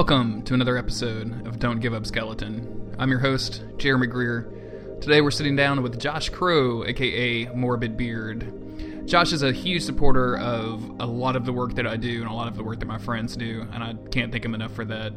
Welcome 0.00 0.40
to 0.44 0.54
another 0.54 0.78
episode 0.78 1.46
of 1.46 1.58
Don't 1.58 1.78
Give 1.78 1.92
Up 1.92 2.06
Skeleton. 2.06 2.96
I'm 2.98 3.10
your 3.10 3.18
host, 3.18 3.62
Jeremy 3.76 4.06
Greer. 4.06 4.50
Today 4.98 5.20
we're 5.20 5.30
sitting 5.30 5.56
down 5.56 5.82
with 5.82 6.00
Josh 6.00 6.30
Crow, 6.30 6.86
aka 6.86 7.44
Morbid 7.54 7.98
Beard. 7.98 9.06
Josh 9.06 9.34
is 9.34 9.42
a 9.42 9.52
huge 9.52 9.82
supporter 9.82 10.38
of 10.38 10.82
a 11.00 11.04
lot 11.04 11.36
of 11.36 11.44
the 11.44 11.52
work 11.52 11.74
that 11.74 11.86
I 11.86 11.98
do 11.98 12.22
and 12.22 12.30
a 12.30 12.32
lot 12.32 12.48
of 12.48 12.56
the 12.56 12.64
work 12.64 12.80
that 12.80 12.86
my 12.86 12.96
friends 12.96 13.36
do, 13.36 13.66
and 13.74 13.84
I 13.84 13.92
can't 14.10 14.32
thank 14.32 14.42
him 14.42 14.54
enough 14.54 14.72
for 14.72 14.86
that. 14.86 15.12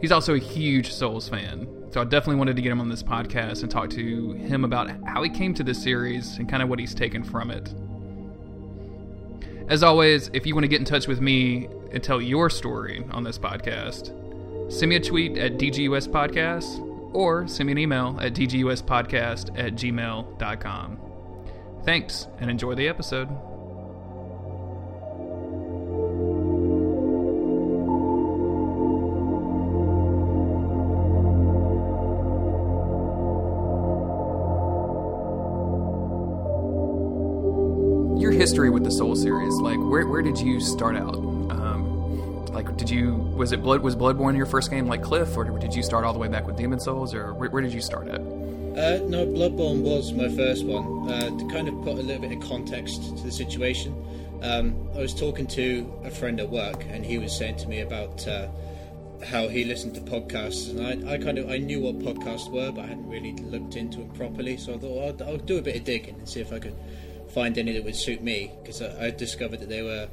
He's 0.00 0.10
also 0.10 0.32
a 0.32 0.38
huge 0.38 0.90
Souls 0.90 1.28
fan, 1.28 1.68
so 1.92 2.00
I 2.00 2.04
definitely 2.04 2.36
wanted 2.36 2.56
to 2.56 2.62
get 2.62 2.72
him 2.72 2.80
on 2.80 2.88
this 2.88 3.02
podcast 3.02 3.60
and 3.60 3.70
talk 3.70 3.90
to 3.90 4.32
him 4.32 4.64
about 4.64 4.88
how 5.04 5.22
he 5.22 5.28
came 5.28 5.52
to 5.52 5.62
this 5.62 5.82
series 5.82 6.38
and 6.38 6.48
kind 6.48 6.62
of 6.62 6.70
what 6.70 6.78
he's 6.78 6.94
taken 6.94 7.22
from 7.22 7.50
it. 7.50 7.74
As 9.68 9.82
always, 9.82 10.30
if 10.32 10.46
you 10.46 10.54
want 10.54 10.64
to 10.64 10.68
get 10.68 10.80
in 10.80 10.86
touch 10.86 11.06
with 11.06 11.20
me 11.20 11.68
and 11.92 12.02
tell 12.02 12.22
your 12.22 12.48
story 12.48 13.04
on 13.10 13.22
this 13.22 13.38
podcast, 13.38 14.12
send 14.72 14.88
me 14.88 14.96
a 14.96 15.00
tweet 15.00 15.36
at 15.36 15.58
DGUS 15.58 16.08
Podcast 16.08 16.84
or 17.14 17.46
send 17.46 17.66
me 17.66 17.72
an 17.72 17.78
email 17.78 18.18
at 18.20 18.32
dguspodcast 18.32 19.58
at 19.58 19.74
gmail.com. 19.74 20.98
Thanks 21.84 22.26
and 22.40 22.50
enjoy 22.50 22.74
the 22.74 22.88
episode. 22.88 23.28
The 38.88 38.94
Soul 38.94 39.14
series, 39.14 39.52
like 39.56 39.76
where 39.76 40.06
where 40.06 40.22
did 40.22 40.38
you 40.38 40.60
start 40.60 40.96
out? 40.96 41.14
Um, 41.16 42.46
like, 42.46 42.74
did 42.78 42.88
you 42.88 43.16
was 43.16 43.52
it 43.52 43.62
blood 43.62 43.82
was 43.82 43.94
Bloodborne 43.94 44.34
your 44.34 44.46
first 44.46 44.70
game 44.70 44.86
like 44.86 45.02
Cliff, 45.02 45.36
or 45.36 45.44
did 45.58 45.74
you 45.74 45.82
start 45.82 46.06
all 46.06 46.14
the 46.14 46.18
way 46.18 46.28
back 46.28 46.46
with 46.46 46.56
Demon's 46.56 46.84
Souls, 46.84 47.12
or 47.12 47.34
where, 47.34 47.50
where 47.50 47.60
did 47.60 47.74
you 47.74 47.82
start 47.82 48.08
at? 48.08 48.18
Uh, 48.18 49.04
no, 49.04 49.26
Bloodborne 49.26 49.82
was 49.82 50.14
my 50.14 50.30
first 50.30 50.64
one. 50.64 51.06
Uh, 51.06 51.28
to 51.38 51.48
kind 51.48 51.68
of 51.68 51.74
put 51.82 51.98
a 51.98 52.02
little 52.02 52.22
bit 52.22 52.32
of 52.32 52.42
context 52.48 53.14
to 53.14 53.24
the 53.24 53.30
situation, 53.30 53.92
um, 54.40 54.88
I 54.96 55.00
was 55.00 55.12
talking 55.12 55.46
to 55.48 55.92
a 56.04 56.10
friend 56.10 56.40
at 56.40 56.48
work, 56.48 56.82
and 56.88 57.04
he 57.04 57.18
was 57.18 57.36
saying 57.36 57.56
to 57.56 57.68
me 57.68 57.80
about 57.80 58.26
uh, 58.26 58.48
how 59.22 59.48
he 59.48 59.64
listened 59.64 59.96
to 59.96 60.00
podcasts, 60.00 60.70
and 60.70 61.06
I, 61.06 61.12
I 61.12 61.18
kind 61.18 61.36
of 61.36 61.50
I 61.50 61.58
knew 61.58 61.80
what 61.80 61.98
podcasts 61.98 62.50
were, 62.50 62.72
but 62.72 62.86
I 62.86 62.86
hadn't 62.86 63.06
really 63.06 63.34
looked 63.34 63.76
into 63.76 63.98
them 63.98 64.08
properly. 64.12 64.56
So 64.56 64.72
I 64.72 64.78
thought 64.78 65.20
I'll, 65.20 65.28
I'll 65.28 65.36
do 65.36 65.58
a 65.58 65.62
bit 65.62 65.76
of 65.76 65.84
digging 65.84 66.14
and 66.14 66.26
see 66.26 66.40
if 66.40 66.54
I 66.54 66.58
could 66.58 66.74
find 67.30 67.56
any 67.58 67.72
that 67.72 67.84
would 67.84 67.96
suit 67.96 68.22
me, 68.22 68.52
because 68.62 68.82
I, 68.82 69.06
I 69.06 69.10
discovered 69.10 69.60
that 69.60 69.68
they 69.68 69.82
were 69.82 70.08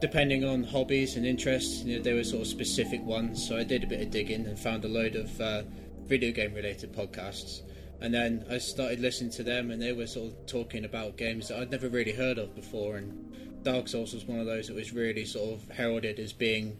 depending 0.00 0.44
on 0.44 0.64
hobbies 0.64 1.16
and 1.16 1.24
interests, 1.24 1.84
you 1.84 1.96
know, 1.96 2.02
they 2.02 2.12
were 2.12 2.24
sort 2.24 2.42
of 2.42 2.48
specific 2.48 3.00
ones. 3.04 3.46
So 3.46 3.56
I 3.56 3.62
did 3.62 3.84
a 3.84 3.86
bit 3.86 4.00
of 4.00 4.10
digging 4.10 4.46
and 4.46 4.58
found 4.58 4.84
a 4.84 4.88
load 4.88 5.14
of 5.14 5.40
uh, 5.40 5.62
video 6.06 6.32
game 6.32 6.52
related 6.54 6.92
podcasts. 6.92 7.60
And 8.00 8.12
then 8.12 8.44
I 8.50 8.58
started 8.58 8.98
listening 8.98 9.30
to 9.30 9.44
them, 9.44 9.70
and 9.70 9.80
they 9.80 9.92
were 9.92 10.08
sort 10.08 10.32
of 10.32 10.46
talking 10.46 10.84
about 10.84 11.16
games 11.16 11.48
that 11.48 11.60
I'd 11.60 11.70
never 11.70 11.88
really 11.88 12.12
heard 12.12 12.36
of 12.36 12.52
before. 12.56 12.96
And 12.96 13.62
Dark 13.62 13.86
Souls 13.86 14.12
was 14.12 14.24
one 14.24 14.40
of 14.40 14.46
those 14.46 14.66
that 14.66 14.74
was 14.74 14.92
really 14.92 15.24
sort 15.24 15.52
of 15.52 15.70
heralded 15.70 16.18
as 16.18 16.32
being 16.32 16.78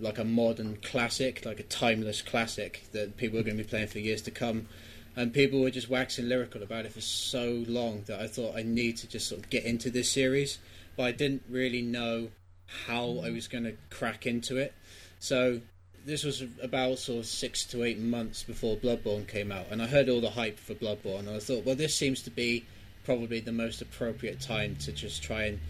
like 0.00 0.18
a 0.18 0.24
modern 0.24 0.76
classic, 0.82 1.46
like 1.46 1.60
a 1.60 1.62
timeless 1.62 2.20
classic 2.20 2.82
that 2.90 3.16
people 3.16 3.38
are 3.38 3.44
going 3.44 3.56
to 3.56 3.62
be 3.62 3.68
playing 3.68 3.86
for 3.86 4.00
years 4.00 4.22
to 4.22 4.32
come. 4.32 4.66
And 5.16 5.32
people 5.32 5.60
were 5.60 5.70
just 5.70 5.88
waxing 5.88 6.28
lyrical 6.28 6.62
about 6.62 6.84
it 6.84 6.92
for 6.92 7.00
so 7.00 7.64
long 7.66 8.02
that 8.06 8.20
I 8.20 8.26
thought 8.26 8.54
I 8.54 8.62
need 8.62 8.98
to 8.98 9.08
just 9.08 9.28
sort 9.28 9.42
of 9.42 9.48
get 9.48 9.64
into 9.64 9.90
this 9.90 10.12
series, 10.12 10.58
but 10.94 11.04
I 11.04 11.12
didn't 11.12 11.42
really 11.48 11.80
know 11.80 12.28
how 12.84 13.22
I 13.24 13.30
was 13.30 13.48
going 13.48 13.64
to 13.64 13.74
crack 13.88 14.26
into 14.26 14.58
it. 14.58 14.74
So 15.18 15.62
this 16.04 16.22
was 16.22 16.44
about 16.62 16.98
sort 16.98 17.20
of 17.20 17.26
six 17.26 17.64
to 17.66 17.82
eight 17.82 17.98
months 17.98 18.42
before 18.42 18.76
Bloodborne 18.76 19.26
came 19.26 19.50
out, 19.50 19.66
and 19.70 19.82
I 19.82 19.86
heard 19.86 20.08
all 20.08 20.20
the 20.20 20.30
hype 20.30 20.58
for 20.58 20.74
Bloodborne, 20.74 21.20
and 21.20 21.30
I 21.30 21.38
thought, 21.40 21.64
well, 21.64 21.74
this 21.74 21.94
seems 21.94 22.22
to 22.22 22.30
be 22.30 22.66
probably 23.04 23.40
the 23.40 23.52
most 23.52 23.80
appropriate 23.80 24.40
time 24.40 24.76
to 24.76 24.92
just 24.92 25.22
try 25.22 25.44
and 25.44 25.60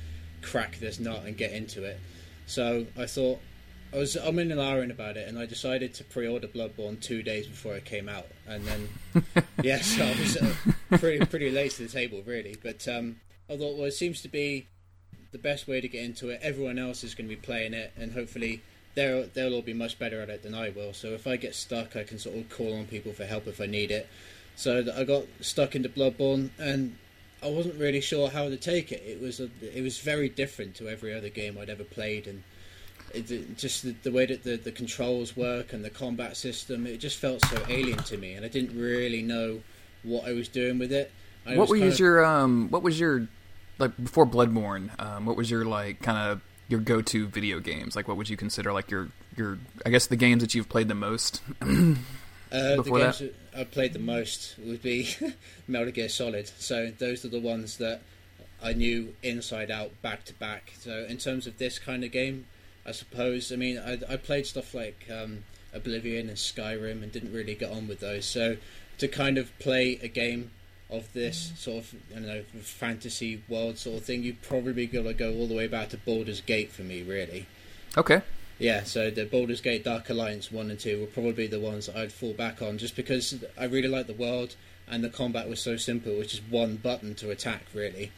crack 0.43 0.79
this 0.79 0.99
nut 0.99 1.23
and 1.25 1.37
get 1.37 1.53
into 1.53 1.85
it. 1.85 1.99
So 2.47 2.87
I 2.99 3.07
thought 3.07 3.41
I 3.93 3.99
was 3.99 4.17
I'm 4.17 4.39
in 4.39 4.53
an 4.53 4.59
iron 4.59 4.91
about 4.91 5.17
it, 5.17 5.29
and 5.29 5.39
I 5.39 5.47
decided 5.47 5.95
to 5.95 6.05
pre-order 6.05 6.49
Bloodborne 6.49 7.01
two 7.01 7.23
days 7.23 7.47
before 7.47 7.77
it 7.77 7.85
came 7.85 8.09
out, 8.09 8.27
and 8.47 8.65
then 8.65 8.89
yeah, 9.63 9.81
so 9.81 10.05
I 10.05 10.11
was 10.19 10.37
uh, 10.37 10.55
pretty 10.99 11.25
pretty 11.25 11.51
late 11.51 11.73
to 11.73 11.83
the 11.83 11.89
table, 11.89 12.23
really. 12.27 12.57
But 12.63 12.87
um, 12.89 13.21
I 13.49 13.57
thought, 13.57 13.77
well, 13.77 13.87
it 13.87 13.93
seems 13.93 14.21
to 14.23 14.29
be 14.29 14.67
the 15.33 15.39
best 15.39 15.69
way 15.69 15.81
to 15.81 15.89
get 15.89 16.05
into 16.05 16.31
it. 16.31 16.41
Everyone 16.43 16.79
else 16.79 17.05
is 17.05 17.15
going 17.15 17.29
to 17.29 17.35
be 17.35 17.41
playing 17.41 17.75
it, 17.75 17.93
and 17.97 18.13
hopefully 18.13 18.63
they'll 18.95 19.29
they'll 19.35 19.55
all 19.55 19.63
be 19.63 19.75
much 19.75 19.99
better 19.99 20.21
at 20.21 20.29
it 20.29 20.43
than 20.43 20.55
I 20.55 20.71
will. 20.71 20.93
So 20.93 21.09
if 21.09 21.27
I 21.27 21.37
get 21.37 21.55
stuck, 21.55 21.95
I 21.97 22.03
can 22.03 22.19
sort 22.19 22.37
of 22.37 22.49
call 22.49 22.77
on 22.77 22.87
people 22.87 23.13
for 23.13 23.25
help 23.25 23.47
if 23.47 23.61
I 23.61 23.67
need 23.67 23.91
it. 23.91 24.09
So 24.57 24.85
I 24.97 25.05
got 25.05 25.25
stuck 25.41 25.77
into 25.77 25.89
Bloodborne, 25.89 26.51
and 26.59 26.97
I 27.43 27.49
wasn't 27.49 27.79
really 27.79 28.01
sure 28.01 28.31
how 28.31 28.49
to 28.49 28.57
take 28.57 28.91
it. 28.91 29.03
It 29.07 29.21
was 29.21 29.39
a, 29.39 29.51
it 29.61 29.83
was 29.83 29.99
very 30.01 30.29
different 30.29 30.75
to 30.77 30.89
every 30.89 31.15
other 31.15 31.29
game 31.29 31.59
I'd 31.59 31.71
ever 31.71 31.85
played, 31.85 32.27
and 32.27 32.43
it, 33.17 33.31
it- 33.31 33.57
just 33.59 33.83
the, 33.83 33.95
the 34.03 34.11
way 34.13 34.27
that 34.27 34.43
the, 34.45 34.57
the 34.57 34.73
controls 34.73 35.37
work 35.37 35.73
and 35.73 35.85
the 35.85 35.91
combat 35.91 36.37
system, 36.37 36.87
it 36.87 36.99
just 36.99 37.19
felt 37.19 37.45
so 37.47 37.63
alien 37.69 37.99
to 38.05 38.17
me, 38.17 38.35
and 38.35 38.45
I 38.45 38.49
didn't 38.49 38.79
really 38.79 39.23
know 39.23 39.61
what 40.03 40.27
I 40.29 40.33
was 40.33 40.49
doing 40.49 40.79
with 40.79 40.93
it. 40.93 41.11
What 41.45 41.57
was 41.59 41.71
were 41.71 41.79
kind 41.79 41.93
of- 41.93 41.99
your 42.01 42.25
um 42.25 42.71
what 42.71 42.83
was 42.83 42.99
your 42.99 43.29
like 43.79 43.97
before 44.03 44.27
Bloodborne, 44.27 44.91
um, 45.01 45.27
what 45.27 45.37
was 45.37 45.51
your 45.51 45.65
like 45.65 46.01
kind 46.03 46.19
of 46.19 46.41
your 46.69 46.81
go 46.81 47.01
to 47.03 47.27
video 47.29 47.61
games? 47.61 47.95
Like 47.95 48.09
what 48.09 48.17
would 48.17 48.29
you 48.29 48.37
consider 48.37 48.73
like 48.73 48.91
your 48.91 49.09
your 49.37 49.59
I 49.85 49.91
guess 49.91 50.07
the 50.07 50.17
games 50.17 50.43
that 50.43 50.55
you've 50.55 50.69
played 50.69 50.89
the 50.89 50.95
most? 50.95 51.43
Uh, 52.53 52.77
the 52.77 52.83
games 52.85 53.19
that 53.19 53.35
I 53.59 53.65
played 53.65 53.93
the 53.93 53.99
most 53.99 54.55
would 54.65 54.81
be 54.81 55.09
Metal 55.69 55.91
Gear 55.91 56.09
Solid. 56.09 56.49
So 56.59 56.93
those 56.97 57.25
are 57.25 57.29
the 57.29 57.41
ones 57.41 57.79
that 57.79 58.03
I 58.63 58.73
knew 58.73 59.15
inside 59.25 59.69
out, 59.69 59.91
back 60.01 60.25
to 60.27 60.35
back. 60.35 60.73
So 60.79 61.05
in 61.09 61.19
terms 61.19 61.49
of 61.49 61.59
this 61.59 61.81
kind 61.81 62.05
of 62.05 62.13
game, 62.13 62.47
I 62.87 62.93
suppose. 62.93 63.53
I 63.53 63.57
mean, 63.57 63.79
I, 63.79 63.99
I 64.09 64.17
played 64.17 64.47
stuff 64.47 64.75
like 64.75 65.07
um, 65.11 65.45
Oblivion 65.73 66.29
and 66.29 66.37
Skyrim, 66.37 67.03
and 67.03 67.11
didn't 67.13 67.33
really 67.33 67.55
get 67.55 67.71
on 67.71 67.89
with 67.89 68.01
those. 68.01 68.25
So 68.25 68.57
to 68.99 69.09
kind 69.09 69.39
of 69.39 69.57
play 69.59 69.99
a 70.03 70.09
game 70.09 70.51
of 70.89 71.13
this 71.13 71.53
sort 71.57 71.85
of 71.85 71.95
I 72.13 72.15
don't 72.15 72.27
know 72.27 72.43
fantasy 72.61 73.43
world 73.49 73.79
sort 73.79 73.99
of 73.99 74.05
thing, 74.05 74.23
you'd 74.23 74.43
probably 74.43 74.87
got 74.87 75.03
to 75.03 75.15
go 75.15 75.35
all 75.35 75.47
the 75.47 75.55
way 75.55 75.67
back 75.67 75.91
to 75.91 75.97
Baldur's 75.99 76.41
Gate 76.41 76.73
for 76.73 76.83
me, 76.83 77.03
really. 77.03 77.47
okay. 77.97 78.23
Yeah, 78.59 78.85
so 78.85 79.11
the 79.11 79.27
Baldur's 79.27 79.61
Gate 79.61 79.85
Dark 79.85 80.09
Alliance 80.09 80.51
1 80.51 80.71
and 80.71 80.81
2 80.81 81.01
were 81.01 81.07
probably 81.07 81.47
the 81.47 81.61
ones 81.61 81.91
I'd 81.91 82.11
fall 82.11 82.33
back 82.33 82.63
on 82.63 82.79
just 82.79 82.97
because 82.97 83.45
I 83.59 83.65
really 83.65 83.89
liked 83.89 84.07
the 84.07 84.15
world 84.15 84.57
and 84.89 85.05
the 85.05 85.11
combat 85.11 85.47
was 85.47 85.61
so 85.61 85.77
simple, 85.77 86.13
it 86.13 86.19
was 86.19 86.29
just 86.29 86.43
one 86.49 86.77
button 86.77 87.15
to 87.17 87.31
attack, 87.31 87.63
really. 87.75 88.13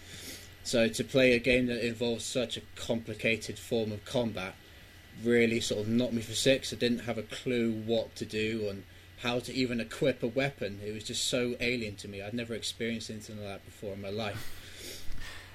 So 0.68 0.86
to 0.86 1.02
play 1.02 1.32
a 1.32 1.38
game 1.38 1.66
that 1.68 1.82
involves 1.82 2.26
such 2.26 2.58
a 2.58 2.60
complicated 2.76 3.58
form 3.58 3.90
of 3.90 4.04
combat 4.04 4.54
really 5.24 5.60
sort 5.60 5.80
of 5.80 5.88
knocked 5.88 6.12
me 6.12 6.20
for 6.20 6.34
six. 6.34 6.74
I 6.74 6.76
didn't 6.76 7.00
have 7.00 7.16
a 7.16 7.22
clue 7.22 7.72
what 7.72 8.14
to 8.16 8.26
do 8.26 8.66
and 8.68 8.84
how 9.22 9.38
to 9.40 9.54
even 9.54 9.80
equip 9.80 10.22
a 10.22 10.26
weapon. 10.26 10.80
It 10.84 10.92
was 10.92 11.04
just 11.04 11.24
so 11.24 11.56
alien 11.58 11.96
to 11.96 12.08
me. 12.08 12.20
I'd 12.20 12.34
never 12.34 12.52
experienced 12.52 13.08
anything 13.08 13.38
like 13.38 13.46
that 13.46 13.64
before 13.64 13.94
in 13.94 14.02
my 14.02 14.10
life. 14.10 14.54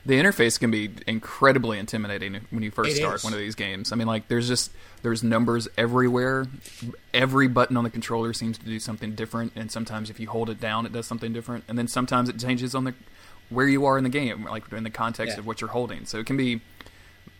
The 0.03 0.15
interface 0.15 0.59
can 0.59 0.71
be 0.71 0.89
incredibly 1.05 1.77
intimidating 1.77 2.41
when 2.49 2.63
you 2.63 2.71
first 2.71 2.93
It 2.93 2.95
start 2.95 3.17
is. 3.17 3.23
one 3.23 3.33
of 3.33 3.39
these 3.39 3.55
games. 3.55 3.91
I 3.91 3.95
mean, 3.95 4.07
like 4.07 4.29
there's 4.29 4.47
just 4.47 4.71
there's 5.03 5.21
numbers 5.23 5.67
everywhere. 5.77 6.47
Every 7.13 7.47
button 7.47 7.77
on 7.77 7.83
the 7.83 7.91
controller 7.91 8.33
seems 8.33 8.57
to 8.57 8.65
do 8.65 8.79
something 8.79 9.13
different, 9.13 9.53
and 9.55 9.71
sometimes 9.71 10.09
if 10.09 10.19
you 10.19 10.27
hold 10.27 10.49
it 10.49 10.59
down, 10.59 10.87
it 10.87 10.91
does 10.91 11.05
something 11.05 11.31
different, 11.31 11.65
and 11.67 11.77
then 11.77 11.87
sometimes 11.87 12.29
it 12.29 12.39
changes 12.39 12.73
on 12.73 12.83
the 12.83 12.95
where 13.53 13.67
you 13.67 13.85
are 13.85 13.97
in 13.97 14.03
the 14.03 14.09
game, 14.09 14.45
like 14.45 14.71
in 14.71 14.83
the 14.83 14.89
context 14.89 15.35
Yeah. 15.35 15.39
of 15.39 15.47
what 15.47 15.61
you're 15.61 15.69
holding. 15.71 16.05
So 16.05 16.19
it 16.19 16.25
can 16.25 16.37
be 16.37 16.61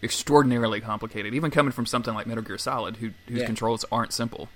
extraordinarily 0.01 0.81
complicated, 0.81 1.33
even 1.33 1.51
coming 1.51 1.71
from 1.71 1.85
something 1.85 2.13
like 2.13 2.27
Metal 2.27 2.43
Gear 2.43 2.57
Solid, 2.57 2.97
who, 2.97 3.11
whose 3.27 3.39
Yeah. 3.39 3.45
controls 3.45 3.85
aren't 3.91 4.13
simple. 4.13 4.49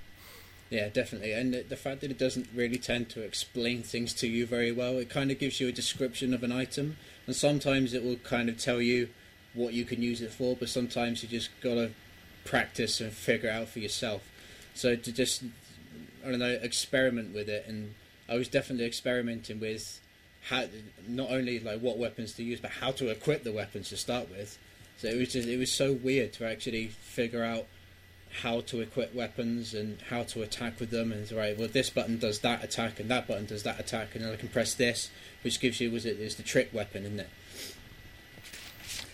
Yeah, 0.69 0.89
definitely. 0.89 1.31
And 1.31 1.53
the, 1.53 1.61
the 1.63 1.77
fact 1.77 2.01
that 2.01 2.11
it 2.11 2.17
doesn't 2.17 2.49
really 2.53 2.77
tend 2.77 3.09
to 3.11 3.21
explain 3.21 3.83
things 3.83 4.13
to 4.15 4.27
you 4.27 4.45
very 4.45 4.71
well, 4.73 4.97
it 4.97 5.09
kind 5.09 5.31
of 5.31 5.39
gives 5.39 5.61
you 5.61 5.69
a 5.69 5.71
description 5.71 6.33
of 6.33 6.43
an 6.43 6.51
item, 6.51 6.97
and 7.25 7.35
sometimes 7.35 7.93
it 7.93 8.03
will 8.03 8.17
kind 8.17 8.49
of 8.49 8.57
tell 8.57 8.81
you 8.81 9.07
what 9.53 9.73
you 9.73 9.85
can 9.85 10.01
use 10.01 10.21
it 10.21 10.31
for, 10.31 10.57
but 10.57 10.67
sometimes 10.67 11.23
you 11.23 11.29
just 11.29 11.49
gotta 11.61 11.91
practice 12.43 12.99
and 12.99 13.13
figure 13.13 13.49
out 13.49 13.69
for 13.69 13.79
yourself. 13.79 14.29
So 14.73 14.97
to 14.97 15.11
just, 15.13 15.43
I 16.25 16.29
don't 16.29 16.39
know, 16.39 16.59
experiment 16.61 17.33
with 17.33 17.47
it, 17.47 17.65
and 17.65 17.95
I 18.27 18.35
was 18.35 18.49
definitely 18.49 18.85
experimenting 18.85 19.61
with 19.61 20.01
how, 20.41 20.65
not 21.07 21.29
only 21.29 21.59
like 21.59 21.79
what 21.79 21.97
weapons 21.97 22.33
to 22.33 22.43
use, 22.43 22.59
but 22.59 22.71
how 22.71 22.91
to 22.91 23.09
equip 23.09 23.43
the 23.43 23.51
weapons 23.51 23.89
to 23.89 23.97
start 23.97 24.29
with. 24.29 24.57
So 24.97 25.07
it 25.07 25.17
was 25.17 25.33
just, 25.33 25.47
it 25.47 25.57
was 25.57 25.71
so 25.71 25.93
weird 25.93 26.33
to 26.33 26.49
actually 26.49 26.87
figure 26.87 27.43
out 27.43 27.67
how 28.41 28.61
to 28.61 28.81
equip 28.81 29.13
weapons 29.15 29.73
and 29.73 29.99
how 30.09 30.23
to 30.23 30.41
attack 30.41 30.79
with 30.79 30.89
them 30.89 31.11
and 31.11 31.31
right 31.31 31.57
well 31.57 31.67
this 31.67 31.89
button 31.89 32.19
does 32.19 32.39
that 32.39 32.61
attack 32.63 32.99
and 32.99 33.09
that 33.09 33.25
button 33.25 33.45
does 33.45 33.63
that 33.63 33.79
attack 33.79 34.13
and 34.15 34.23
then 34.23 34.33
I 34.33 34.35
can 34.35 34.49
press 34.49 34.73
this 34.73 35.09
which 35.43 35.59
gives 35.59 35.79
you 35.79 35.89
was 35.89 36.05
it 36.05 36.19
is 36.19 36.35
the 36.35 36.43
trick 36.43 36.69
weapon 36.73 37.03
isn't 37.03 37.21
it 37.21 37.29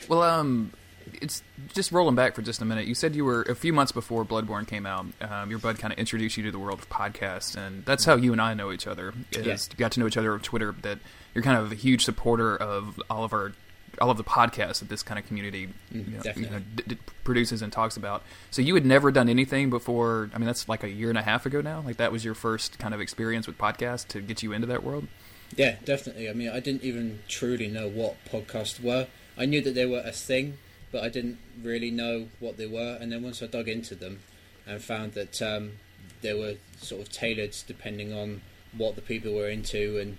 Well, 0.08 0.24
um, 0.24 0.74
it's 1.22 1.44
just 1.74 1.92
rolling 1.92 2.16
back 2.16 2.36
for 2.36 2.42
just 2.42 2.62
a 2.62 2.66
minute. 2.66 2.86
You 2.88 2.96
said 2.96 3.16
you 3.16 3.26
were 3.26 3.42
a 3.44 3.56
few 3.56 3.74
months 3.74 3.92
before 3.92 4.24
Bloodborne 4.26 4.68
came 4.68 4.86
out. 4.86 5.06
Um, 5.22 5.50
your 5.50 5.60
bud 5.60 5.80
kind 5.80 5.92
of 5.94 6.00
introduced 6.00 6.38
you 6.38 6.44
to 6.44 6.52
the 6.52 6.60
world 6.60 6.80
of 6.80 6.90
podcasts, 6.90 7.56
and 7.56 7.86
that's 7.86 8.06
how 8.06 8.16
you 8.16 8.32
and 8.32 8.42
I 8.42 8.54
know 8.54 8.72
each 8.72 8.88
other. 8.88 9.14
Is 9.32 9.46
Yeah. 9.46 9.54
you 9.72 9.78
got 9.78 9.92
to 9.94 10.00
know 10.00 10.08
each 10.08 10.18
other 10.18 10.34
on 10.34 10.40
Twitter. 10.40 10.74
That 10.82 11.00
you're 11.34 11.44
kind 11.44 11.58
of 11.58 11.72
a 11.72 11.76
huge 11.76 12.04
supporter 12.06 12.56
of 12.56 13.00
all 13.10 13.24
of 13.24 13.34
our 13.34 13.54
all 14.02 14.10
of 14.10 14.18
the 14.18 14.24
podcasts 14.24 14.80
that 14.80 14.90
this 14.90 15.04
kind 15.04 15.20
of 15.20 15.28
community 15.28 15.70
you 15.92 16.02
know, 16.02 16.22
you 16.36 16.50
know, 16.50 16.60
d- 16.76 16.84
d- 16.88 16.98
produces 17.24 17.62
and 17.62 17.72
talks 17.72 17.96
about. 17.96 18.24
So 18.50 18.64
you 18.64 18.74
had 18.74 18.88
never 18.88 19.12
done 19.12 19.30
anything 19.30 19.70
before. 19.70 20.32
I 20.34 20.40
mean, 20.40 20.48
that's 20.48 20.68
like 20.68 20.84
a 20.84 20.90
year 20.90 21.10
and 21.10 21.18
a 21.18 21.22
half 21.22 21.46
ago 21.46 21.62
now. 21.62 21.82
Like 21.86 21.98
that 21.98 22.12
was 22.12 22.26
your 22.26 22.34
first 22.34 22.80
kind 22.80 22.96
of 22.96 23.02
experience 23.02 23.46
with 23.46 23.56
podcasts 23.60 24.08
to 24.08 24.20
get 24.22 24.42
you 24.42 24.52
into 24.52 24.66
that 24.66 24.84
world. 24.84 25.08
Yeah, 25.56 25.76
definitely. 25.86 26.28
I 26.28 26.34
mean, 26.34 26.50
I 26.50 26.60
didn't 26.60 26.82
even 26.84 27.20
truly 27.28 27.68
know 27.68 27.88
what 27.88 28.16
podcasts 28.26 28.82
were. 28.82 29.06
I 29.38 29.46
knew 29.46 29.62
that 29.62 29.76
they 29.76 29.86
were 29.86 30.02
a 30.04 30.12
thing, 30.12 30.58
but 30.94 31.04
I 31.04 31.10
didn't 31.10 31.40
really 31.62 31.92
know 31.92 32.28
what 32.40 32.56
they 32.56 32.68
were. 32.68 32.98
And 33.02 33.12
then 33.12 33.24
once 33.24 33.44
I 33.44 33.48
dug 33.48 33.68
into 33.68 33.96
them 33.96 34.22
and 34.66 34.82
found 34.82 35.14
that 35.14 35.42
um, 35.42 35.74
they 36.22 36.34
were 36.34 36.56
sort 36.78 37.02
of 37.02 37.12
tailored 37.12 37.56
depending 37.68 38.14
on 38.14 38.42
what 38.78 38.96
the 38.96 39.02
people 39.02 39.34
were 39.34 39.50
into, 39.50 40.00
and 40.00 40.18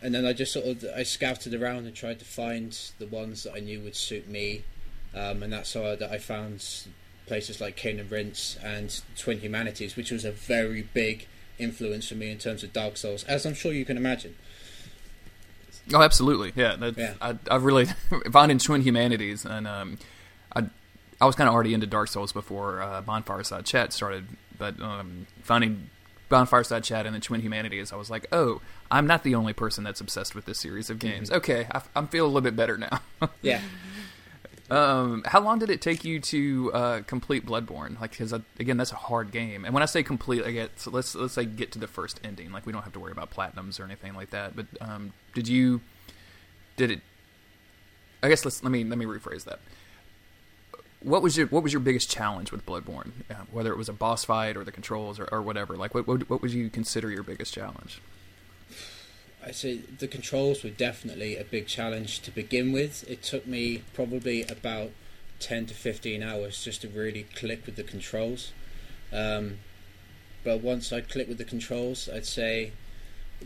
and 0.00 0.14
then 0.14 0.24
I 0.24 0.32
just 0.32 0.52
sort 0.52 0.66
of 0.66 0.84
I 0.96 1.02
scouted 1.02 1.52
around 1.52 1.86
and 1.86 1.94
tried 1.94 2.20
to 2.20 2.24
find 2.24 2.78
the 2.98 3.06
ones 3.06 3.42
that 3.42 3.54
I 3.54 3.60
knew 3.60 3.80
would 3.80 3.96
suit 3.96 4.28
me, 4.28 4.64
um, 5.14 5.42
and 5.42 5.52
that's 5.52 5.74
how 5.74 5.84
I, 5.84 5.96
that 5.96 6.10
I 6.10 6.18
found 6.18 6.64
places 7.26 7.60
like 7.60 7.76
Cane 7.76 7.98
and 7.98 8.10
Rinse 8.10 8.56
and 8.62 9.00
Twin 9.16 9.40
Humanities, 9.40 9.96
which 9.96 10.12
was 10.12 10.24
a 10.24 10.32
very 10.32 10.82
big 10.82 11.26
influence 11.58 12.08
for 12.08 12.14
me 12.14 12.30
in 12.30 12.38
terms 12.38 12.62
of 12.62 12.72
Dark 12.72 12.96
Souls, 12.96 13.24
as 13.24 13.44
I'm 13.44 13.54
sure 13.54 13.72
you 13.72 13.84
can 13.84 13.96
imagine. 13.96 14.36
Oh, 15.94 16.02
absolutely. 16.02 16.52
Yeah, 16.56 16.76
that, 16.76 16.96
Yeah. 16.96 17.14
I, 17.20 17.36
I 17.50 17.56
really 17.56 17.86
finding 18.32 18.58
twin 18.58 18.82
humanities, 18.82 19.44
and 19.44 19.66
um, 19.68 19.98
I 20.54 20.64
I 21.20 21.26
was 21.26 21.34
kind 21.34 21.48
of 21.48 21.54
already 21.54 21.74
into 21.74 21.86
Dark 21.86 22.08
Souls 22.08 22.32
before 22.32 22.82
uh, 22.82 23.00
Bonfire 23.02 23.44
Side 23.44 23.64
Chat 23.64 23.92
started, 23.92 24.26
but 24.58 24.80
um, 24.80 25.26
finding 25.42 25.88
Bonfire 26.28 26.64
Side 26.64 26.84
Chat 26.84 27.06
and 27.06 27.14
the 27.14 27.20
Twin 27.20 27.40
Humanities, 27.40 27.92
I 27.92 27.96
was 27.96 28.10
like, 28.10 28.26
oh, 28.32 28.60
I'm 28.90 29.06
not 29.06 29.22
the 29.22 29.34
only 29.34 29.52
person 29.52 29.84
that's 29.84 30.00
obsessed 30.00 30.34
with 30.34 30.44
this 30.44 30.58
series 30.58 30.90
of 30.90 30.98
games. 30.98 31.30
Okay, 31.30 31.66
I, 31.72 31.82
I'm 31.94 32.08
feeling 32.08 32.30
a 32.30 32.34
little 32.34 32.40
bit 32.44 32.56
better 32.56 32.76
now. 32.76 33.00
Yeah. 33.42 33.60
Um, 34.68 35.22
how 35.26 35.40
long 35.40 35.60
did 35.60 35.70
it 35.70 35.80
take 35.80 36.04
you 36.04 36.18
to 36.20 36.72
uh, 36.72 37.00
complete 37.02 37.46
Bloodborne? 37.46 38.00
Like, 38.00 38.10
because 38.10 38.32
again, 38.32 38.76
that's 38.76 38.92
a 38.92 38.96
hard 38.96 39.30
game. 39.30 39.64
And 39.64 39.72
when 39.72 39.82
I 39.82 39.86
say 39.86 40.02
complete, 40.02 40.44
I 40.44 40.50
get 40.50 40.80
so 40.80 40.90
let's 40.90 41.14
let's 41.14 41.34
say 41.34 41.44
get 41.44 41.70
to 41.72 41.78
the 41.78 41.86
first 41.86 42.20
ending. 42.24 42.50
Like, 42.50 42.66
we 42.66 42.72
don't 42.72 42.82
have 42.82 42.92
to 42.94 43.00
worry 43.00 43.12
about 43.12 43.30
platinums 43.30 43.78
or 43.78 43.84
anything 43.84 44.14
like 44.14 44.30
that. 44.30 44.56
But 44.56 44.66
um, 44.80 45.12
did 45.34 45.46
you? 45.46 45.82
Did 46.76 46.90
it? 46.90 47.00
I 48.22 48.28
guess 48.28 48.44
let's 48.44 48.62
let 48.64 48.72
me 48.72 48.82
let 48.82 48.98
me 48.98 49.04
rephrase 49.04 49.44
that. 49.44 49.60
What 51.00 51.22
was 51.22 51.36
your 51.36 51.46
what 51.46 51.62
was 51.62 51.72
your 51.72 51.80
biggest 51.80 52.10
challenge 52.10 52.50
with 52.50 52.66
Bloodborne? 52.66 53.12
Uh, 53.30 53.44
whether 53.52 53.70
it 53.70 53.78
was 53.78 53.88
a 53.88 53.92
boss 53.92 54.24
fight 54.24 54.56
or 54.56 54.64
the 54.64 54.72
controls 54.72 55.20
or, 55.20 55.28
or 55.30 55.42
whatever. 55.42 55.76
Like, 55.76 55.94
what, 55.94 56.08
what 56.08 56.28
what 56.28 56.42
would 56.42 56.50
you 56.50 56.70
consider 56.70 57.08
your 57.08 57.22
biggest 57.22 57.54
challenge? 57.54 58.00
I 59.46 59.52
say 59.52 59.76
the 59.76 60.08
controls 60.08 60.64
were 60.64 60.70
definitely 60.70 61.36
a 61.36 61.44
big 61.44 61.68
challenge 61.68 62.20
to 62.22 62.32
begin 62.32 62.72
with. 62.72 63.08
It 63.08 63.22
took 63.22 63.46
me 63.46 63.84
probably 63.94 64.42
about 64.42 64.90
10 65.38 65.66
to 65.66 65.74
15 65.74 66.20
hours 66.20 66.64
just 66.64 66.82
to 66.82 66.88
really 66.88 67.26
click 67.36 67.64
with 67.64 67.76
the 67.76 67.84
controls. 67.84 68.50
Um, 69.12 69.58
but 70.42 70.62
once 70.62 70.92
I 70.92 71.00
clicked 71.00 71.28
with 71.28 71.38
the 71.38 71.44
controls, 71.44 72.08
I'd 72.12 72.26
say 72.26 72.72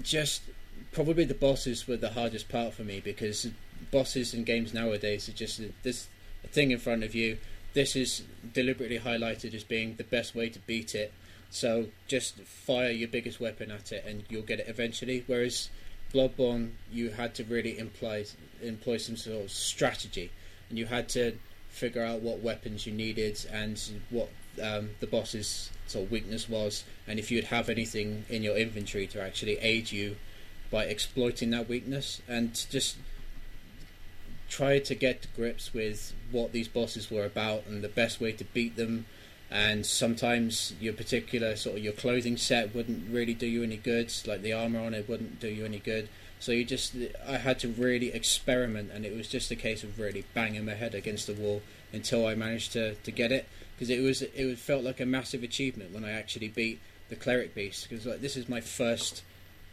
just 0.02 0.42
probably 0.90 1.24
the 1.24 1.34
bosses 1.34 1.86
were 1.86 1.98
the 1.98 2.10
hardest 2.10 2.48
part 2.48 2.72
for 2.72 2.82
me 2.82 3.00
because 3.00 3.48
bosses 3.90 4.32
in 4.32 4.44
games 4.44 4.72
nowadays 4.72 5.28
are 5.28 5.32
just 5.32 5.60
this 5.82 6.08
thing 6.50 6.70
in 6.70 6.78
front 6.78 7.04
of 7.04 7.14
you. 7.14 7.36
This 7.74 7.94
is 7.94 8.22
deliberately 8.54 8.98
highlighted 8.98 9.52
as 9.52 9.64
being 9.64 9.96
the 9.96 10.04
best 10.04 10.34
way 10.34 10.48
to 10.48 10.58
beat 10.60 10.94
it. 10.94 11.12
So 11.50 11.86
just 12.06 12.40
fire 12.40 12.90
your 12.90 13.08
biggest 13.08 13.38
weapon 13.38 13.70
at 13.70 13.92
it 13.92 14.04
and 14.06 14.24
you'll 14.30 14.42
get 14.42 14.60
it 14.60 14.68
eventually. 14.68 15.24
Whereas 15.26 15.68
Bloodborne, 16.12 16.72
you 16.90 17.10
had 17.10 17.34
to 17.36 17.44
really 17.44 17.78
imply, 17.78 18.24
employ 18.62 18.96
some 18.96 19.16
sort 19.16 19.44
of 19.44 19.50
strategy, 19.50 20.30
and 20.68 20.78
you 20.78 20.86
had 20.86 21.08
to 21.10 21.36
figure 21.68 22.04
out 22.04 22.20
what 22.20 22.40
weapons 22.40 22.86
you 22.86 22.92
needed 22.92 23.44
and 23.52 23.80
what 24.10 24.28
um, 24.62 24.90
the 24.98 25.06
boss's 25.06 25.70
sort 25.86 26.06
of 26.06 26.10
weakness 26.10 26.48
was, 26.48 26.84
and 27.06 27.18
if 27.18 27.30
you'd 27.30 27.44
have 27.44 27.68
anything 27.68 28.24
in 28.28 28.42
your 28.42 28.56
inventory 28.56 29.06
to 29.06 29.22
actually 29.22 29.58
aid 29.58 29.92
you 29.92 30.16
by 30.70 30.84
exploiting 30.84 31.50
that 31.50 31.68
weakness, 31.68 32.20
and 32.28 32.66
just 32.70 32.96
try 34.48 34.80
to 34.80 34.94
get 34.94 35.22
to 35.22 35.28
grips 35.28 35.72
with 35.72 36.12
what 36.32 36.52
these 36.52 36.66
bosses 36.66 37.10
were 37.10 37.24
about 37.24 37.64
and 37.66 37.82
the 37.82 37.88
best 37.88 38.20
way 38.20 38.32
to 38.32 38.44
beat 38.44 38.76
them 38.76 39.06
and 39.50 39.84
sometimes 39.84 40.74
your 40.80 40.92
particular 40.92 41.56
sort 41.56 41.76
of 41.76 41.82
your 41.82 41.92
clothing 41.92 42.36
set 42.36 42.74
wouldn't 42.74 43.10
really 43.10 43.34
do 43.34 43.46
you 43.46 43.64
any 43.64 43.76
good 43.76 44.12
like 44.26 44.42
the 44.42 44.52
armor 44.52 44.78
on 44.80 44.94
it 44.94 45.08
wouldn't 45.08 45.40
do 45.40 45.48
you 45.48 45.64
any 45.64 45.78
good. 45.78 46.08
So 46.38 46.52
you 46.52 46.64
just 46.64 46.94
i 47.26 47.36
had 47.36 47.58
to 47.60 47.68
really 47.68 48.12
experiment 48.12 48.90
and 48.92 49.04
it 49.04 49.14
was 49.14 49.28
just 49.28 49.50
a 49.50 49.56
case 49.56 49.82
of 49.82 49.98
really 49.98 50.24
banging 50.34 50.64
my 50.64 50.74
head 50.74 50.94
against 50.94 51.26
the 51.26 51.34
wall 51.34 51.62
until 51.92 52.26
i 52.26 52.34
managed 52.34 52.72
to, 52.72 52.94
to 52.94 53.10
get 53.10 53.32
it. 53.32 53.46
Because 53.74 53.90
it 53.90 54.00
was 54.00 54.22
it 54.22 54.44
was, 54.44 54.60
felt 54.60 54.84
like 54.84 55.00
a 55.00 55.06
massive 55.06 55.42
achievement 55.42 55.92
when 55.92 56.04
i 56.04 56.12
actually 56.12 56.48
beat 56.48 56.80
the 57.08 57.16
cleric 57.16 57.54
beast. 57.54 57.88
Because 57.88 58.06
like 58.06 58.20
this 58.20 58.36
is 58.36 58.48
my 58.48 58.60
first 58.60 59.22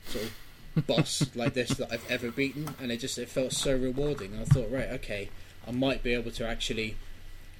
sort 0.07 0.25
of 0.25 0.87
boss 0.87 1.25
like 1.35 1.53
this 1.53 1.69
that 1.69 1.91
i've 1.91 2.05
ever 2.09 2.29
beaten 2.31 2.75
and 2.79 2.91
it 2.91 2.97
just 2.97 3.19
it 3.19 3.29
felt 3.29 3.53
so 3.53 3.77
rewarding. 3.77 4.33
And 4.33 4.41
i 4.41 4.45
thought 4.45 4.71
right 4.71 4.89
okay 4.89 5.29
i 5.67 5.71
might 5.71 6.01
be 6.01 6.15
able 6.15 6.31
to 6.31 6.47
actually 6.47 6.97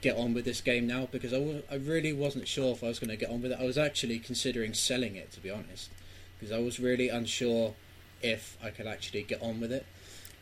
get 0.01 0.17
on 0.17 0.33
with 0.33 0.45
this 0.45 0.61
game 0.61 0.87
now 0.87 1.07
because 1.11 1.33
I 1.33 1.63
I 1.71 1.75
really 1.75 2.13
wasn't 2.13 2.47
sure 2.47 2.73
if 2.73 2.83
I 2.83 2.87
was 2.87 2.99
going 2.99 3.09
to 3.09 3.17
get 3.17 3.29
on 3.29 3.41
with 3.41 3.51
it. 3.51 3.59
I 3.59 3.65
was 3.65 3.77
actually 3.77 4.19
considering 4.19 4.73
selling 4.73 5.15
it 5.15 5.31
to 5.33 5.39
be 5.39 5.49
honest 5.49 5.89
because 6.37 6.51
I 6.51 6.59
was 6.59 6.79
really 6.79 7.09
unsure 7.09 7.73
if 8.21 8.57
I 8.63 8.69
could 8.69 8.87
actually 8.87 9.23
get 9.23 9.41
on 9.41 9.59
with 9.59 9.71
it. 9.71 9.85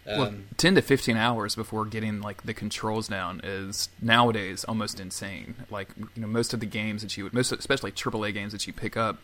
Um, 0.07 0.19
well, 0.19 0.33
ten 0.57 0.75
to 0.75 0.81
fifteen 0.81 1.17
hours 1.17 1.55
before 1.55 1.85
getting 1.85 2.21
like 2.21 2.43
the 2.43 2.53
controls 2.53 3.07
down 3.07 3.41
is 3.43 3.89
nowadays 4.01 4.63
almost 4.65 4.99
insane. 4.99 5.55
Like 5.71 5.89
you 5.97 6.21
know, 6.21 6.27
most 6.27 6.53
of 6.53 6.59
the 6.59 6.67
games 6.67 7.01
that 7.01 7.17
you, 7.17 7.23
would, 7.23 7.33
most 7.33 7.51
especially 7.51 7.91
AAA 7.91 8.33
games 8.33 8.51
that 8.51 8.67
you 8.67 8.73
pick 8.73 8.95
up, 8.95 9.17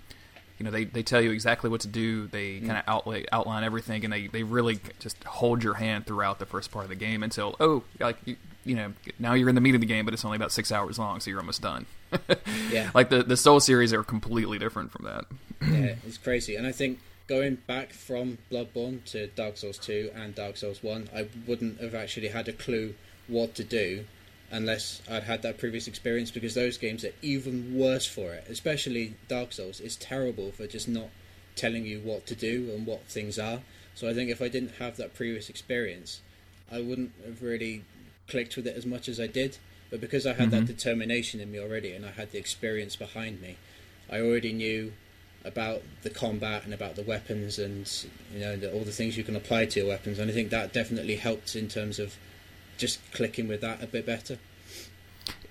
you 0.61 0.65
know, 0.65 0.69
they, 0.69 0.83
they 0.83 1.01
tell 1.01 1.19
you 1.19 1.31
exactly 1.31 1.71
what 1.71 1.81
to 1.81 1.87
do. 1.87 2.27
They 2.27 2.59
mm. 2.59 2.67
kind 2.67 2.77
of 2.77 2.83
outlay 2.85 3.25
outline 3.31 3.63
everything, 3.63 4.03
and 4.03 4.13
they, 4.13 4.27
they 4.27 4.43
really 4.43 4.79
just 4.99 5.23
hold 5.23 5.63
your 5.63 5.73
hand 5.73 6.05
throughout 6.05 6.37
the 6.37 6.45
first 6.45 6.69
part 6.69 6.85
of 6.85 6.89
the 6.89 6.95
game 6.95 7.23
until 7.23 7.55
oh, 7.59 7.81
like 7.99 8.17
you, 8.25 8.35
you 8.63 8.75
know, 8.75 8.93
now 9.17 9.33
you're 9.33 9.49
in 9.49 9.55
the 9.55 9.61
meat 9.61 9.73
of 9.73 9.81
the 9.81 9.87
game, 9.87 10.05
but 10.05 10.13
it's 10.13 10.23
only 10.23 10.35
about 10.35 10.51
six 10.51 10.71
hours 10.71 10.99
long, 10.99 11.19
so 11.19 11.31
you're 11.31 11.39
almost 11.39 11.63
done. 11.63 11.87
Yeah. 12.69 12.91
like 12.93 13.09
the 13.09 13.23
the 13.23 13.35
Soul 13.35 13.59
series 13.59 13.91
are 13.91 14.03
completely 14.03 14.59
different 14.59 14.91
from 14.91 15.05
that. 15.05 15.25
yeah, 15.67 15.95
it's 16.07 16.19
crazy. 16.19 16.55
And 16.55 16.67
I 16.67 16.71
think 16.71 16.99
going 17.25 17.55
back 17.65 17.91
from 17.91 18.37
Bloodborne 18.51 19.03
to 19.05 19.27
Dark 19.27 19.57
Souls 19.57 19.79
2 19.79 20.11
and 20.13 20.35
Dark 20.35 20.57
Souls 20.57 20.83
1, 20.83 21.09
I 21.15 21.27
wouldn't 21.47 21.81
have 21.81 21.95
actually 21.95 22.27
had 22.27 22.47
a 22.47 22.53
clue 22.53 22.93
what 23.27 23.55
to 23.55 23.63
do 23.63 24.05
unless 24.51 25.01
I'd 25.09 25.23
had 25.23 25.41
that 25.43 25.57
previous 25.57 25.87
experience 25.87 26.29
because 26.29 26.53
those 26.53 26.77
games 26.77 27.05
are 27.05 27.13
even 27.21 27.75
worse 27.77 28.05
for 28.05 28.33
it. 28.33 28.45
Especially 28.49 29.15
Dark 29.27 29.53
Souls 29.53 29.79
is 29.79 29.95
terrible 29.95 30.51
for 30.51 30.67
just 30.67 30.87
not 30.87 31.09
telling 31.55 31.85
you 31.85 31.99
what 31.99 32.25
to 32.27 32.35
do 32.35 32.71
and 32.75 32.85
what 32.85 33.05
things 33.05 33.39
are. 33.39 33.61
So 33.95 34.09
I 34.09 34.13
think 34.13 34.29
if 34.29 34.41
I 34.41 34.49
didn't 34.49 34.75
have 34.79 34.97
that 34.97 35.13
previous 35.13 35.49
experience, 35.49 36.21
I 36.71 36.81
wouldn't 36.81 37.11
have 37.25 37.41
really 37.41 37.83
clicked 38.27 38.55
with 38.55 38.67
it 38.67 38.75
as 38.75 38.85
much 38.85 39.07
as 39.07 39.19
I 39.19 39.27
did. 39.27 39.57
But 39.89 40.01
because 40.01 40.25
I 40.25 40.33
had 40.33 40.51
that 40.51 40.57
mm-hmm. 40.57 40.65
determination 40.67 41.39
in 41.39 41.51
me 41.51 41.59
already 41.59 41.91
and 41.93 42.05
I 42.05 42.11
had 42.11 42.31
the 42.31 42.37
experience 42.37 42.95
behind 42.95 43.41
me, 43.41 43.57
I 44.09 44.19
already 44.19 44.53
knew 44.53 44.93
about 45.43 45.81
the 46.03 46.09
combat 46.09 46.63
and 46.65 46.73
about 46.73 46.95
the 46.95 47.01
weapons 47.01 47.57
and 47.57 47.89
you 48.31 48.39
know 48.39 48.55
the, 48.55 48.71
all 48.71 48.83
the 48.83 48.91
things 48.91 49.17
you 49.17 49.23
can 49.23 49.35
apply 49.35 49.65
to 49.65 49.79
your 49.79 49.89
weapons. 49.89 50.19
And 50.19 50.29
I 50.29 50.33
think 50.33 50.49
that 50.49 50.71
definitely 50.71 51.15
helped 51.15 51.55
in 51.55 51.67
terms 51.67 51.99
of 51.99 52.15
just 52.77 52.99
clicking 53.11 53.47
with 53.47 53.61
that 53.61 53.81
a 53.83 53.87
bit 53.87 54.05
better. 54.05 54.37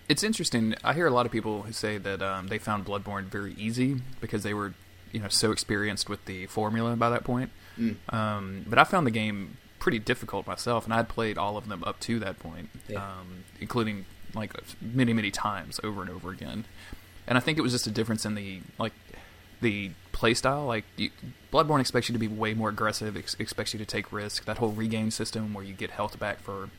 It's 0.08 0.22
interesting. 0.24 0.74
I 0.82 0.94
hear 0.94 1.06
a 1.06 1.10
lot 1.10 1.24
of 1.26 1.32
people 1.32 1.62
who 1.62 1.72
say 1.72 1.96
that 1.98 2.20
um, 2.20 2.48
they 2.48 2.58
found 2.58 2.84
Bloodborne 2.84 3.24
very 3.26 3.54
easy 3.54 3.96
because 4.20 4.42
they 4.42 4.52
were, 4.54 4.74
you 5.12 5.20
know, 5.20 5.28
so 5.28 5.52
experienced 5.52 6.08
with 6.08 6.24
the 6.24 6.46
formula 6.46 6.96
by 6.96 7.10
that 7.10 7.22
point. 7.22 7.50
Mm. 7.78 7.96
Um, 8.12 8.64
but 8.68 8.78
I 8.78 8.84
found 8.84 9.06
the 9.06 9.12
game 9.12 9.56
pretty 9.78 10.00
difficult 10.00 10.46
myself, 10.48 10.84
and 10.84 10.92
I'd 10.92 11.08
played 11.08 11.38
all 11.38 11.56
of 11.56 11.68
them 11.68 11.84
up 11.84 12.00
to 12.00 12.18
that 12.18 12.38
point, 12.40 12.70
Yeah. 12.88 12.98
um, 13.02 13.44
including 13.60 14.04
like 14.34 14.52
many, 14.80 15.12
many 15.12 15.30
times 15.30 15.78
over 15.84 16.00
and 16.02 16.10
over 16.10 16.30
again. 16.30 16.64
And 17.28 17.38
I 17.38 17.40
think 17.40 17.56
it 17.56 17.62
was 17.62 17.72
just 17.72 17.86
a 17.86 17.90
difference 17.90 18.26
in 18.26 18.34
the 18.34 18.60
like 18.78 18.92
the 19.60 19.92
play 20.10 20.34
style. 20.34 20.66
Like 20.66 20.84
you, 20.96 21.10
Bloodborne 21.52 21.80
expects 21.80 22.08
you 22.08 22.12
to 22.14 22.18
be 22.18 22.26
way 22.28 22.52
more 22.52 22.68
aggressive, 22.68 23.16
ex- 23.16 23.36
expects 23.38 23.72
you 23.72 23.78
to 23.78 23.86
take 23.86 24.12
risk. 24.12 24.44
That 24.44 24.58
whole 24.58 24.70
regain 24.72 25.12
system 25.12 25.54
where 25.54 25.64
you 25.64 25.72
get 25.72 25.90
health 25.92 26.18
back 26.18 26.40
for 26.40 26.70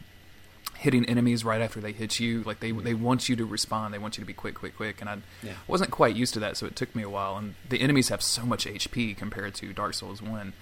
hitting 0.81 1.05
enemies 1.05 1.45
right 1.45 1.61
after 1.61 1.79
they 1.79 1.91
hit 1.91 2.19
you. 2.19 2.41
Like 2.43 2.59
they 2.59 2.71
they 2.71 2.93
want 2.93 3.29
you 3.29 3.35
to 3.35 3.45
respond. 3.45 3.93
They 3.93 3.99
want 3.99 4.17
you 4.17 4.21
to 4.23 4.27
be 4.27 4.33
quick, 4.33 4.55
quick, 4.55 4.75
quick. 4.75 4.99
And 4.99 5.09
I 5.09 5.17
Yeah. 5.43 5.53
wasn't 5.67 5.91
quite 5.91 6.15
used 6.15 6.33
to 6.33 6.39
that, 6.39 6.57
so 6.57 6.65
it 6.65 6.75
took 6.75 6.95
me 6.95 7.03
a 7.03 7.09
while. 7.09 7.37
And 7.37 7.55
the 7.69 7.81
enemies 7.81 8.09
have 8.09 8.21
so 8.21 8.45
much 8.45 8.65
HP 8.65 9.13
compared 9.13 9.53
to 9.55 9.73
Dark 9.73 9.93
Souls 9.93 10.21
One. 10.21 10.53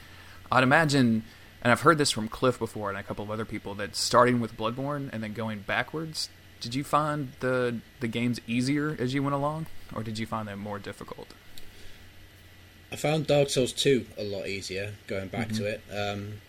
I'd 0.52 0.64
imagine, 0.64 1.24
and 1.62 1.72
I've 1.72 1.82
heard 1.82 1.98
this 1.98 2.12
from 2.12 2.28
Cliff 2.28 2.60
before 2.60 2.90
and 2.90 2.98
a 2.98 3.04
couple 3.04 3.24
of 3.24 3.32
other 3.32 3.46
people, 3.46 3.76
that 3.76 3.96
starting 3.96 4.42
with 4.42 4.58
Bloodborne 4.58 5.10
and 5.14 5.24
then 5.24 5.34
going 5.34 5.60
backwards 5.60 6.30
did 6.60 6.76
you 6.76 6.84
find 6.84 7.32
the 7.40 7.80
the 8.00 8.08
games 8.08 8.40
easier 8.48 8.96
as 9.00 9.14
you 9.14 9.24
went 9.24 9.36
along, 9.36 9.68
or 9.96 10.04
did 10.04 10.20
you 10.20 10.26
find 10.26 10.48
them 10.48 10.60
more 10.60 10.80
difficult? 10.80 11.30
I 12.92 12.96
found 12.96 13.28
Dark 13.28 13.50
Souls 13.50 13.72
2 13.72 14.06
a 14.18 14.24
lot 14.24 14.48
easier 14.48 14.94
going 15.08 15.28
back 15.28 15.50
mm-hmm. 15.50 15.64
to 15.64 15.66
it. 15.66 15.82
Um, 15.96 16.42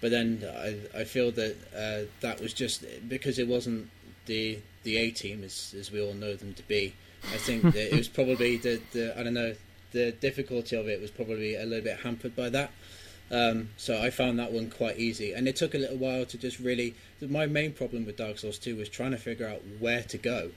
but 0.00 0.10
then 0.10 0.44
I, 0.56 1.00
I 1.00 1.04
feel 1.04 1.30
that 1.32 1.56
uh, 1.74 2.10
that 2.20 2.40
was 2.40 2.52
just 2.52 2.84
because 3.08 3.38
it 3.38 3.48
wasn't 3.48 3.90
the 4.26 4.58
the 4.82 4.96
A 4.96 5.10
team 5.10 5.42
as, 5.44 5.74
as 5.78 5.90
we 5.90 6.00
all 6.00 6.14
know 6.14 6.34
them 6.34 6.54
to 6.54 6.62
be. 6.64 6.94
I 7.32 7.38
think 7.38 7.62
that 7.74 7.92
it 7.92 7.96
was 7.96 8.08
probably 8.08 8.56
the, 8.56 8.80
the 8.92 9.18
I 9.18 9.22
don't 9.22 9.34
know 9.34 9.54
the 9.92 10.12
difficulty 10.12 10.76
of 10.76 10.88
it 10.88 11.00
was 11.00 11.10
probably 11.10 11.56
a 11.56 11.64
little 11.64 11.84
bit 11.84 12.00
hampered 12.00 12.36
by 12.36 12.50
that. 12.50 12.70
Um, 13.30 13.70
so 13.76 14.00
I 14.00 14.10
found 14.10 14.38
that 14.38 14.52
one 14.52 14.70
quite 14.70 14.98
easy, 14.98 15.32
and 15.32 15.48
it 15.48 15.56
took 15.56 15.74
a 15.74 15.78
little 15.78 15.96
while 15.96 16.24
to 16.26 16.38
just 16.38 16.58
really. 16.58 16.94
My 17.20 17.46
main 17.46 17.72
problem 17.72 18.04
with 18.06 18.16
Dark 18.16 18.38
Souls 18.38 18.58
2 18.58 18.76
was 18.76 18.88
trying 18.88 19.12
to 19.12 19.16
figure 19.16 19.48
out 19.48 19.62
where 19.80 20.02
to 20.02 20.18
go 20.18 20.50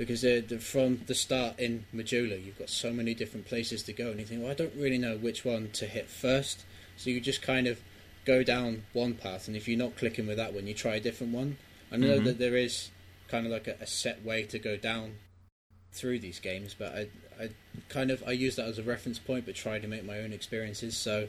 because 0.00 0.24
from 0.64 0.98
the 1.08 1.14
start 1.14 1.60
in 1.60 1.84
Majula, 1.94 2.42
you've 2.42 2.58
got 2.58 2.70
so 2.70 2.90
many 2.90 3.12
different 3.12 3.44
places 3.44 3.82
to 3.82 3.92
go, 3.92 4.10
and 4.10 4.18
you 4.18 4.24
think, 4.24 4.40
well, 4.40 4.50
I 4.50 4.54
don't 4.54 4.72
really 4.74 4.96
know 4.96 5.18
which 5.18 5.44
one 5.44 5.68
to 5.74 5.84
hit 5.84 6.08
first. 6.08 6.64
So 6.96 7.10
you 7.10 7.20
just 7.20 7.42
kind 7.42 7.66
of 7.66 7.82
go 8.24 8.42
down 8.42 8.84
one 8.92 9.14
path, 9.14 9.48
and 9.48 9.56
if 9.56 9.68
you're 9.68 9.78
not 9.78 9.96
clicking 9.96 10.26
with 10.26 10.36
that 10.36 10.52
one, 10.52 10.66
you 10.66 10.74
try 10.74 10.96
a 10.96 11.00
different 11.00 11.32
one. 11.32 11.56
I 11.92 11.96
know 11.96 12.16
mm-hmm. 12.16 12.24
that 12.24 12.38
there 12.38 12.56
is 12.56 12.90
kind 13.28 13.46
of 13.46 13.52
like 13.52 13.66
a, 13.66 13.76
a, 13.80 13.86
set 13.86 14.24
way 14.24 14.42
to 14.44 14.58
go 14.58 14.76
down 14.76 15.14
through 15.92 16.18
these 16.18 16.40
games, 16.40 16.74
but 16.78 16.94
I, 16.94 17.08
I 17.40 17.50
kind 17.88 18.10
of 18.10 18.22
I 18.26 18.32
use 18.32 18.56
that 18.56 18.66
as 18.66 18.78
a 18.78 18.82
reference 18.82 19.18
point, 19.18 19.46
but 19.46 19.54
try 19.54 19.78
to 19.78 19.88
make 19.88 20.04
my 20.04 20.18
own 20.18 20.32
experiences. 20.32 20.96
So 20.96 21.28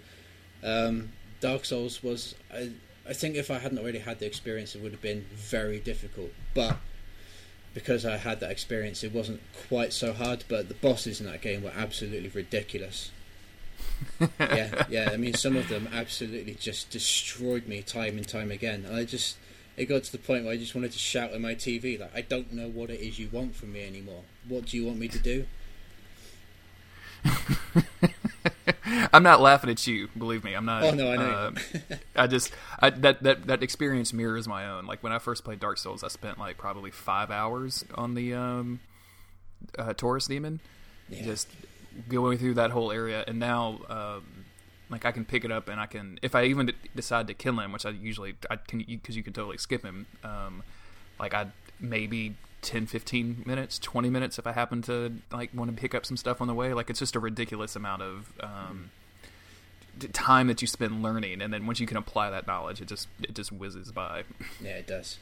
um, 0.64 1.12
Dark 1.40 1.66
Souls 1.66 2.04
was, 2.04 2.36
I, 2.54 2.72
I 3.08 3.14
think, 3.14 3.36
if 3.36 3.50
I 3.50 3.60
hadn't 3.60 3.80
already 3.80 4.00
had 4.00 4.20
the 4.20 4.26
experience, 4.26 4.76
it 4.76 4.82
would 4.82 4.92
have 4.92 5.02
been 5.02 5.26
very 5.34 5.80
difficult, 5.80 6.32
but 6.54 6.78
because 7.74 8.06
I 8.06 8.18
had 8.18 8.40
that 8.42 8.52
experience, 8.52 9.04
it 9.04 9.14
wasn't 9.14 9.42
quite 9.70 9.94
so 9.94 10.14
hard. 10.14 10.44
But 10.48 10.68
the 10.68 10.74
bosses 10.76 11.20
in 11.20 11.28
that 11.28 11.42
game 11.42 11.64
were 11.64 11.72
absolutely 11.76 12.30
ridiculous. 12.30 13.12
yeah, 14.40 14.86
yeah. 14.90 15.10
I 15.12 15.18
mean, 15.18 15.34
some 15.34 15.56
of 15.56 15.68
them 15.70 15.88
absolutely 15.94 16.56
just 16.56 16.90
destroyed 16.90 17.68
me 17.68 17.82
time 17.82 18.18
and 18.18 18.28
time 18.28 18.52
again. 18.52 18.86
And 18.86 18.96
I 18.96 19.06
just, 19.06 19.38
it 19.78 19.86
got 19.86 20.04
to 20.04 20.12
the 20.12 20.18
point 20.18 20.46
where 20.46 20.54
I 20.54 20.58
just 20.58 20.76
wanted 20.76 20.92
to 20.92 21.00
shout 21.00 21.32
at 21.32 21.42
my 21.42 21.56
TV, 21.56 22.00
like, 22.00 22.16
I 22.16 22.22
don't 22.22 22.54
know 22.54 22.68
what 22.68 22.90
it 22.90 23.00
is 23.00 23.20
you 23.20 23.30
want 23.32 23.56
from 23.56 23.74
me 23.74 23.86
anymore. 23.86 24.24
What 24.48 24.66
do 24.66 24.78
you 24.78 24.86
want 24.86 25.00
me 25.00 25.08
to 25.08 25.20
do? 25.20 25.46
I'm 29.14 29.24
not 29.24 29.42
laughing 29.42 29.70
at 29.70 29.86
you. 29.88 30.10
Believe 30.18 30.44
me, 30.44 30.54
I'm 30.54 30.66
not. 30.66 30.84
Oh 30.84 30.92
no, 30.92 31.12
I 31.12 31.16
know. 31.16 31.24
Uh, 31.24 31.52
I 32.16 32.28
just 32.28 32.52
I, 32.80 32.90
that 32.90 33.24
that 33.24 33.48
that 33.48 33.64
experience 33.64 34.12
mirrors 34.14 34.48
my 34.48 34.68
own. 34.68 34.86
Like 34.86 35.04
when 35.04 35.14
I 35.14 35.20
first 35.20 35.44
played 35.44 35.60
Dark 35.60 35.78
Souls, 35.78 36.04
I 36.04 36.08
spent 36.08 36.40
like 36.40 36.58
probably 36.58 36.92
five 36.92 37.32
hours 37.32 37.86
on 37.96 38.16
the 38.16 38.34
um, 38.34 38.80
uh, 39.78 39.94
Taurus 39.94 40.28
demon, 40.28 40.60
yeah. 41.10 41.24
just 41.24 41.48
going 42.10 42.38
through 42.38 42.56
that 42.56 42.72
whole 42.72 42.92
area. 42.92 43.24
And 43.28 43.40
now, 43.40 43.80
um, 43.90 44.46
like 44.90 45.06
I 45.06 45.12
can 45.12 45.26
pick 45.26 45.46
it 45.46 45.52
up 45.52 45.70
and 45.70 45.80
I 45.80 45.86
can, 45.86 46.20
if 46.22 46.36
I 46.36 46.46
even 46.46 46.68
d- 46.68 46.74
decide 46.96 47.28
to 47.28 47.34
kill 47.34 47.60
him, 47.60 47.72
which 47.72 47.86
I 47.86 47.90
usually 47.90 48.36
I 48.50 48.58
can 48.58 48.84
because 48.88 49.16
you 49.16 49.24
can 49.24 49.34
totally 49.34 49.58
skip 49.58 49.84
him. 49.84 50.06
Um, 50.24 50.64
like 51.20 51.34
I 51.34 51.48
maybe 51.80 52.36
10 52.62 52.86
15 52.86 53.44
minutes 53.46 53.80
20 53.80 54.10
minutes 54.10 54.38
if 54.38 54.46
i 54.46 54.52
happen 54.52 54.82
to 54.84 55.12
like 55.32 55.50
want 55.54 55.76
to 55.76 55.76
pick 55.76 55.96
up 55.96 56.06
some 56.06 56.16
stuff 56.16 56.42
on 56.42 56.48
the 56.48 56.54
way 56.54 56.74
like 56.74 56.90
it's 56.90 57.00
just 57.00 57.16
a 57.16 57.20
ridiculous 57.20 57.76
amount 57.76 58.02
of 58.02 58.32
um, 58.40 58.92
time 60.14 60.48
that 60.48 60.62
you 60.62 60.68
spend 60.68 61.02
learning 61.02 61.42
and 61.42 61.52
then 61.52 61.66
once 61.66 61.80
you 61.80 61.88
can 61.88 61.98
apply 61.98 62.30
that 62.30 62.46
knowledge 62.46 62.80
it 62.80 62.88
just 62.88 63.08
it 63.24 63.34
just 63.34 63.52
whizzes 63.52 63.92
by 63.92 64.24
yeah 64.62 64.72
it 64.72 64.88
does 64.88 65.18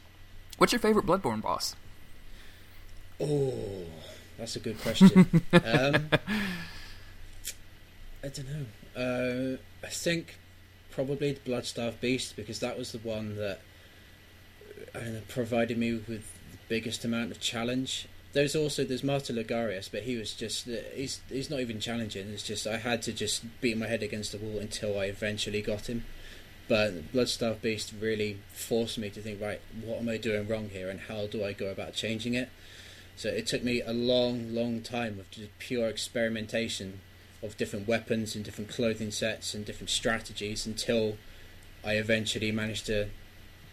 what's 0.58 0.74
your 0.74 0.80
favorite 0.80 1.06
bloodborne 1.06 1.42
boss 1.42 1.76
oh 3.22 3.86
that's 4.40 4.56
a 4.56 4.60
good 4.60 4.80
question 4.82 5.44
um, 5.54 6.10
i 8.24 8.28
don't 8.28 8.48
know 8.50 8.66
uh, 8.96 9.58
i 9.86 9.90
think 9.90 10.38
probably 10.92 11.32
the 11.32 11.50
bloodstarved 11.50 12.00
beast 12.02 12.36
because 12.36 12.60
that 12.60 12.78
was 12.78 12.92
the 12.92 12.98
one 13.00 13.36
that 13.36 13.60
uh, 14.96 15.00
provided 15.28 15.78
me 15.78 15.94
with 15.94 16.08
the 16.08 16.58
biggest 16.68 17.06
amount 17.06 17.32
of 17.32 17.40
challenge. 17.40 18.08
There's 18.34 18.56
also 18.56 18.84
there's 18.84 19.04
Martyr 19.04 19.34
Logarius, 19.34 19.90
but 19.92 20.04
he 20.04 20.16
was 20.16 20.34
just 20.34 20.68
he's 20.94 21.22
he's 21.30 21.50
not 21.50 21.60
even 21.60 21.80
challenging. 21.80 22.30
It's 22.30 22.44
just 22.44 22.68
I 22.68 22.78
had 22.78 23.02
to 23.04 23.14
just 23.14 23.44
beat 23.60 23.78
my 23.78 23.88
head 23.88 24.04
against 24.04 24.32
the 24.32 24.38
wall 24.38 24.60
until 24.60 25.00
I 25.00 25.06
eventually 25.06 25.62
got 25.62 25.88
him. 25.90 26.06
But 26.68 27.12
Bloodstarved 27.12 27.62
Beast 27.62 27.94
really 28.00 28.40
forced 28.54 29.00
me 29.00 29.10
to 29.10 29.22
think, 29.22 29.42
right, 29.42 29.60
what 29.84 30.00
am 30.00 30.10
I 30.10 30.18
doing 30.18 30.48
wrong 30.48 30.70
here, 30.70 30.90
and 30.90 31.00
how 31.00 31.26
do 31.26 31.44
I 31.44 31.54
go 31.54 31.72
about 31.72 31.94
changing 31.94 32.36
it? 32.36 32.50
So 33.20 33.28
it 33.28 33.48
took 33.48 33.66
me 33.66 33.82
a 33.82 33.92
long, 33.92 34.56
long 34.56 34.80
time 34.80 35.20
of 35.20 35.30
just 35.30 35.50
pure 35.60 35.90
experimentation 35.90 37.02
of 37.44 37.58
different 37.58 37.86
weapons 37.86 38.34
and 38.34 38.46
different 38.46 38.70
clothing 38.70 39.12
sets 39.12 39.54
and 39.54 39.66
different 39.66 39.90
strategies 39.90 40.66
until 40.66 41.18
I 41.84 41.96
eventually 41.96 42.54
managed 42.54 42.86
to 42.86 43.10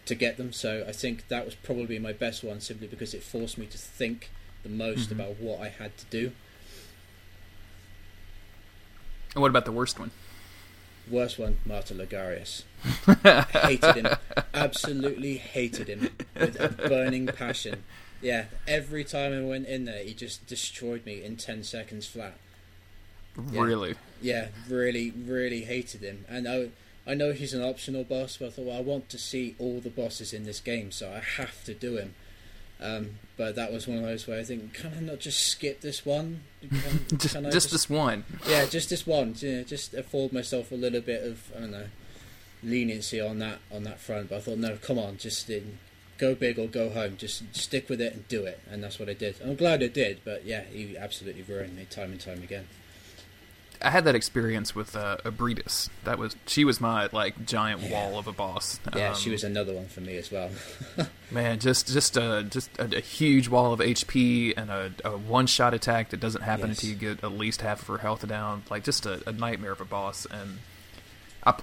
to 0.07 0.15
get 0.17 0.37
them. 0.37 0.53
So 0.53 0.85
I 0.89 0.91
think 0.91 1.29
that 1.29 1.45
was 1.45 1.55
probably 1.55 2.01
my 2.01 2.13
best 2.13 2.43
one, 2.43 2.61
simply 2.61 2.89
because 2.89 3.15
it 3.15 3.23
forced 3.23 3.57
me 3.57 3.67
to 3.67 3.79
think 3.79 4.31
the 4.65 4.69
most 4.69 5.11
mm-hmm. 5.11 5.21
about 5.21 5.37
what 5.39 5.61
I 5.61 5.69
had 5.69 5.97
to 5.99 6.07
do. 6.07 6.33
And 9.37 9.43
what 9.43 9.51
about 9.51 9.65
the 9.65 9.71
worst 9.71 10.01
one? 10.01 10.11
Worst 11.09 11.39
one, 11.39 11.59
Martyr 11.65 11.95
Logarius. 11.95 12.65
hated 13.63 13.95
him. 13.95 14.09
Absolutely 14.53 15.37
hated 15.37 15.87
him 15.87 16.11
with 16.35 16.59
a 16.59 16.69
burning 16.89 17.29
passion. 17.29 17.85
Yeah, 18.21 18.47
every 18.67 19.05
time 19.05 19.33
I 19.33 19.43
went 19.43 19.67
in 19.67 19.85
there, 19.85 20.03
he 20.03 20.15
just 20.15 20.47
destroyed 20.47 21.05
me 21.05 21.23
in 21.23 21.37
10 21.37 21.65
seconds 21.65 22.07
flat. 22.07 22.39
Yeah. 23.53 23.61
Really? 23.61 23.95
Yeah, 24.23 24.49
really, 24.69 25.11
really 25.11 25.65
hated 25.65 26.01
him. 26.01 26.25
And 26.29 26.49
I 26.49 26.71
I 27.07 27.15
know 27.15 27.33
he's 27.33 27.55
an 27.55 27.63
optional 27.63 28.03
boss, 28.03 28.39
but 28.39 28.47
I 28.47 28.51
thought, 28.51 28.67
well, 28.67 28.77
I 28.77 28.81
want 28.81 29.09
to 29.11 29.19
see 29.19 29.55
all 29.59 29.81
the 29.81 29.91
bosses 29.91 30.33
in 30.33 30.45
this 30.45 30.59
game, 30.59 30.91
so 30.91 31.09
I 31.09 31.21
have 31.41 31.63
to 31.65 31.75
do 31.75 31.97
him. 31.97 32.15
Um, 32.81 33.19
but 33.37 33.55
that 33.55 33.73
was 33.73 33.87
one 33.87 33.99
of 33.99 34.05
those 34.05 34.27
where 34.27 34.41
I 34.41 34.43
think, 34.43 34.75
can 34.75 34.93
I 34.97 35.01
not 35.01 35.21
just 35.21 35.39
skip 35.49 35.81
this 35.81 36.05
one? 36.05 36.41
Can, 36.61 36.71
just, 37.19 37.35
can 37.35 37.45
just, 37.45 37.55
just, 37.55 37.71
this 37.71 37.89
one. 37.89 38.25
Yeah, 38.49 38.67
just 38.67 38.91
this 38.91 39.07
one. 39.07 39.35
Yeah, 39.39 39.63
just 39.63 39.95
afford 39.95 40.33
myself 40.33 40.73
a 40.73 40.75
little 40.75 41.01
bit 41.01 41.23
of 41.23 41.53
I 41.57 41.61
don't 41.61 41.71
know 41.71 41.87
leniency 42.63 43.21
on 43.21 43.39
that 43.39 43.59
on 43.73 43.85
that 43.85 44.01
front. 44.01 44.29
But 44.29 44.37
I 44.37 44.41
thought, 44.41 44.59
no, 44.59 44.77
come 44.77 44.99
on, 44.99 45.17
just 45.17 45.49
in, 45.49 45.79
go 46.19 46.35
big 46.35 46.59
or 46.59 46.67
go 46.67 46.91
home. 46.91 47.17
Just 47.17 47.55
stick 47.55 47.89
with 47.89 48.01
it 48.01 48.13
and 48.13 48.29
do 48.29 48.45
it, 48.45 48.61
and 48.71 48.83
that's 48.83 48.99
what 48.99 49.09
I 49.09 49.15
did. 49.15 49.37
I'm 49.45 49.57
glad 49.57 49.83
I 49.83 49.89
did. 49.89 50.21
But 50.25 50.45
yeah, 50.45 50.63
he 50.65 50.97
absolutely 50.97 51.43
ruined 51.43 51.77
me 51.77 51.87
time 51.87 52.13
and 52.13 52.21
time 52.21 52.43
again. 52.43 52.67
I 53.83 53.91
had 53.91 54.05
that 54.05 54.15
experience 54.15 54.75
with 54.75 54.97
uh, 54.97 55.19
Ebrietas. 55.25 55.91
That 56.05 56.19
was 56.19 56.37
she 56.47 56.65
was 56.65 56.81
my 56.81 57.09
like 57.13 57.47
giant 57.47 57.83
yeah. 57.83 57.91
wall 57.93 58.19
of 58.19 58.27
a 58.27 58.33
boss. 58.33 58.81
Yeah, 58.95 59.11
um, 59.11 59.15
she 59.15 59.31
was 59.31 59.45
another 59.45 59.75
one 59.75 59.87
for 59.87 60.01
me 60.01 60.17
as 60.17 60.31
well. 60.31 60.51
man, 61.31 61.59
just 61.59 61.93
just 61.93 62.17
a 62.17 62.45
just 62.49 62.71
a, 62.79 62.97
a, 62.97 63.01
huge 63.01 63.49
wall 63.49 63.73
of 63.73 63.81
HP 63.81 64.55
and 64.57 64.71
a, 64.71 64.93
a 65.05 65.11
one 65.11 65.47
shot 65.47 65.75
attack 65.75 66.11
that 66.11 66.21
doesn't 66.21 66.43
happen 66.43 66.69
yes. 66.69 66.79
until 66.79 66.91
you 66.91 66.97
get 66.97 67.25
at 67.25 67.33
least 67.33 67.61
half 67.61 67.83
of 67.83 67.89
her 67.89 67.99
health 67.99 68.27
down. 68.27 68.63
Like 68.71 68.85
just 68.85 69.07
a, 69.07 69.23
a 69.29 69.33
nightmare 69.33 69.73
of 69.73 69.81
a 69.81 69.85
boss. 69.85 70.27
And 70.31 70.59
I, 71.45 71.55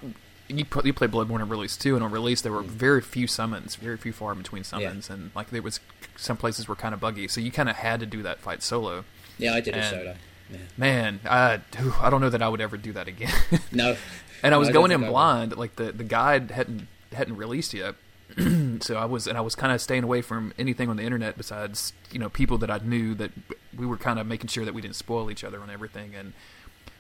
you 0.58 0.66
put, 0.66 0.86
you 0.86 0.94
play 0.94 1.08
Bloodborne 1.08 1.42
on 1.42 1.50
release 1.50 1.78
too, 1.78 1.96
and 1.96 2.04
on 2.04 2.12
release 2.12 2.42
there 2.42 2.52
were 2.52 2.64
mm. 2.64 2.68
very 2.68 3.02
few 3.02 3.28
summons, 3.28 3.76
very 3.76 3.98
few 3.98 4.14
far 4.14 4.32
in 4.32 4.38
between 4.38 4.64
summons, 4.64 5.10
yeah. 5.10 5.16
and 5.16 5.32
like 5.36 5.50
there 5.50 5.62
was 5.62 5.80
some 6.16 6.38
places 6.38 6.68
were 6.68 6.76
kind 6.76 6.94
of 6.94 7.00
buggy, 7.00 7.28
so 7.28 7.42
you 7.42 7.52
kind 7.52 7.70
of 7.70 7.76
had 7.76 8.00
to 8.00 8.06
do 8.06 8.22
that 8.24 8.40
fight 8.40 8.64
solo. 8.64 9.06
Yeah, 9.38 9.54
I 9.54 9.62
did 9.62 9.76
and, 9.76 9.84
it 9.84 9.90
solo. 9.90 10.16
Yeah. 10.52 10.58
Man, 10.78 11.20
I 11.26 11.60
I 12.02 12.10
don't 12.10 12.22
know 12.22 12.30
that 12.30 12.42
I 12.42 12.50
would 12.50 12.62
ever 12.62 12.78
do 12.78 12.94
that 12.94 13.08
again. 13.08 13.34
no. 13.72 13.96
And 14.42 14.54
I 14.54 14.58
was 14.58 14.68
no, 14.68 14.74
going 14.74 14.92
in 14.92 15.02
blind, 15.02 15.56
like 15.56 15.76
the 15.76 15.92
the 15.92 16.04
guide 16.04 16.52
hadn't 16.52 16.88
hadn't 17.12 17.38
released 17.38 17.74
yet. 17.74 17.96
so 18.82 18.96
I 18.96 19.06
was 19.06 19.28
and 19.28 19.38
I 19.38 19.42
was 19.42 19.56
kind 19.56 19.72
of 19.72 19.82
staying 19.82 20.04
away 20.04 20.22
from 20.22 20.54
anything 20.58 20.90
on 20.90 20.98
the 20.98 21.04
internet 21.04 21.38
besides 21.38 21.94
you 22.12 22.20
know 22.20 22.30
people 22.30 22.58
that 22.60 22.72
I 22.72 22.80
knew 22.80 23.14
that 23.16 23.32
we 23.76 23.86
were 23.86 23.98
kind 23.98 24.20
of 24.20 24.28
making 24.28 24.48
sure 24.48 24.66
that 24.66 24.74
we 24.74 24.82
didn't 24.82 24.96
spoil 24.96 25.30
each 25.30 25.44
other 25.44 25.62
on 25.62 25.70
everything 25.70 26.16
and 26.16 26.34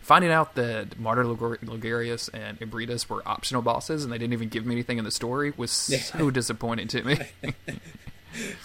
finding 0.03 0.31
out 0.31 0.55
that 0.55 0.99
Martyr 0.99 1.23
Logarius 1.23 2.29
and 2.33 2.59
Ebrietas 2.59 3.09
were 3.09 3.27
optional 3.27 3.61
bosses 3.61 4.03
and 4.03 4.13
they 4.13 4.17
didn't 4.17 4.33
even 4.33 4.49
give 4.49 4.65
me 4.65 4.75
anything 4.75 4.99
in 4.99 5.05
the 5.05 5.11
story 5.11 5.53
was 5.57 5.71
so 5.71 6.29
disappointing 6.29 6.87
to 6.89 7.03
me. 7.03 7.17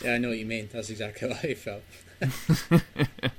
yeah, 0.02 0.12
I 0.12 0.18
know 0.18 0.28
what 0.28 0.38
you 0.38 0.46
mean. 0.46 0.68
That's 0.72 0.90
exactly 0.90 1.30
how 1.30 1.36
I 1.42 1.54
felt. 1.54 1.82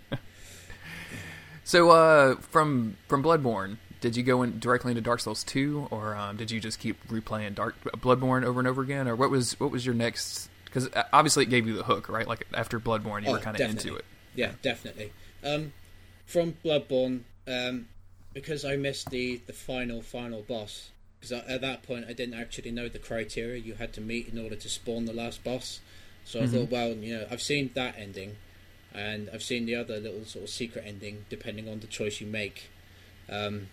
So 1.69 1.91
uh, 1.91 2.37
from 2.37 2.97
from 3.07 3.21
Bloodborne, 3.21 3.77
did 4.01 4.17
you 4.17 4.23
go 4.23 4.41
in 4.41 4.57
directly 4.57 4.89
into 4.89 5.03
Dark 5.03 5.19
Souls 5.19 5.43
two, 5.43 5.87
or 5.91 6.15
um, 6.15 6.35
did 6.35 6.49
you 6.49 6.59
just 6.59 6.79
keep 6.79 7.07
replaying 7.09 7.53
Dark 7.53 7.79
Bloodborne 7.83 8.43
over 8.43 8.59
and 8.59 8.67
over 8.67 8.81
again, 8.81 9.07
or 9.07 9.15
what 9.15 9.29
was 9.29 9.59
what 9.59 9.69
was 9.69 9.85
your 9.85 9.93
next? 9.93 10.49
Because 10.65 10.87
uh, 10.87 11.03
obviously 11.13 11.43
it 11.43 11.51
gave 11.51 11.67
you 11.67 11.75
the 11.75 11.83
hook, 11.83 12.09
right? 12.09 12.27
Like 12.27 12.47
after 12.55 12.79
Bloodborne, 12.79 13.21
you 13.21 13.29
oh, 13.29 13.33
were 13.33 13.37
kind 13.37 13.55
of 13.55 13.69
into 13.69 13.95
it. 13.95 14.03
Yeah, 14.33 14.53
definitely. 14.63 15.13
Um, 15.43 15.73
from 16.25 16.55
Bloodborne, 16.65 17.19
um, 17.49 17.87
because 18.33 18.63
I 18.63 18.75
missed 18.75 19.09
the 19.09 19.41
the 19.47 19.53
final 19.53 20.01
final 20.01 20.41
boss. 20.43 20.91
Because 21.19 21.43
at 21.49 21.59
that 21.59 21.83
point 21.83 22.05
I 22.07 22.13
didn't 22.13 22.39
actually 22.39 22.71
know 22.71 22.87
the 22.87 22.97
criteria 22.97 23.57
you 23.57 23.73
had 23.73 23.91
to 23.93 24.01
meet 24.01 24.29
in 24.29 24.39
order 24.39 24.55
to 24.55 24.69
spawn 24.69 25.03
the 25.03 25.11
last 25.11 25.43
boss. 25.43 25.81
So 26.23 26.41
I 26.41 26.47
thought, 26.47 26.69
well, 26.69 26.91
you 26.91 27.17
know, 27.17 27.27
I've 27.29 27.41
seen 27.41 27.71
that 27.73 27.95
ending, 27.97 28.37
and 28.93 29.29
I've 29.33 29.43
seen 29.43 29.65
the 29.65 29.75
other 29.75 29.99
little 29.99 30.23
sort 30.23 30.43
of 30.43 30.49
secret 30.49 30.85
ending, 30.87 31.25
depending 31.27 31.67
on 31.67 31.79
the 31.81 31.87
choice 31.87 32.21
you 32.21 32.27
make. 32.27 32.69
Um, 33.27 33.67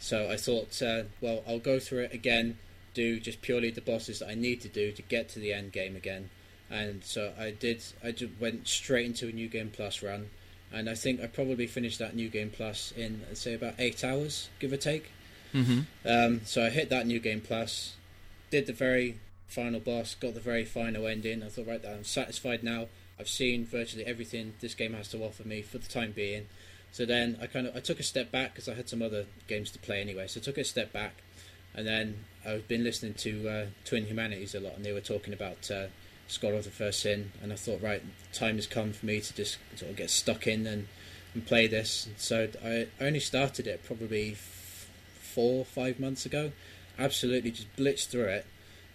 so 0.00 0.28
I 0.30 0.36
thought, 0.36 0.80
uh, 0.82 1.02
well, 1.20 1.44
I'll 1.46 1.58
go 1.58 1.78
through 1.78 2.04
it 2.04 2.14
again, 2.14 2.58
do 2.94 3.20
just 3.20 3.42
purely 3.42 3.70
the 3.70 3.80
bosses 3.80 4.20
that 4.20 4.28
I 4.28 4.34
need 4.34 4.60
to 4.62 4.68
do 4.68 4.90
to 4.90 5.02
get 5.02 5.28
to 5.30 5.38
the 5.38 5.52
end 5.52 5.72
game 5.72 5.96
again. 5.96 6.30
And 6.70 7.04
so 7.04 7.32
I 7.38 7.50
did. 7.50 7.82
I 8.02 8.10
just 8.10 8.32
went 8.40 8.66
straight 8.66 9.06
into 9.06 9.28
a 9.28 9.32
new 9.32 9.48
game 9.48 9.70
plus 9.70 10.02
run, 10.02 10.30
and 10.72 10.88
I 10.88 10.94
think 10.94 11.20
I 11.20 11.26
probably 11.26 11.66
finished 11.66 11.98
that 11.98 12.14
new 12.14 12.28
game 12.28 12.50
plus 12.50 12.92
in 12.96 13.22
I'd 13.30 13.38
say 13.38 13.54
about 13.54 13.74
eight 13.78 14.04
hours, 14.04 14.48
give 14.58 14.72
or 14.72 14.76
take. 14.76 15.10
Mm-hmm. 15.54 15.80
Um, 16.04 16.40
so 16.44 16.64
I 16.64 16.70
hit 16.70 16.90
that 16.90 17.06
new 17.06 17.20
game 17.20 17.40
plus, 17.40 17.94
did 18.50 18.66
the 18.66 18.72
very 18.72 19.18
final 19.46 19.80
boss, 19.80 20.14
got 20.14 20.34
the 20.34 20.40
very 20.40 20.64
final 20.64 21.06
ending. 21.06 21.42
I 21.42 21.48
thought, 21.48 21.66
right, 21.66 21.84
I'm 21.84 22.04
satisfied 22.04 22.62
now. 22.62 22.86
I've 23.18 23.28
seen 23.28 23.64
virtually 23.64 24.04
everything 24.04 24.54
this 24.60 24.74
game 24.74 24.92
has 24.92 25.08
to 25.08 25.24
offer 25.24 25.42
me 25.42 25.62
for 25.62 25.78
the 25.78 25.88
time 25.88 26.12
being. 26.12 26.46
So 26.92 27.04
then 27.04 27.38
I 27.40 27.46
kind 27.46 27.66
of 27.66 27.76
I 27.76 27.80
took 27.80 28.00
a 28.00 28.04
step 28.04 28.30
back 28.30 28.52
because 28.52 28.68
I 28.68 28.74
had 28.74 28.88
some 28.88 29.02
other 29.02 29.26
games 29.46 29.70
to 29.72 29.78
play 29.78 30.00
anyway. 30.00 30.26
So 30.26 30.40
I 30.40 30.42
took 30.42 30.58
a 30.58 30.64
step 30.64 30.92
back, 30.92 31.14
and 31.74 31.86
then 31.86 32.24
I've 32.46 32.68
been 32.68 32.84
listening 32.84 33.14
to 33.14 33.48
uh, 33.48 33.66
Twin 33.84 34.06
Humanities 34.06 34.54
a 34.54 34.60
lot, 34.60 34.74
and 34.76 34.84
they 34.84 34.92
were 34.92 35.00
talking 35.00 35.34
about 35.34 35.70
uh, 35.70 35.86
Scholar 36.28 36.56
of 36.56 36.64
the 36.64 36.70
First 36.70 37.00
Sin, 37.00 37.32
and 37.42 37.52
I 37.52 37.56
thought, 37.56 37.82
right, 37.82 38.02
time 38.32 38.56
has 38.56 38.66
come 38.66 38.92
for 38.92 39.06
me 39.06 39.20
to 39.20 39.34
just 39.34 39.58
sort 39.76 39.90
of 39.90 39.96
get 39.96 40.10
stuck 40.10 40.46
in 40.46 40.66
and, 40.66 40.86
and 41.34 41.46
play 41.46 41.66
this. 41.66 42.08
So 42.18 42.48
I 42.62 42.86
only 43.00 43.20
started 43.20 43.66
it 43.66 43.82
probably 43.84 44.32
f- 44.32 44.88
four, 45.20 45.64
five 45.64 45.98
months 45.98 46.26
ago. 46.26 46.52
Absolutely, 46.98 47.50
just 47.50 47.74
blitzed 47.76 48.08
through 48.08 48.26
it, 48.26 48.46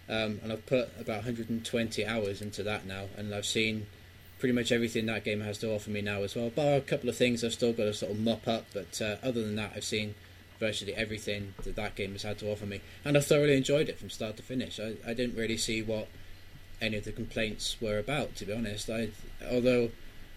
um, 0.08 0.40
and 0.42 0.52
I've 0.52 0.64
put 0.66 0.90
about 0.98 1.24
120 1.24 2.06
hours 2.06 2.40
into 2.40 2.62
that 2.62 2.86
now, 2.86 3.06
and 3.16 3.34
I've 3.34 3.46
seen 3.46 3.86
pretty 4.38 4.52
much 4.52 4.70
everything 4.70 5.06
that 5.06 5.24
game 5.24 5.40
has 5.40 5.58
to 5.58 5.72
offer 5.72 5.90
me 5.90 6.02
now 6.02 6.22
as 6.22 6.36
well. 6.36 6.52
But 6.54 6.76
a 6.76 6.80
couple 6.82 7.08
of 7.08 7.16
things 7.16 7.42
I've 7.42 7.52
still 7.52 7.72
got 7.72 7.84
to 7.84 7.94
sort 7.94 8.12
of 8.12 8.20
mop 8.20 8.46
up, 8.46 8.66
but 8.72 9.00
uh, 9.02 9.16
other 9.22 9.42
than 9.42 9.56
that, 9.56 9.72
I've 9.74 9.84
seen 9.84 10.14
virtually 10.60 10.94
everything 10.94 11.54
that 11.64 11.74
that 11.74 11.96
game 11.96 12.12
has 12.12 12.22
had 12.22 12.38
to 12.38 12.52
offer 12.52 12.66
me, 12.66 12.80
and 13.04 13.16
I 13.16 13.20
thoroughly 13.20 13.56
enjoyed 13.56 13.88
it 13.88 13.98
from 13.98 14.10
start 14.10 14.36
to 14.36 14.42
finish. 14.44 14.78
I, 14.78 14.94
I 15.04 15.14
didn't 15.14 15.36
really 15.36 15.56
see 15.56 15.82
what 15.82 16.06
any 16.84 16.96
of 16.96 17.04
the 17.04 17.12
complaints 17.12 17.76
were 17.80 17.98
about, 17.98 18.36
to 18.36 18.44
be 18.44 18.52
honest. 18.52 18.90
I, 18.90 19.08
although 19.50 19.90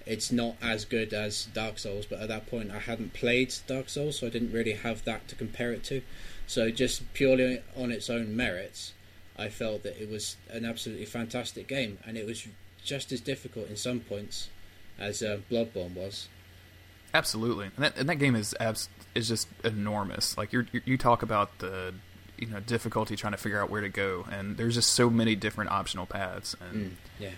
it's 0.06 0.32
not 0.32 0.56
as 0.62 0.86
good 0.86 1.14
as 1.14 1.48
Dark 1.54 1.78
Souls, 1.80 2.06
but 2.06 2.20
at 2.20 2.30
that 2.30 2.48
point 2.48 2.72
I 2.72 2.80
hadn't 2.80 3.14
played 3.14 3.54
Dark 3.68 3.90
Souls, 3.90 4.20
so 4.20 4.28
I 4.28 4.30
didn't 4.30 4.52
really 4.52 4.74
have 4.74 5.04
that 5.04 5.28
to 5.28 5.36
compare 5.36 5.74
it 5.74 5.84
to. 5.86 6.02
So 6.48 6.72
just 6.72 7.14
purely 7.14 7.62
on 7.76 7.92
its 7.92 8.10
own 8.10 8.36
merits, 8.36 8.94
I 9.38 9.50
felt 9.50 9.84
that 9.84 10.02
it 10.02 10.10
was 10.10 10.38
an 10.50 10.66
absolutely 10.66 11.06
fantastic 11.06 11.68
game, 11.68 12.00
and 12.06 12.18
it 12.18 12.26
was 12.26 12.48
just 12.84 13.12
as 13.12 13.20
difficult 13.20 13.70
in 13.70 13.76
some 13.76 14.00
points 14.00 14.50
as 14.98 15.22
uh, 15.22 15.40
Bloodborne 15.52 15.94
was. 15.94 16.30
Absolutely, 17.14 17.70
and 17.76 17.86
that, 17.86 17.98
and 17.98 18.10
that 18.10 18.16
game 18.16 18.36
is 18.36 18.56
abs- 18.60 18.90
is 19.14 19.28
just 19.28 19.48
enormous. 19.64 20.38
Like 20.38 20.54
you 20.54 20.66
you 20.86 20.98
talk 20.98 21.22
about 21.22 21.60
the 21.60 21.94
you 22.38 22.48
know 22.48 22.60
difficulty 22.60 23.16
trying 23.16 23.34
to 23.34 23.38
figure 23.38 23.62
out 23.62 23.70
where 23.70 23.82
to 23.82 23.90
go, 23.90 24.26
and 24.32 24.58
there's 24.58 24.76
just 24.76 24.92
so 24.94 25.10
many 25.10 25.36
different 25.36 25.72
optional 25.72 26.06
paths. 26.06 26.56
And 26.60 26.92
Mm, 26.92 26.92
yeah, 27.20 27.30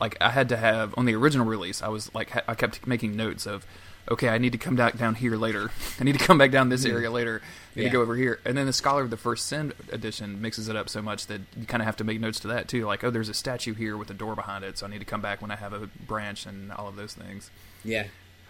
like 0.00 0.16
I 0.20 0.30
had 0.30 0.48
to 0.50 0.56
have 0.56 0.94
on 0.96 1.04
the 1.06 1.14
original 1.14 1.46
release, 1.46 1.82
I 1.82 1.88
was 1.88 2.14
like 2.14 2.30
ha- 2.30 2.42
I 2.48 2.54
kept 2.54 2.86
making 2.86 3.16
notes 3.16 3.46
of, 3.46 3.66
okay, 4.10 4.28
I 4.28 4.38
need 4.38 4.52
to 4.52 4.58
come 4.58 4.74
back 4.76 4.96
down 4.98 5.14
here 5.16 5.36
later. 5.36 5.70
I 6.00 6.04
need 6.04 6.18
to 6.18 6.24
come 6.24 6.38
back 6.38 6.50
down 6.50 6.68
this 6.70 6.84
area 6.84 7.10
later. 7.10 7.40
I 7.44 7.78
need 7.78 7.82
Yeah. 7.84 7.88
to 7.90 7.92
go 7.94 8.02
over 8.02 8.14
here. 8.16 8.40
And 8.44 8.56
then 8.58 8.66
the 8.66 8.72
Scholar 8.72 9.02
of 9.02 9.10
the 9.10 9.16
First 9.16 9.46
Sin 9.46 9.72
edition 9.90 10.40
mixes 10.42 10.68
it 10.68 10.76
up 10.76 10.88
so 10.88 11.00
much 11.02 11.26
that 11.28 11.40
you 11.56 11.66
kind 11.66 11.80
of 11.82 11.86
have 11.86 11.96
to 11.98 12.04
make 12.04 12.20
notes 12.20 12.40
to 12.40 12.48
that 12.48 12.68
too. 12.68 12.84
Like, 12.86 13.02
oh, 13.04 13.10
there's 13.10 13.28
a 13.28 13.34
statue 13.34 13.74
here 13.74 13.96
with 13.96 14.10
a 14.10 14.14
door 14.14 14.34
behind 14.34 14.64
it, 14.64 14.76
so 14.78 14.86
I 14.86 14.90
need 14.90 14.98
to 15.00 15.04
come 15.06 15.20
back 15.22 15.40
when 15.40 15.50
I 15.50 15.56
have 15.56 15.72
a 15.72 15.86
branch 16.06 16.46
and 16.46 16.72
all 16.72 16.88
of 16.88 16.96
those 16.96 17.14
things. 17.14 17.50
yeah. 17.84 18.06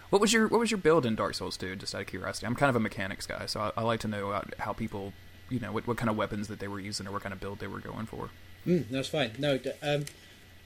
What 0.09 0.21
was 0.21 0.31
your 0.31 0.47
What 0.47 0.59
was 0.59 0.69
your 0.69 0.77
build 0.77 1.07
in 1.07 1.15
Dark 1.15 1.33
Souls 1.33 1.57
2? 1.57 1.75
Just 1.77 1.95
out 1.95 2.01
of 2.01 2.07
curiosity, 2.07 2.45
I'm 2.45 2.53
kind 2.55 2.69
of 2.69 2.75
a 2.75 2.79
mechanics 2.79 3.25
guy, 3.25 3.47
so 3.47 3.59
I, 3.61 3.71
I 3.77 3.81
like 3.83 3.99
to 4.01 4.07
know 4.07 4.29
uh, 4.29 4.41
how 4.59 4.71
people, 4.71 5.11
you 5.49 5.59
know, 5.59 5.71
what, 5.71 5.87
what 5.87 5.97
kind 5.97 6.09
of 6.09 6.17
weapons 6.17 6.47
that 6.47 6.59
they 6.59 6.67
were 6.67 6.79
using 6.79 7.07
or 7.07 7.11
what 7.11 7.23
kind 7.23 7.33
of 7.33 7.39
build 7.39 7.59
they 7.59 7.67
were 7.67 7.79
going 7.79 8.05
for. 8.05 8.29
Mm, 8.65 8.89
that's 8.89 9.09
fine. 9.09 9.31
No, 9.37 9.59
um, 9.81 10.05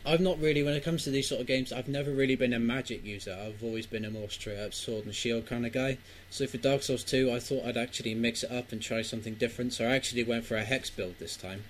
I've 0.05 0.21
not 0.21 0.39
really, 0.39 0.63
when 0.63 0.73
it 0.73 0.83
comes 0.83 1.03
to 1.03 1.09
these 1.09 1.27
sort 1.27 1.41
of 1.41 1.47
games, 1.47 1.73
I've 1.73 1.87
never 1.87 2.11
really 2.11 2.35
been 2.35 2.53
a 2.53 2.59
magic 2.59 3.03
user. 3.03 3.37
I've 3.39 3.63
always 3.63 3.85
been 3.85 4.05
a 4.05 4.11
more 4.11 4.29
straight 4.29 4.59
up 4.59 4.73
sword 4.73 5.05
and 5.05 5.13
shield 5.13 5.47
kind 5.47 5.65
of 5.65 5.73
guy. 5.73 5.97
So 6.29 6.47
for 6.47 6.57
Dark 6.57 6.83
Souls 6.83 7.03
2, 7.03 7.31
I 7.31 7.39
thought 7.39 7.65
I'd 7.65 7.77
actually 7.77 8.13
mix 8.13 8.43
it 8.43 8.51
up 8.51 8.71
and 8.71 8.81
try 8.81 9.01
something 9.01 9.33
different. 9.33 9.73
So 9.73 9.85
I 9.85 9.95
actually 9.95 10.23
went 10.23 10.45
for 10.45 10.55
a 10.55 10.63
hex 10.63 10.89
build 10.89 11.15
this 11.19 11.35
time. 11.35 11.63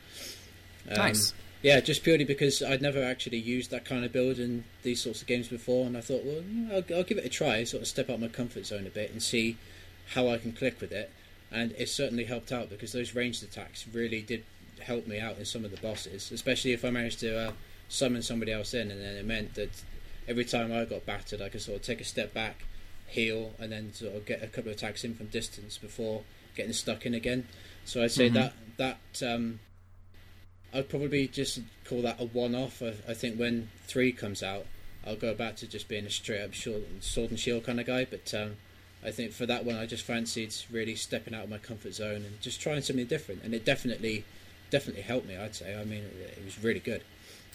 Um, 0.89 0.97
Nice. 0.97 1.33
Yeah, 1.63 1.79
just 1.79 2.03
purely 2.03 2.23
because 2.23 2.61
I'd 2.61 2.83
never 2.83 3.03
actually 3.03 3.39
used 3.39 3.71
that 3.71 3.83
kind 3.83 4.05
of 4.05 4.11
build 4.11 4.37
in 4.37 4.63
these 4.83 5.01
sorts 5.01 5.21
of 5.21 5.27
games 5.27 5.47
before, 5.47 5.87
and 5.87 5.97
I 5.97 6.01
thought, 6.01 6.23
well, 6.23 6.43
I'll, 6.71 6.97
I'll 6.97 7.03
give 7.03 7.17
it 7.17 7.25
a 7.25 7.29
try, 7.29 7.63
sort 7.63 7.81
of 7.81 7.87
step 7.87 8.09
out 8.09 8.19
my 8.19 8.27
comfort 8.27 8.67
zone 8.67 8.85
a 8.85 8.91
bit 8.91 9.11
and 9.11 9.21
see 9.23 9.57
how 10.13 10.29
I 10.29 10.37
can 10.37 10.51
click 10.53 10.79
with 10.79 10.91
it. 10.91 11.11
And 11.51 11.73
it 11.77 11.87
certainly 11.89 12.25
helped 12.25 12.51
out 12.51 12.69
because 12.69 12.91
those 12.91 13.15
ranged 13.15 13.41
attacks 13.43 13.85
really 13.93 14.21
did 14.21 14.43
help 14.81 15.07
me 15.07 15.19
out 15.19 15.37
in 15.37 15.45
some 15.45 15.63
of 15.65 15.71
the 15.71 15.77
bosses, 15.77 16.31
especially 16.31 16.73
if 16.73 16.83
I 16.83 16.89
managed 16.89 17.19
to 17.21 17.37
uh, 17.47 17.51
summon 17.89 18.21
somebody 18.21 18.51
else 18.51 18.73
in, 18.73 18.91
and 18.91 19.01
then 19.01 19.15
it 19.15 19.25
meant 19.25 19.55
that 19.55 19.69
every 20.27 20.45
time 20.45 20.71
I 20.73 20.83
got 20.85 21.05
battered, 21.05 21.41
I 21.41 21.49
could 21.49 21.61
sort 21.61 21.77
of 21.77 21.83
take 21.83 22.01
a 22.01 22.03
step 22.03 22.33
back, 22.33 22.65
heal, 23.07 23.53
and 23.59 23.71
then 23.71 23.93
sort 23.93 24.15
of 24.15 24.25
get 24.25 24.43
a 24.43 24.47
couple 24.47 24.71
of 24.71 24.77
attacks 24.77 25.03
in 25.03 25.15
from 25.15 25.27
distance 25.27 25.77
before 25.77 26.23
getting 26.55 26.73
stuck 26.73 27.05
in 27.05 27.13
again. 27.13 27.47
So 27.85 28.03
I'd 28.03 28.11
say 28.11 28.29
Mhm. 28.29 28.33
that 28.33 28.53
that 28.77 29.23
um, 29.23 29.59
I'd 30.73 30.89
probably 30.89 31.27
just 31.27 31.59
call 31.85 32.01
that 32.01 32.19
a 32.19 32.25
one-off. 32.25 32.81
I, 32.83 32.93
I 33.07 33.13
think 33.13 33.37
when 33.39 33.69
three 33.87 34.11
comes 34.11 34.43
out, 34.43 34.65
I'll 35.05 35.15
go 35.15 35.33
back 35.33 35.55
to 35.57 35.67
just 35.67 35.87
being 35.87 36.05
a 36.05 36.09
straight-up 36.09 36.53
sword 36.53 36.83
sword 36.99 37.29
and 37.31 37.39
shield 37.39 37.63
kind 37.63 37.79
of 37.79 37.87
guy. 37.87 38.05
But 38.05 38.33
um, 38.33 38.57
I 39.07 39.11
think 39.11 39.31
for 39.31 39.45
that 39.45 39.63
one, 39.63 39.75
I 39.75 39.85
just 39.85 40.03
fancied 40.03 40.53
really 40.69 40.95
stepping 40.95 41.33
out 41.33 41.45
of 41.45 41.49
my 41.49 41.57
comfort 41.57 41.93
zone 41.93 42.25
and 42.25 42.41
just 42.41 42.59
trying 42.59 42.81
something 42.81 43.05
different. 43.05 43.41
And 43.43 43.53
it 43.53 43.63
definitely, 43.63 44.25
definitely 44.69 45.03
helped 45.03 45.27
me. 45.27 45.37
I'd 45.37 45.55
say. 45.55 45.79
I 45.79 45.85
mean, 45.85 46.03
it, 46.03 46.37
it 46.37 46.45
was 46.45 46.61
really 46.61 46.81
good. 46.81 47.03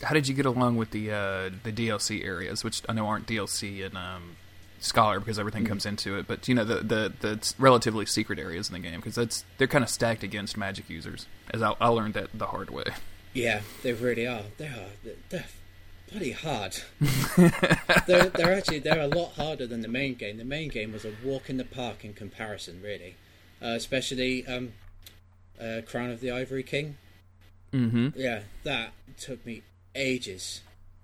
How 0.02 0.14
did 0.14 0.26
you 0.26 0.34
get 0.34 0.46
along 0.46 0.76
with 0.76 0.90
the 0.90 1.10
uh, 1.12 1.50
the 1.62 1.72
DLC 1.72 2.24
areas, 2.24 2.64
which 2.64 2.82
I 2.88 2.94
know 2.94 3.06
aren't 3.06 3.26
DLC 3.26 3.84
in 3.84 3.96
um, 3.96 4.36
Scholar 4.80 5.20
because 5.20 5.38
everything 5.38 5.64
comes 5.64 5.84
into 5.84 6.18
it, 6.18 6.26
but 6.26 6.48
you 6.48 6.54
know 6.54 6.64
the 6.64 6.76
the, 6.76 7.12
the 7.20 7.54
relatively 7.58 8.06
secret 8.06 8.38
areas 8.38 8.68
in 8.68 8.72
the 8.72 8.80
game 8.80 8.98
because 8.98 9.14
that's 9.14 9.44
they're 9.58 9.68
kind 9.68 9.84
of 9.84 9.90
stacked 9.90 10.22
against 10.22 10.56
magic 10.56 10.88
users. 10.88 11.26
As 11.52 11.62
I, 11.62 11.74
I 11.80 11.88
learned 11.88 12.14
that 12.14 12.30
the 12.34 12.46
hard 12.46 12.70
way. 12.70 12.84
Yeah, 13.34 13.60
they 13.82 13.92
really 13.92 14.26
are. 14.26 14.42
They 14.58 14.66
are. 14.66 15.12
They're 15.28 15.44
bloody 16.12 16.32
hard. 16.32 16.76
they're, 18.06 18.28
they're 18.28 18.52
actually 18.52 18.78
they're 18.78 19.00
a 19.00 19.06
lot 19.06 19.32
harder 19.32 19.66
than 19.66 19.80
the 19.80 19.88
main 19.88 20.14
game. 20.14 20.36
The 20.36 20.44
main 20.44 20.68
game 20.68 20.92
was 20.92 21.04
a 21.04 21.12
walk 21.24 21.48
in 21.50 21.56
the 21.56 21.64
park 21.64 22.04
in 22.04 22.12
comparison, 22.14 22.80
really. 22.82 23.16
Uh, 23.60 23.74
especially 23.76 24.46
um, 24.46 24.72
uh, 25.60 25.80
Crown 25.86 26.10
of 26.10 26.20
the 26.20 26.30
Ivory 26.30 26.62
King. 26.62 26.96
Mm-hmm. 27.72 28.08
Yeah, 28.16 28.40
that 28.64 28.92
took 29.18 29.44
me 29.46 29.62
ages. 29.94 30.60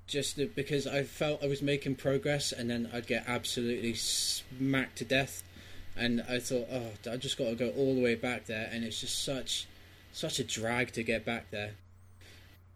Just 0.06 0.36
to- 0.36 0.46
because 0.46 0.86
I 0.86 1.02
felt 1.04 1.42
I 1.42 1.46
was 1.46 1.62
making 1.62 1.96
progress, 1.96 2.52
and 2.52 2.68
then 2.68 2.88
I'd 2.92 3.06
get 3.06 3.24
absolutely 3.26 3.94
smacked 3.94 4.98
to 4.98 5.04
death, 5.04 5.42
and 5.96 6.22
I 6.28 6.40
thought, 6.40 6.68
oh, 6.70 6.90
I 7.10 7.16
just 7.16 7.38
got 7.38 7.44
to 7.44 7.54
go 7.54 7.70
all 7.70 7.94
the 7.94 8.02
way 8.02 8.14
back 8.14 8.46
there, 8.46 8.68
and 8.72 8.84
it's 8.84 9.00
just 9.00 9.24
such, 9.24 9.66
such 10.12 10.38
a 10.38 10.44
drag 10.44 10.92
to 10.92 11.02
get 11.02 11.24
back 11.24 11.50
there. 11.50 11.72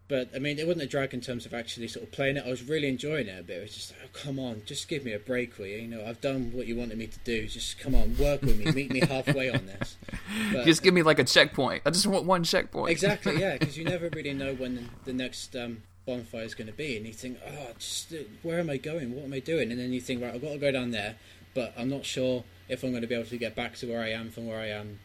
But 0.09 0.29
I 0.35 0.39
mean, 0.39 0.59
it 0.59 0.67
wasn't 0.67 0.83
a 0.83 0.87
drag 0.87 1.13
in 1.13 1.21
terms 1.21 1.45
of 1.45 1.53
actually 1.53 1.87
sort 1.87 2.03
of 2.05 2.11
playing 2.11 2.37
it. 2.37 2.43
I 2.45 2.49
was 2.49 2.63
really 2.63 2.87
enjoying 2.89 3.27
it 3.27 3.39
a 3.39 3.43
bit. 3.43 3.57
It 3.57 3.61
was 3.61 3.73
just, 3.73 3.91
like, 3.91 3.99
oh, 4.03 4.19
come 4.25 4.37
on, 4.37 4.61
just 4.65 4.87
give 4.89 5.05
me 5.05 5.13
a 5.13 5.19
break, 5.19 5.57
will 5.57 5.65
you? 5.65 5.77
You 5.77 5.87
know, 5.87 6.05
I've 6.05 6.19
done 6.19 6.51
what 6.53 6.67
you 6.67 6.75
wanted 6.75 6.97
me 6.97 7.07
to 7.07 7.19
do. 7.19 7.47
Just 7.47 7.79
come 7.79 7.95
on, 7.95 8.15
work 8.17 8.41
with 8.41 8.57
me, 8.57 8.71
meet 8.71 8.91
me 8.91 8.99
halfway 8.99 9.49
on 9.49 9.65
this. 9.65 9.97
But- 10.51 10.65
Just 10.65 10.83
give 10.83 10.93
me 10.93 11.03
like 11.03 11.19
a 11.19 11.23
checkpoint. 11.23 11.83
I 11.85 11.89
just 11.91 12.05
want 12.07 12.25
one 12.25 12.43
checkpoint. 12.43 12.89
Exactly, 12.91 13.39
yeah, 13.39 13.57
because 13.57 13.77
you 13.77 13.83
never 13.95 14.09
really 14.09 14.33
know 14.33 14.53
when 14.55 14.75
the, 14.75 14.83
the 15.05 15.13
next 15.13 15.55
um, 15.55 15.83
bonfire 16.05 16.43
is 16.43 16.53
going 16.55 16.67
to 16.67 16.73
be, 16.73 16.97
and 16.97 17.05
you 17.05 17.13
think, 17.13 17.37
oh, 17.47 17.67
just 17.79 18.11
uh, 18.13 18.17
where 18.41 18.59
am 18.59 18.69
I 18.69 18.77
going? 18.77 19.15
What 19.15 19.23
am 19.25 19.33
I 19.33 19.39
doing? 19.39 19.71
And 19.71 19.79
then 19.79 19.93
you 19.93 20.01
think, 20.01 20.21
right, 20.21 20.33
I've 20.33 20.41
got 20.41 20.51
to 20.51 20.57
go 20.57 20.71
down 20.71 20.91
there, 20.91 21.15
but 21.53 21.73
I'm 21.77 21.89
not 21.89 22.03
sure 22.05 22.43
if 22.67 22.83
I'm 22.83 22.89
going 22.91 23.01
to 23.01 23.07
be 23.07 23.15
able 23.15 23.29
to 23.29 23.37
get 23.37 23.55
back 23.55 23.75
to 23.77 23.87
where 23.87 24.01
I 24.01 24.09
am 24.09 24.29
from 24.31 24.47
where 24.47 24.59
I 24.59 24.67
am 24.67 24.99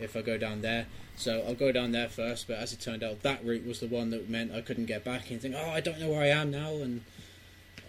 if 0.00 0.16
I 0.16 0.22
go 0.22 0.38
down 0.38 0.62
there. 0.62 0.86
So 1.20 1.44
I'll 1.46 1.54
go 1.54 1.70
down 1.70 1.92
there 1.92 2.08
first, 2.08 2.48
but 2.48 2.56
as 2.56 2.72
it 2.72 2.80
turned 2.80 3.02
out, 3.02 3.22
that 3.22 3.44
route 3.44 3.66
was 3.66 3.80
the 3.80 3.86
one 3.86 4.08
that 4.10 4.30
meant 4.30 4.52
I 4.52 4.62
couldn't 4.62 4.86
get 4.86 5.04
back. 5.04 5.30
And 5.30 5.40
think, 5.40 5.54
oh, 5.54 5.70
I 5.70 5.80
don't 5.80 6.00
know 6.00 6.08
where 6.08 6.22
I 6.22 6.28
am 6.28 6.50
now, 6.50 6.72
and 6.76 7.02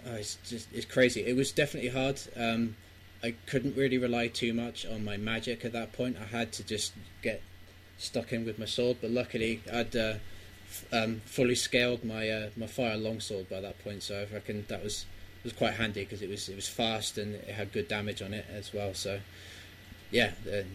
oh, 0.06 0.16
it's 0.16 0.38
just 0.46 0.68
it's 0.74 0.86
crazy. 0.86 1.26
It 1.26 1.36
was 1.36 1.52
definitely 1.52 1.90
hard. 1.90 2.20
Um, 2.36 2.76
I 3.24 3.36
couldn't 3.46 3.78
really 3.78 3.98
rely 3.98 4.28
too 4.28 4.54
much 4.54 4.86
on 4.86 5.06
my 5.06 5.16
magic 5.16 5.64
at 5.64 5.72
that 5.72 5.94
point. 5.94 6.18
I 6.20 6.26
had 6.26 6.52
to 6.54 6.64
just 6.64 6.94
get 7.22 7.42
stuck 7.98 8.34
in 8.34 8.46
with 8.46 8.60
my 8.60 8.66
sword, 8.66 8.98
but 9.00 9.12
luckily 9.12 9.62
I'd 9.72 9.96
uh, 9.96 10.16
f- 10.68 10.86
um, 10.92 11.22
fully 11.26 11.56
scaled 11.56 12.04
my 12.04 12.28
uh, 12.30 12.50
my 12.58 12.68
fire 12.68 12.98
longsword 12.98 13.50
by 13.50 13.62
that 13.62 13.82
point. 13.84 14.04
So 14.04 14.26
I 14.30 14.34
reckon 14.34 14.66
that 14.68 14.84
was 14.84 15.06
was 15.44 15.54
quite 15.54 15.76
handy 15.76 16.04
because 16.04 16.22
it 16.22 16.30
was 16.30 16.50
it 16.50 16.56
was 16.56 16.68
fast 16.68 17.18
and 17.18 17.36
it 17.36 17.50
had 17.50 17.72
good 17.72 17.88
damage 17.88 18.22
on 18.22 18.34
it 18.34 18.46
as 18.52 18.74
well. 18.74 18.94
So 18.94 19.20
yeah, 20.12 20.32
the, 20.44 20.66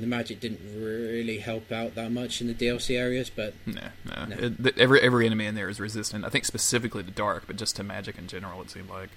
the 0.00 0.06
magic 0.06 0.40
didn't 0.40 0.60
really 0.76 1.38
help 1.38 1.72
out 1.72 1.94
that 1.96 2.12
much 2.12 2.40
in 2.40 2.46
the 2.46 2.54
DLC 2.54 2.98
areas, 2.98 3.30
but 3.30 3.54
No, 3.66 3.80
no. 4.04 4.24
No. 4.26 4.36
It, 4.36 4.62
th- 4.62 4.78
every 4.78 5.00
every 5.00 5.26
enemy 5.26 5.46
in 5.46 5.54
there 5.54 5.68
is 5.68 5.80
resistant. 5.80 6.24
I 6.24 6.28
think 6.28 6.44
specifically 6.44 7.02
to 7.02 7.10
dark, 7.10 7.44
but 7.46 7.56
just 7.56 7.76
to 7.76 7.82
magic 7.82 8.18
in 8.18 8.26
general. 8.26 8.60
It 8.62 8.70
seemed 8.70 8.90
like. 8.90 9.08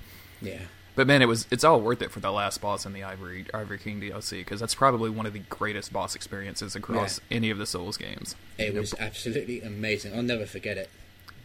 yeah, 0.41 0.59
But 0.95 1.05
man, 1.07 1.21
it 1.21 1.27
was 1.27 1.45
it's 1.51 1.63
all 1.63 1.79
worth 1.81 2.01
it 2.01 2.09
for 2.11 2.19
the 2.21 2.31
last 2.31 2.59
boss 2.61 2.85
in 2.85 2.93
the 2.93 3.03
Ivory 3.03 3.45
Ivory 3.53 3.77
King 3.77 4.01
DLC 4.01 4.39
because 4.39 4.59
that's 4.59 4.75
probably 4.75 5.09
one 5.11 5.25
of 5.25 5.33
the 5.33 5.39
greatest 5.49 5.93
boss 5.93 6.15
experiences 6.15 6.75
across 6.75 7.19
any 7.29 7.49
of 7.51 7.57
the 7.59 7.65
Souls 7.67 7.97
games. 7.97 8.35
it 8.57 8.67
You 8.69 8.73
know, 8.73 8.79
was 8.81 8.93
absolutely 8.99 9.61
amazing. 9.61 10.15
I'll 10.15 10.23
never 10.23 10.45
forget 10.45 10.77
it. 10.77 10.89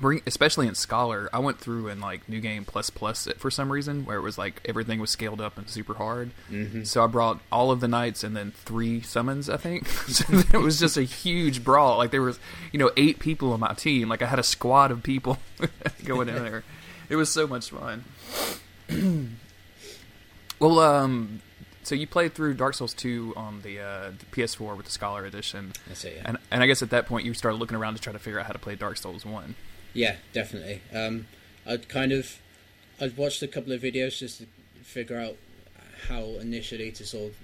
Bring 0.00 0.22
especially 0.26 0.66
in 0.68 0.74
Scholar. 0.74 1.28
I 1.32 1.38
went 1.40 1.58
through 1.58 1.88
in 1.88 2.00
like 2.00 2.28
New 2.28 2.40
Game 2.40 2.64
Plus 2.64 2.90
Plus 2.90 3.26
it 3.26 3.40
for 3.40 3.50
some 3.50 3.72
reason 3.72 4.04
where 4.04 4.16
it 4.16 4.22
was 4.22 4.38
like 4.38 4.60
everything 4.64 5.00
was 5.00 5.10
scaled 5.10 5.40
up 5.40 5.58
and 5.58 5.68
super 5.68 5.94
hard. 5.94 6.30
hmm 6.48 6.84
So 6.84 7.02
I 7.02 7.06
brought 7.06 7.40
all 7.50 7.70
of 7.70 7.80
the 7.80 7.88
knights 7.88 8.22
and 8.24 8.36
then 8.36 8.52
three 8.52 9.00
summons. 9.00 9.48
I 9.50 9.56
think 9.56 9.88
so 10.08 10.24
it 10.52 10.60
was 10.62 10.78
just 10.78 10.96
a 10.96 11.02
huge 11.02 11.64
brawl. 11.64 11.98
Like 11.98 12.10
there 12.10 12.22
was 12.22 12.38
you 12.72 12.78
know 12.78 12.90
eight 12.96 13.18
people 13.18 13.52
on 13.52 13.60
my 13.60 13.74
team. 13.74 14.08
Like 14.08 14.22
I 14.22 14.26
had 14.26 14.38
a 14.38 14.44
squad 14.44 14.90
of 14.90 15.02
people 15.02 15.38
going 16.04 16.28
in 16.28 16.42
there. 16.42 16.64
It 17.08 17.16
was 17.16 17.30
so 17.32 17.46
much 17.46 17.70
fun. 17.70 18.04
well, 20.60 20.78
um, 20.78 21.40
so 21.82 21.94
you 21.94 22.06
played 22.06 22.34
through 22.34 22.54
Dark 22.54 22.74
Souls 22.74 22.92
two 22.92 23.32
on 23.36 23.62
the, 23.62 23.80
uh, 23.80 24.10
the 24.18 24.26
PS4 24.26 24.76
with 24.76 24.86
the 24.86 24.92
Scholar 24.92 25.24
Edition, 25.24 25.72
it. 25.90 26.04
Yeah. 26.04 26.22
and 26.24 26.38
and 26.50 26.62
I 26.62 26.66
guess 26.66 26.82
at 26.82 26.90
that 26.90 27.06
point 27.06 27.24
you 27.24 27.32
started 27.34 27.56
looking 27.58 27.76
around 27.76 27.94
to 27.94 28.00
try 28.00 28.12
to 28.12 28.18
figure 28.18 28.38
out 28.38 28.46
how 28.46 28.52
to 28.52 28.58
play 28.58 28.76
Dark 28.76 28.96
Souls 28.98 29.24
one. 29.24 29.54
Yeah, 29.92 30.16
definitely. 30.32 30.82
Um, 30.94 31.26
I'd 31.66 31.88
kind 31.88 32.12
of, 32.12 32.40
I'd 33.00 33.16
watched 33.16 33.42
a 33.42 33.48
couple 33.48 33.72
of 33.72 33.82
videos 33.82 34.18
just 34.18 34.38
to 34.40 34.46
figure 34.82 35.18
out 35.18 35.36
how 36.08 36.22
initially 36.40 36.90
to 36.92 37.04
sort 37.04 37.32
of 37.32 37.36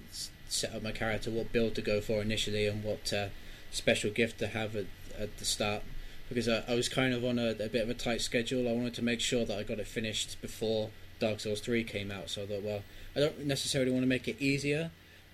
set 0.49 0.75
up 0.75 0.83
my 0.83 0.93
character, 0.93 1.31
what 1.31 1.53
build 1.53 1.75
to 1.75 1.83
go 1.83 2.01
for 2.01 2.23
initially, 2.23 2.67
and 2.67 2.85
what 2.85 3.13
uh, 3.13 3.29
special 3.71 4.11
gift 4.11 4.39
to 4.39 4.49
have 4.49 4.77
at, 4.77 4.87
at 5.19 5.37
the 5.39 5.45
start. 5.45 5.83
Because 6.29 6.49
I, 6.49 6.63
I 6.69 6.75
was 6.75 6.89
kind 6.89 7.13
of 7.13 7.25
on 7.25 7.39
a, 7.39 7.51
a 7.51 7.69
bit 7.69 7.83
of 7.83 7.91
a 7.91 7.95
tight 7.95 8.21
schedule. 8.21 8.69
I 8.69 8.73
wanted 8.73 8.95
to 8.95 9.03
make 9.03 9.21
sure 9.21 9.45
that 9.45 9.59
I 9.59 9.63
got 9.63 9.79
it 9.79 9.87
finished 9.87 10.41
before 10.41 10.91
Dark 11.19 11.41
Souls 11.41 11.61
3 11.61 11.85
came 11.85 12.11
out. 12.11 12.31
So 12.31 12.43
I 12.43 12.47
thought, 12.47 12.63
well, 12.63 12.83
I 13.15 13.21
don't 13.21 13.47
necessarily 13.47 13.91
want 13.91 14.03
to 14.03 14.09
make 14.09 14.29
it 14.29 14.41
easier, 14.41 14.91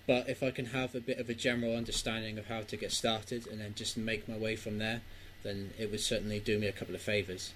but 0.07 0.29
if 0.29 0.43
I 0.43 0.51
can 0.51 0.67
have 0.67 0.95
a 0.95 0.99
bit 0.99 1.19
of 1.19 1.29
a 1.29 1.33
general 1.33 1.75
understanding 1.75 2.37
of 2.37 2.47
how 2.47 2.61
to 2.61 2.77
get 2.77 2.91
started 2.91 3.47
and 3.47 3.61
then 3.61 3.73
just 3.75 3.97
make 3.97 4.27
my 4.27 4.37
way 4.37 4.55
from 4.55 4.77
there, 4.79 5.01
then 5.43 5.71
it 5.77 5.89
would 5.91 5.99
certainly 6.01 6.39
do 6.39 6.57
me 6.59 6.67
a 6.67 6.71
couple 6.71 6.95
of 6.95 7.01
favors. 7.01 7.53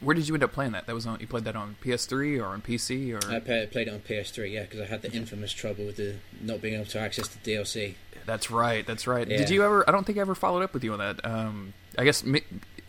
Where 0.00 0.14
did 0.14 0.28
you 0.28 0.34
end 0.34 0.44
up 0.44 0.52
playing 0.52 0.72
that? 0.72 0.86
That 0.86 0.94
was 0.94 1.06
on 1.06 1.18
you 1.18 1.26
played 1.26 1.44
that 1.44 1.56
on 1.56 1.74
PS3 1.82 2.40
or 2.40 2.46
on 2.46 2.62
PC 2.62 3.12
or 3.12 3.32
I 3.34 3.40
play, 3.40 3.66
played 3.66 3.88
it 3.88 3.94
on 3.94 4.00
PS3, 4.00 4.52
yeah, 4.52 4.62
because 4.62 4.80
I 4.80 4.84
had 4.84 5.02
the 5.02 5.10
infamous 5.12 5.52
trouble 5.52 5.86
with 5.86 5.96
the 5.96 6.14
not 6.40 6.60
being 6.62 6.74
able 6.74 6.84
to 6.86 7.00
access 7.00 7.26
the 7.28 7.38
DLC. 7.40 7.94
That's 8.24 8.48
right. 8.50 8.86
That's 8.86 9.08
right. 9.08 9.26
Yeah. 9.26 9.38
Did 9.38 9.50
you 9.50 9.64
ever? 9.64 9.88
I 9.88 9.92
don't 9.92 10.04
think 10.04 10.18
I 10.18 10.20
ever 10.20 10.36
followed 10.36 10.62
up 10.62 10.72
with 10.72 10.84
you 10.84 10.92
on 10.92 10.98
that. 11.00 11.24
Um, 11.24 11.72
I 11.98 12.04
guess 12.04 12.22
me, 12.24 12.42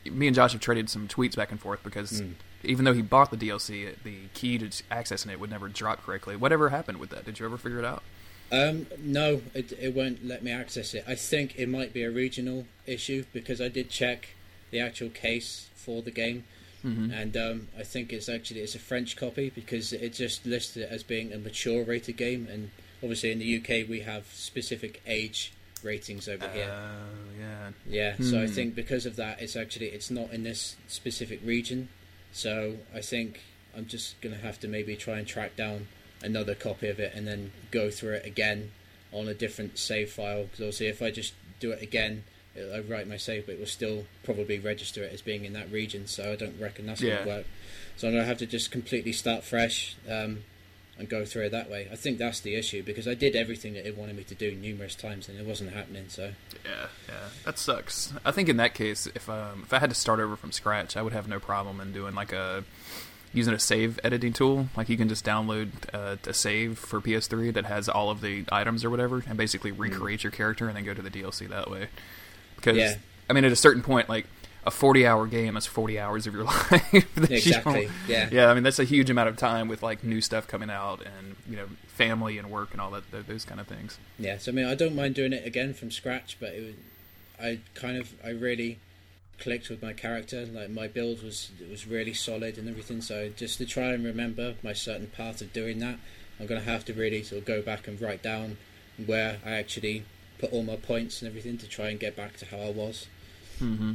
me 0.06 0.28
and 0.28 0.36
Josh 0.36 0.52
have 0.52 0.62
traded 0.62 0.88
some 0.90 1.08
tweets 1.08 1.36
back 1.36 1.50
and 1.50 1.60
forth 1.60 1.82
because 1.84 2.22
Mm. 2.22 2.34
even 2.64 2.86
though 2.86 2.94
he 2.94 3.02
bought 3.02 3.32
the 3.32 3.38
DLC, 3.38 3.96
the 4.04 4.16
key 4.36 4.60
to 4.60 4.66
accessing 4.92 5.32
it 5.32 5.40
would 5.40 5.50
never 5.50 5.68
drop 5.68 6.06
correctly. 6.06 6.36
Whatever 6.36 6.70
happened 6.70 7.00
with 7.00 7.10
that? 7.10 7.26
Did 7.26 7.40
you 7.40 7.46
ever 7.48 7.58
figure 7.58 7.80
it 7.80 7.86
out? 7.86 8.04
Um, 8.52 8.88
no, 9.00 9.42
it, 9.54 9.72
it 9.80 9.94
won't 9.96 10.26
let 10.26 10.44
me 10.44 10.52
access 10.52 10.94
it. 10.94 11.04
I 11.08 11.16
think 11.16 11.58
it 11.60 11.70
might 11.70 11.94
be 11.94 12.04
a 12.04 12.10
regional 12.12 12.66
issue 12.88 13.26
because 13.34 13.62
I 13.62 13.68
did 13.68 13.90
check 13.90 14.30
the 14.72 14.80
actual 14.80 15.10
case 15.10 15.70
for 15.76 16.02
the 16.02 16.12
game, 16.12 16.44
Mm-hmm. 16.86 17.12
and 17.12 17.36
um, 17.36 17.68
I 17.78 17.84
think 17.84 18.14
it's 18.14 18.30
actually 18.30 18.62
it's 18.62 18.74
a 18.74 18.80
French 18.80 19.18
copy 19.18 19.50
because 19.50 19.92
it 19.92 20.14
just 20.14 20.46
listed 20.46 20.84
it 20.84 20.90
as 20.90 21.04
being 21.04 21.34
a 21.34 21.38
mature 21.38 21.84
rated 21.84 22.16
game, 22.16 22.48
and 22.50 22.72
obviously 23.04 23.32
in 23.34 23.40
the 23.40 23.58
UK 23.58 23.90
we 23.90 24.00
have 24.00 24.26
specific 24.34 25.02
age 25.06 25.52
ratings 25.84 26.30
over 26.30 26.48
here. 26.48 26.72
Uh, 26.72 27.38
yeah. 27.38 27.70
Yeah, 27.86 28.16
so 28.22 28.42
I 28.42 28.48
Hmm. 28.48 28.54
think 28.54 28.76
because 28.76 29.06
of 29.06 29.18
that, 29.18 29.42
it's 29.42 29.58
actually 29.58 29.88
it's 29.88 30.10
not 30.10 30.32
in 30.32 30.44
this 30.44 30.78
specific 30.88 31.42
region. 31.44 31.90
So 32.32 32.78
I 32.96 33.02
think 33.02 33.42
I'm 33.76 33.86
just 33.86 34.20
gonna 34.22 34.38
have 34.38 34.58
to 34.62 34.70
maybe 34.70 34.96
try 34.96 35.18
and 35.20 35.28
track 35.28 35.58
down 35.58 35.88
another 36.22 36.56
copy 36.56 36.88
of 36.90 37.00
it 37.00 37.14
and 37.16 37.28
then 37.28 37.52
go 37.72 37.90
through 37.90 38.14
it 38.14 38.26
again 38.26 38.72
on 39.12 39.28
a 39.28 39.34
different 39.34 39.78
save 39.80 40.12
file. 40.12 40.44
Because 40.44 40.60
obviously, 40.60 40.88
if 40.88 41.02
I 41.02 41.12
just 41.12 41.34
do 41.60 41.72
it 41.72 41.82
again, 41.82 42.24
it, 42.56 42.72
I 42.74 42.80
write 42.80 43.08
my 43.08 43.18
save, 43.18 43.46
but 43.46 43.54
it 43.54 43.60
will 43.60 43.66
still 43.66 44.06
probably 44.24 44.60
register 44.60 45.04
it 45.04 45.14
as 45.14 45.22
being 45.22 45.46
in 45.46 45.54
that 45.54 45.72
region. 45.72 46.08
So 46.08 46.32
I 46.32 46.36
don't 46.36 46.60
reckon 46.60 46.86
that's 46.86 47.02
Yeah. 47.02 47.18
gonna 47.18 47.28
work. 47.28 47.46
So 47.98 48.08
I'm 48.08 48.14
gonna 48.14 48.26
have 48.26 48.38
to 48.40 48.46
just 48.46 48.72
completely 48.72 49.14
start 49.14 49.44
fresh. 49.44 49.96
Um, 50.10 50.44
and 50.98 51.08
go 51.08 51.24
through 51.24 51.44
it 51.46 51.52
that 51.52 51.70
way. 51.70 51.88
I 51.90 51.96
think 51.96 52.18
that's 52.18 52.42
the 52.42 52.56
issue 52.56 52.84
because 52.84 53.08
I 53.08 53.14
did 53.14 53.34
everything 53.34 53.74
that 53.76 53.88
it 53.88 53.96
wanted 53.96 54.18
me 54.18 54.26
to 54.26 54.36
do 54.36 54.52
numerous 54.52 54.96
times 54.96 55.30
and 55.30 55.40
it 55.40 55.46
wasn't 55.46 55.72
happening. 55.72 56.08
So 56.10 56.34
Yeah, 56.66 56.88
yeah, 57.08 57.30
that 57.46 57.58
sucks. 57.58 58.12
I 58.26 58.32
think 58.32 58.50
in 58.50 58.58
that 58.58 58.74
case, 58.74 59.08
if 59.16 59.30
um, 59.30 59.62
if 59.64 59.72
I 59.74 59.80
had 59.80 59.90
to 59.92 59.96
start 59.96 60.20
over 60.20 60.36
from 60.36 60.52
scratch, 60.52 60.98
I 60.98 61.02
would 61.02 61.14
have 61.14 61.26
no 61.26 61.40
problem 61.40 61.80
in 61.80 61.94
doing 61.94 62.16
like 62.16 62.34
a 62.34 62.66
using 63.34 63.54
a 63.54 63.60
save 63.60 64.00
editing 64.04 64.34
tool. 64.34 64.70
Like 64.76 64.90
you 64.90 64.98
can 64.98 65.10
just 65.10 65.26
download 65.26 65.70
uh, 65.94 66.18
a 66.26 66.34
save 66.34 66.78
for 66.78 67.00
PS3 67.00 67.54
that 67.54 67.66
has 67.66 67.88
all 67.90 68.10
of 68.10 68.22
the 68.22 68.46
items 68.52 68.84
or 68.84 68.90
whatever, 68.90 69.24
and 69.28 69.38
basically 69.38 69.72
recreate 69.72 70.24
your 70.24 70.32
character 70.32 70.68
and 70.68 70.76
then 70.76 70.86
go 70.86 70.94
to 70.94 71.02
the 71.02 71.10
DLC 71.10 71.48
that 71.50 71.70
way. 71.70 71.88
Because 72.56 72.78
Yeah. 72.78 72.96
I 73.30 73.34
mean, 73.34 73.46
at 73.46 73.52
a 73.52 73.56
certain 73.56 73.84
point, 73.84 74.10
like 74.10 74.26
a 74.66 74.72
forty-hour 74.72 75.28
game 75.28 75.56
is 75.56 75.66
forty 75.66 76.00
hours 76.00 76.28
of 76.28 76.34
your 76.34 76.44
life. 76.46 76.70
that 76.92 77.30
you 77.30 77.38
Exactly, 77.38 77.90
yeah. 78.08 78.30
yeah. 78.32 78.48
I 78.48 78.54
mean, 78.54 78.64
that's 78.64 78.80
a 78.80 78.84
huge 78.84 79.10
amount 79.10 79.30
of 79.30 79.38
time 79.38 79.68
with 79.68 79.84
like 79.84 80.04
new 80.04 80.22
stuff 80.22 80.48
coming 80.48 80.70
out 80.70 81.02
and 81.02 81.36
you 81.50 81.56
know 81.56 81.68
family 81.88 82.38
and 82.38 82.50
work 82.50 82.72
and 82.72 82.82
all 82.82 82.92
that 82.92 83.28
those 83.28 83.46
kind 83.46 83.62
of 83.62 83.68
things. 83.68 83.98
Yeah, 84.18 84.38
so 84.38 84.52
I 84.52 84.56
mean, 84.56 84.66
I 84.66 84.76
don't 84.76 84.96
mind 84.96 85.16
doing 85.16 85.34
it 85.34 85.46
again 85.46 85.74
from 85.74 85.92
scratch, 85.92 86.38
but 86.40 86.50
it 86.50 86.76
I 87.42 87.60
kind 87.74 87.98
of, 87.98 88.14
I 88.24 88.30
really 88.30 88.80
clicked 89.40 89.70
with 89.70 89.82
my 89.82 89.94
character. 89.94 90.46
Like 90.46 90.70
my 90.70 90.88
build 90.88 91.24
was, 91.24 91.52
was 91.70 91.88
really 91.88 92.14
solid 92.14 92.58
and 92.58 92.68
everything. 92.70 93.02
So 93.02 93.30
just 93.30 93.58
to 93.60 93.66
try 93.66 93.94
and 93.94 94.04
remember 94.06 94.56
my 94.64 94.74
certain 94.74 95.08
path 95.08 95.42
of 95.42 95.54
doing 95.54 95.80
that, 95.80 95.98
I'm 96.40 96.46
gonna 96.48 96.62
have 96.62 96.86
to 96.86 96.94
really 96.94 97.24
sort 97.24 97.40
of 97.42 97.46
go 97.46 97.62
back 97.62 97.88
and 97.88 98.00
write 98.00 98.22
down 98.24 98.58
where 99.06 99.38
I 99.46 99.52
actually 99.52 100.04
put 100.40 100.52
all 100.54 100.64
my 100.64 100.76
points 100.76 101.22
and 101.22 101.30
everything 101.30 101.58
to 101.58 101.68
try 101.68 101.90
and 101.90 102.00
get 102.00 102.16
back 102.16 102.38
to 102.38 102.46
how 102.46 102.58
I 102.58 102.72
was. 102.72 103.08
hmm 103.60 103.94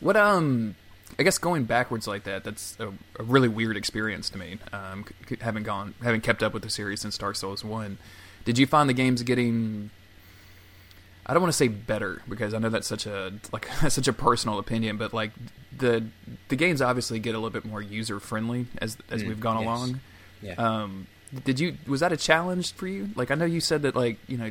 what 0.00 0.16
um 0.16 0.74
I 1.18 1.22
guess 1.24 1.36
going 1.38 1.64
backwards 1.64 2.06
like 2.06 2.24
that 2.24 2.42
that's 2.42 2.76
a, 2.80 2.88
a 3.18 3.22
really 3.22 3.48
weird 3.48 3.76
experience 3.76 4.30
to 4.30 4.38
me. 4.38 4.58
Um 4.72 5.04
c- 5.28 5.36
having 5.40 5.62
gone 5.62 5.94
having 6.02 6.20
kept 6.20 6.42
up 6.42 6.52
with 6.54 6.62
the 6.62 6.70
series 6.70 7.00
since 7.00 7.18
Dark 7.18 7.36
Souls 7.36 7.64
1. 7.64 7.98
Did 8.44 8.58
you 8.58 8.66
find 8.66 8.88
the 8.88 8.94
games 8.94 9.22
getting 9.22 9.90
I 11.26 11.32
don't 11.34 11.42
want 11.42 11.52
to 11.52 11.56
say 11.56 11.68
better 11.68 12.20
because 12.28 12.52
I 12.52 12.58
know 12.58 12.68
that's 12.68 12.86
such 12.86 13.06
a 13.06 13.32
like 13.52 13.66
such 13.88 14.08
a 14.08 14.12
personal 14.12 14.58
opinion, 14.58 14.96
but 14.96 15.12
like 15.12 15.30
the 15.76 16.04
the 16.48 16.56
games 16.56 16.82
obviously 16.82 17.18
get 17.20 17.34
a 17.34 17.38
little 17.38 17.50
bit 17.50 17.64
more 17.64 17.80
user 17.80 18.18
friendly 18.20 18.66
as 18.78 18.96
as 19.10 19.22
Mm, 19.22 19.28
we've 19.28 19.40
gone 19.40 19.56
yes. 19.58 19.64
along. 19.64 20.00
Yeah. 20.42 20.54
Um, 20.54 21.06
did 21.44 21.60
you 21.60 21.76
was 21.86 22.00
that 22.00 22.12
a 22.12 22.16
challenge 22.16 22.72
for 22.74 22.86
you? 22.86 23.10
Like 23.14 23.30
I 23.30 23.34
know 23.36 23.44
you 23.44 23.60
said 23.60 23.82
that 23.82 23.94
like 23.94 24.18
you 24.28 24.36
know 24.36 24.50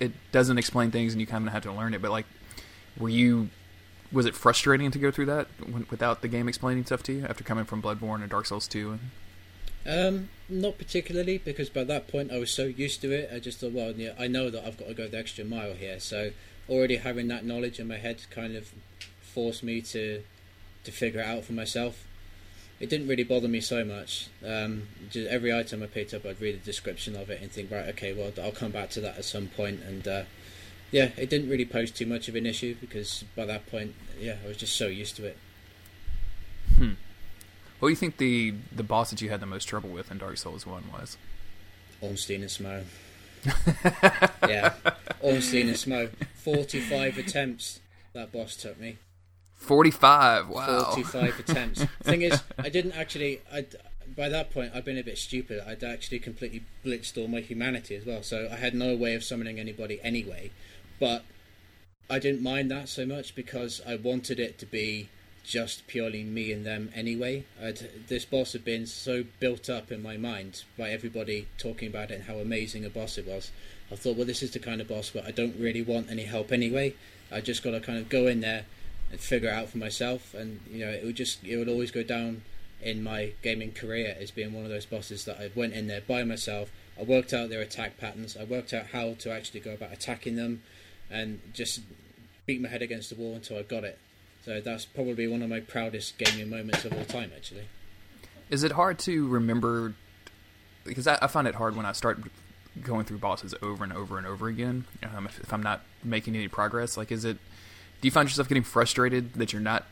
it 0.00 0.12
doesn't 0.32 0.58
explain 0.58 0.90
things 0.90 1.12
and 1.12 1.20
you 1.20 1.26
kind 1.26 1.46
of 1.46 1.52
have 1.52 1.62
to 1.64 1.72
learn 1.72 1.94
it, 1.94 2.00
but 2.02 2.10
like 2.10 2.26
were 2.98 3.08
you 3.08 3.48
was 4.12 4.26
it 4.26 4.34
frustrating 4.34 4.90
to 4.90 4.98
go 4.98 5.10
through 5.10 5.26
that 5.26 5.48
without 5.90 6.20
the 6.22 6.28
game 6.28 6.46
explaining 6.48 6.84
stuff 6.84 7.02
to 7.04 7.12
you 7.12 7.24
after 7.26 7.42
coming 7.42 7.64
from 7.64 7.80
Bloodborne 7.82 8.20
and 8.20 8.28
Dark 8.28 8.44
Souls 8.46 8.68
2? 8.68 8.98
Um, 9.86 10.28
not 10.48 10.78
particularly 10.78 11.38
because 11.38 11.68
by 11.68 11.84
that 11.84 12.08
point 12.08 12.30
I 12.30 12.38
was 12.38 12.50
so 12.50 12.64
used 12.64 13.00
to 13.02 13.10
it. 13.10 13.30
I 13.34 13.38
just 13.38 13.58
thought, 13.58 13.72
well, 13.72 13.92
yeah, 13.92 14.12
I 14.18 14.28
know 14.28 14.50
that 14.50 14.64
I've 14.64 14.78
got 14.78 14.88
to 14.88 14.94
go 14.94 15.08
the 15.08 15.18
extra 15.18 15.44
mile 15.44 15.74
here. 15.74 15.98
So 15.98 16.30
already 16.68 16.96
having 16.96 17.28
that 17.28 17.44
knowledge 17.44 17.80
in 17.80 17.88
my 17.88 17.96
head 17.96 18.22
kind 18.30 18.56
of 18.56 18.72
forced 19.20 19.62
me 19.62 19.80
to 19.80 20.22
to 20.84 20.92
figure 20.92 21.20
it 21.20 21.26
out 21.26 21.44
for 21.44 21.52
myself. 21.52 22.04
It 22.80 22.90
didn't 22.90 23.06
really 23.06 23.22
bother 23.22 23.46
me 23.46 23.60
so 23.60 23.84
much. 23.84 24.28
Um, 24.44 24.88
just 25.08 25.28
every 25.28 25.54
item 25.54 25.82
I 25.82 25.86
picked 25.86 26.12
up, 26.12 26.26
I'd 26.26 26.40
read 26.40 26.60
the 26.60 26.64
description 26.64 27.14
of 27.14 27.30
it 27.30 27.40
and 27.40 27.50
think, 27.52 27.70
right, 27.70 27.86
okay, 27.90 28.12
well, 28.12 28.32
I'll 28.42 28.50
come 28.50 28.72
back 28.72 28.90
to 28.90 29.00
that 29.02 29.18
at 29.18 29.24
some 29.24 29.46
point. 29.46 29.80
And 29.86 30.08
uh, 30.08 30.22
yeah, 30.90 31.10
it 31.16 31.30
didn't 31.30 31.48
really 31.48 31.64
pose 31.64 31.92
too 31.92 32.06
much 32.06 32.28
of 32.28 32.34
an 32.34 32.44
issue 32.44 32.74
because 32.80 33.24
by 33.36 33.44
that 33.44 33.70
point, 33.70 33.94
yeah, 34.18 34.36
I 34.44 34.48
was 34.48 34.56
just 34.56 34.76
so 34.76 34.88
used 34.88 35.14
to 35.16 35.26
it. 35.26 35.38
Hmm. 36.76 36.92
What 37.82 37.88
do 37.88 37.90
you 37.90 37.96
think 37.96 38.18
the 38.18 38.54
the 38.70 38.84
boss 38.84 39.10
that 39.10 39.20
you 39.20 39.28
had 39.30 39.40
the 39.40 39.46
most 39.46 39.64
trouble 39.64 39.90
with 39.90 40.12
in 40.12 40.18
Dark 40.18 40.38
Souls 40.38 40.64
1 40.64 40.84
was? 40.92 41.16
Ornstein 42.00 42.42
and 42.42 42.48
Smough. 42.48 42.84
yeah, 44.48 44.74
Ornstein 45.20 45.66
and 45.66 45.76
Smough. 45.76 46.10
45 46.36 47.18
attempts 47.18 47.80
that 48.12 48.30
boss 48.30 48.54
took 48.54 48.78
me. 48.78 48.98
45. 49.56 50.48
Wow. 50.48 50.92
45 50.92 51.38
attempts. 51.40 51.84
Thing 52.04 52.22
is, 52.22 52.40
I 52.56 52.68
didn't 52.68 52.92
actually. 52.92 53.40
I 53.52 53.66
by 54.16 54.28
that 54.28 54.52
point, 54.52 54.76
I'd 54.76 54.84
been 54.84 54.96
a 54.96 55.02
bit 55.02 55.18
stupid. 55.18 55.64
I'd 55.66 55.82
actually 55.82 56.20
completely 56.20 56.62
blitzed 56.84 57.20
all 57.20 57.26
my 57.26 57.40
humanity 57.40 57.96
as 57.96 58.06
well, 58.06 58.22
so 58.22 58.48
I 58.48 58.58
had 58.58 58.76
no 58.76 58.94
way 58.94 59.16
of 59.16 59.24
summoning 59.24 59.58
anybody 59.58 59.98
anyway. 60.04 60.52
But 61.00 61.24
I 62.08 62.20
didn't 62.20 62.44
mind 62.44 62.70
that 62.70 62.88
so 62.88 63.04
much 63.04 63.34
because 63.34 63.82
I 63.84 63.96
wanted 63.96 64.38
it 64.38 64.60
to 64.60 64.66
be 64.66 65.08
just 65.44 65.86
purely 65.86 66.22
me 66.22 66.52
and 66.52 66.64
them 66.64 66.90
anyway. 66.94 67.44
I'd, 67.60 68.06
this 68.08 68.24
boss 68.24 68.52
had 68.52 68.64
been 68.64 68.86
so 68.86 69.24
built 69.40 69.68
up 69.68 69.90
in 69.90 70.02
my 70.02 70.16
mind 70.16 70.64
by 70.78 70.90
everybody 70.90 71.48
talking 71.58 71.88
about 71.88 72.10
it 72.10 72.14
and 72.14 72.24
how 72.24 72.36
amazing 72.36 72.84
a 72.84 72.90
boss 72.90 73.18
it 73.18 73.26
was. 73.26 73.50
I 73.90 73.96
thought, 73.96 74.16
well, 74.16 74.26
this 74.26 74.42
is 74.42 74.52
the 74.52 74.58
kind 74.58 74.80
of 74.80 74.88
boss 74.88 75.12
where 75.12 75.24
I 75.26 75.32
don't 75.32 75.58
really 75.58 75.82
want 75.82 76.10
any 76.10 76.24
help 76.24 76.52
anyway. 76.52 76.94
I 77.30 77.40
just 77.40 77.62
got 77.62 77.72
to 77.72 77.80
kind 77.80 77.98
of 77.98 78.08
go 78.08 78.26
in 78.26 78.40
there 78.40 78.64
and 79.10 79.20
figure 79.20 79.50
it 79.50 79.52
out 79.52 79.68
for 79.68 79.78
myself, 79.78 80.34
and 80.34 80.60
you 80.70 80.84
know, 80.84 80.90
it 80.90 81.04
would 81.04 81.16
just 81.16 81.44
it 81.44 81.56
would 81.56 81.68
always 81.68 81.90
go 81.90 82.02
down 82.02 82.42
in 82.80 83.02
my 83.02 83.32
gaming 83.42 83.72
career 83.72 84.16
as 84.18 84.30
being 84.30 84.52
one 84.52 84.64
of 84.64 84.70
those 84.70 84.86
bosses 84.86 85.24
that 85.26 85.38
I 85.38 85.50
went 85.54 85.74
in 85.74 85.86
there 85.86 86.00
by 86.00 86.24
myself. 86.24 86.70
I 86.98 87.04
worked 87.04 87.32
out 87.32 87.48
their 87.48 87.60
attack 87.60 87.98
patterns. 87.98 88.36
I 88.36 88.44
worked 88.44 88.72
out 88.72 88.86
how 88.86 89.14
to 89.14 89.30
actually 89.30 89.60
go 89.60 89.74
about 89.74 89.92
attacking 89.92 90.36
them, 90.36 90.62
and 91.10 91.40
just 91.52 91.80
beat 92.46 92.60
my 92.60 92.68
head 92.68 92.82
against 92.82 93.10
the 93.10 93.16
wall 93.16 93.34
until 93.34 93.58
I 93.58 93.62
got 93.62 93.84
it. 93.84 93.98
So 94.44 94.60
that's 94.60 94.84
probably 94.84 95.28
one 95.28 95.42
of 95.42 95.48
my 95.48 95.60
proudest 95.60 96.18
gaming 96.18 96.50
moments 96.50 96.84
of 96.84 96.92
all 96.92 97.04
time, 97.04 97.30
actually. 97.34 97.64
Is 98.50 98.64
it 98.64 98.72
hard 98.72 98.98
to 99.00 99.28
remember? 99.28 99.94
Because 100.84 101.06
I, 101.06 101.18
I 101.22 101.28
find 101.28 101.46
it 101.46 101.54
hard 101.54 101.76
when 101.76 101.86
I 101.86 101.92
start 101.92 102.20
going 102.82 103.04
through 103.04 103.18
bosses 103.18 103.54
over 103.62 103.84
and 103.84 103.92
over 103.92 104.18
and 104.18 104.26
over 104.26 104.48
again. 104.48 104.84
Um, 105.14 105.26
if, 105.26 105.38
if 105.40 105.52
I'm 105.52 105.62
not 105.62 105.82
making 106.02 106.34
any 106.34 106.48
progress, 106.48 106.96
like, 106.96 107.12
is 107.12 107.24
it? 107.24 107.38
Do 108.00 108.08
you 108.08 108.10
find 108.10 108.28
yourself 108.28 108.48
getting 108.48 108.64
frustrated 108.64 109.34
that 109.34 109.52
you're 109.52 109.62
not 109.62 109.86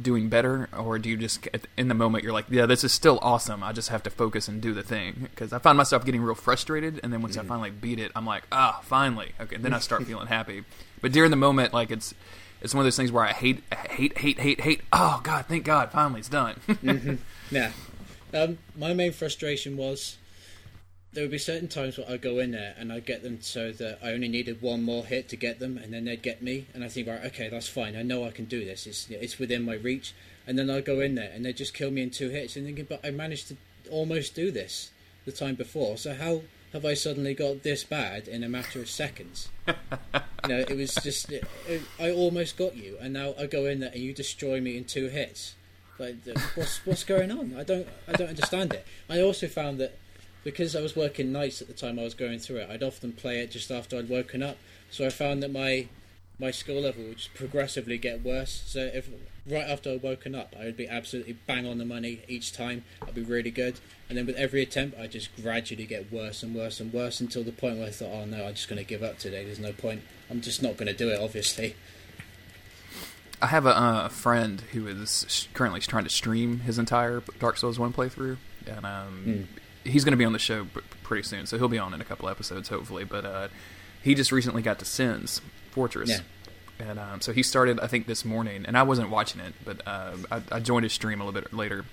doing 0.00 0.28
better, 0.28 0.68
or 0.72 1.00
do 1.00 1.08
you 1.08 1.16
just 1.16 1.48
in 1.76 1.88
the 1.88 1.94
moment 1.94 2.22
you're 2.22 2.32
like, 2.32 2.46
yeah, 2.48 2.64
this 2.64 2.84
is 2.84 2.92
still 2.92 3.18
awesome. 3.22 3.64
I 3.64 3.72
just 3.72 3.88
have 3.88 4.04
to 4.04 4.10
focus 4.10 4.46
and 4.46 4.62
do 4.62 4.72
the 4.72 4.84
thing. 4.84 5.26
Because 5.30 5.52
I 5.52 5.58
find 5.58 5.76
myself 5.76 6.04
getting 6.04 6.22
real 6.22 6.36
frustrated, 6.36 7.00
and 7.02 7.12
then 7.12 7.22
once 7.22 7.36
mm. 7.36 7.40
I 7.40 7.44
finally 7.44 7.70
beat 7.70 7.98
it, 7.98 8.12
I'm 8.14 8.24
like, 8.24 8.44
ah, 8.52 8.80
finally. 8.84 9.32
Okay, 9.40 9.56
then 9.56 9.74
I 9.74 9.80
start 9.80 10.04
feeling 10.06 10.28
happy. 10.28 10.62
But 11.00 11.10
during 11.10 11.32
the 11.32 11.36
moment, 11.36 11.74
like 11.74 11.90
it's 11.90 12.14
it's 12.60 12.74
one 12.74 12.80
of 12.80 12.86
those 12.86 12.96
things 12.96 13.12
where 13.12 13.24
I 13.24 13.32
hate, 13.32 13.62
hate, 13.90 14.18
hate, 14.18 14.38
hate, 14.38 14.60
hate. 14.60 14.82
Oh 14.92 15.20
God, 15.22 15.46
thank 15.46 15.64
God, 15.64 15.92
finally 15.92 16.20
it's 16.20 16.28
done. 16.28 16.56
mm-hmm. 16.68 17.14
Yeah. 17.50 17.72
Um, 18.34 18.58
my 18.76 18.92
main 18.92 19.12
frustration 19.12 19.76
was 19.76 20.16
there 21.12 21.24
would 21.24 21.30
be 21.30 21.38
certain 21.38 21.68
times 21.68 21.96
where 21.96 22.10
I'd 22.10 22.20
go 22.20 22.38
in 22.38 22.50
there 22.50 22.74
and 22.78 22.92
I'd 22.92 23.06
get 23.06 23.22
them 23.22 23.40
so 23.40 23.72
that 23.72 23.98
I 24.02 24.12
only 24.12 24.28
needed 24.28 24.60
one 24.60 24.82
more 24.82 25.04
hit 25.04 25.30
to 25.30 25.36
get 25.36 25.58
them, 25.58 25.78
and 25.78 25.92
then 25.92 26.04
they'd 26.04 26.22
get 26.22 26.42
me, 26.42 26.66
and 26.74 26.84
I 26.84 26.88
think, 26.88 27.08
right, 27.08 27.24
okay, 27.26 27.48
that's 27.48 27.68
fine. 27.68 27.96
I 27.96 28.02
know 28.02 28.24
I 28.24 28.30
can 28.30 28.44
do 28.44 28.64
this. 28.64 28.86
It's 28.86 29.08
it's 29.10 29.38
within 29.38 29.64
my 29.64 29.74
reach. 29.74 30.14
And 30.46 30.58
then 30.58 30.70
I'd 30.70 30.84
go 30.84 31.00
in 31.00 31.16
there 31.16 31.32
and 31.34 31.44
they 31.44 31.52
just 31.52 31.74
kill 31.74 31.90
me 31.90 32.02
in 32.02 32.10
two 32.10 32.28
hits, 32.28 32.56
and 32.56 32.66
thinking, 32.66 32.86
but 32.88 33.00
I 33.04 33.10
managed 33.10 33.48
to 33.48 33.56
almost 33.90 34.34
do 34.34 34.50
this 34.50 34.90
the 35.24 35.32
time 35.32 35.54
before. 35.54 35.96
So 35.96 36.14
how 36.14 36.42
have 36.72 36.84
I 36.84 36.94
suddenly 36.94 37.34
got 37.34 37.62
this 37.62 37.84
bad 37.84 38.28
in 38.28 38.42
a 38.42 38.48
matter 38.48 38.80
of 38.80 38.88
seconds? 38.88 39.48
you 39.68 39.74
know, 40.48 40.58
it 40.58 40.76
was 40.76 40.94
just 40.96 41.30
it, 41.30 41.44
it, 41.66 41.82
I 41.98 42.10
almost 42.10 42.56
got 42.56 42.76
you, 42.76 42.96
and 43.00 43.12
now 43.12 43.34
I 43.38 43.46
go 43.46 43.66
in 43.66 43.80
there 43.80 43.90
and 43.92 44.00
you 44.00 44.12
destroy 44.12 44.60
me 44.60 44.76
in 44.76 44.84
two 44.84 45.08
hits. 45.08 45.54
Like, 45.98 46.16
what's 46.54 46.84
what's 46.86 47.04
going 47.04 47.30
on? 47.30 47.54
I 47.56 47.62
don't 47.62 47.88
I 48.06 48.12
don't 48.12 48.28
understand 48.28 48.74
it. 48.74 48.86
I 49.08 49.20
also 49.20 49.46
found 49.48 49.78
that 49.78 49.96
because 50.44 50.76
I 50.76 50.80
was 50.80 50.94
working 50.94 51.32
nights 51.32 51.60
at 51.60 51.68
the 51.68 51.74
time 51.74 51.98
I 51.98 52.02
was 52.02 52.14
going 52.14 52.38
through 52.38 52.58
it, 52.58 52.70
I'd 52.70 52.82
often 52.82 53.12
play 53.12 53.40
it 53.40 53.50
just 53.50 53.70
after 53.70 53.98
I'd 53.98 54.08
woken 54.08 54.42
up. 54.42 54.56
So 54.90 55.06
I 55.06 55.10
found 55.10 55.42
that 55.42 55.50
my 55.50 55.88
my 56.38 56.50
skill 56.50 56.80
level 56.80 57.04
would 57.04 57.16
just 57.16 57.34
progressively 57.34 57.98
get 57.98 58.22
worse. 58.22 58.62
So 58.66 58.80
if 58.80 59.08
right 59.48 59.66
after 59.66 59.90
I'd 59.90 60.02
woken 60.02 60.34
up, 60.34 60.54
I 60.58 60.64
would 60.64 60.76
be 60.76 60.88
absolutely 60.88 61.34
bang 61.46 61.66
on 61.66 61.78
the 61.78 61.84
money 61.84 62.22
each 62.28 62.52
time. 62.52 62.84
I'd 63.06 63.14
be 63.14 63.22
really 63.22 63.50
good, 63.50 63.78
and 64.08 64.18
then 64.18 64.26
with 64.26 64.36
every 64.36 64.62
attempt, 64.62 64.98
I 64.98 65.06
just 65.06 65.34
gradually 65.36 65.86
get 65.86 66.12
worse 66.12 66.42
and 66.42 66.54
worse 66.54 66.80
and 66.80 66.92
worse 66.92 67.20
until 67.20 67.44
the 67.44 67.52
point 67.52 67.78
where 67.78 67.86
I 67.86 67.90
thought, 67.90 68.10
oh 68.12 68.24
no, 68.24 68.46
I'm 68.46 68.54
just 68.54 68.68
going 68.68 68.78
to 68.78 68.84
give 68.84 69.02
up 69.02 69.18
today. 69.18 69.44
There's 69.44 69.58
no 69.58 69.72
point. 69.72 70.02
I'm 70.30 70.40
just 70.40 70.62
not 70.62 70.76
going 70.76 70.88
to 70.88 70.94
do 70.94 71.10
it. 71.10 71.20
Obviously. 71.20 71.76
I 73.40 73.48
have 73.48 73.66
a, 73.66 73.76
uh, 73.78 74.08
friend 74.08 74.62
who 74.72 74.86
is 74.86 75.48
currently 75.52 75.80
trying 75.80 76.04
to 76.04 76.10
stream 76.10 76.60
his 76.60 76.78
entire 76.78 77.22
Dark 77.38 77.58
Souls 77.58 77.78
one 77.78 77.92
playthrough, 77.92 78.38
and 78.66 78.86
um, 78.86 79.24
mm. 79.26 79.46
he's 79.84 80.04
going 80.04 80.12
to 80.12 80.16
be 80.16 80.24
on 80.24 80.32
the 80.32 80.38
show 80.38 80.66
pretty 81.02 81.22
soon. 81.22 81.46
So 81.46 81.58
he'll 81.58 81.68
be 81.68 81.78
on 81.78 81.92
in 81.92 82.00
a 82.00 82.04
couple 82.04 82.28
episodes, 82.28 82.68
hopefully. 82.68 83.04
But 83.04 83.24
uh, 83.24 83.48
he 84.02 84.14
just 84.14 84.32
recently 84.32 84.62
got 84.62 84.78
to 84.78 84.84
Sen's 84.84 85.42
Fortress. 85.70 86.08
Yeah. 86.08 86.20
And 86.78 86.98
um, 86.98 87.20
so 87.20 87.32
he 87.32 87.42
started, 87.42 87.80
I 87.80 87.86
think, 87.86 88.06
this 88.06 88.24
morning, 88.24 88.64
and 88.66 88.76
I 88.76 88.82
wasn't 88.82 89.10
watching 89.10 89.40
it, 89.40 89.54
but 89.64 89.80
uh, 89.86 90.16
I, 90.30 90.42
I, 90.52 90.60
joined 90.60 90.84
his 90.84 90.92
stream 90.92 91.20
a 91.20 91.24
little 91.24 91.40
bit 91.40 91.52
later. 91.54 91.86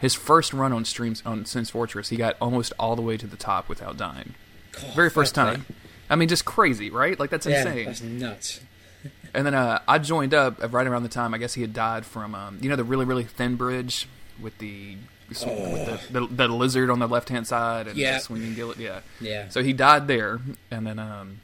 His 0.00 0.14
first 0.14 0.52
run 0.52 0.72
on 0.72 0.84
streams 0.84 1.22
on 1.24 1.46
Sen's 1.46 1.70
Fortress, 1.70 2.10
he 2.10 2.16
got 2.16 2.36
almost 2.40 2.72
all 2.78 2.94
the 2.94 3.02
way 3.02 3.16
to 3.16 3.26
the 3.26 3.38
top 3.38 3.68
without 3.68 3.96
dying. 3.96 4.34
God, 4.72 4.94
Very 4.94 5.10
first 5.10 5.34
time. 5.34 5.64
I 6.10 6.16
mean, 6.16 6.28
just 6.28 6.44
crazy, 6.44 6.90
right? 6.90 7.18
Like 7.18 7.30
that's 7.30 7.46
yeah, 7.46 7.60
insane. 7.60 7.86
That's 7.86 8.02
nuts. 8.02 8.60
and 9.34 9.46
then 9.46 9.54
uh, 9.54 9.80
I 9.88 9.98
joined 9.98 10.34
up 10.34 10.60
right 10.72 10.86
around 10.86 11.02
the 11.02 11.08
time. 11.08 11.34
I 11.34 11.38
guess 11.38 11.54
he 11.54 11.62
had 11.62 11.72
died 11.72 12.06
from, 12.06 12.34
um, 12.34 12.58
you 12.60 12.68
know, 12.68 12.76
the 12.76 12.84
really 12.84 13.04
really 13.04 13.24
thin 13.24 13.56
bridge 13.56 14.08
with 14.40 14.58
the 14.58 14.96
oh. 15.44 15.72
with 15.72 16.10
the, 16.10 16.20
the, 16.20 16.26
the, 16.26 16.48
lizard 16.48 16.90
on 16.90 16.98
the 16.98 17.08
left 17.08 17.28
hand 17.28 17.46
side 17.46 17.88
and 17.88 17.96
yeah. 17.96 18.14
the 18.14 18.20
swinging 18.20 18.54
gillet. 18.54 18.78
Yeah, 18.78 19.00
yeah. 19.20 19.48
So 19.48 19.62
he 19.62 19.72
died 19.72 20.08
there, 20.08 20.40
and 20.70 20.86
then 20.86 20.98
um, 20.98 21.40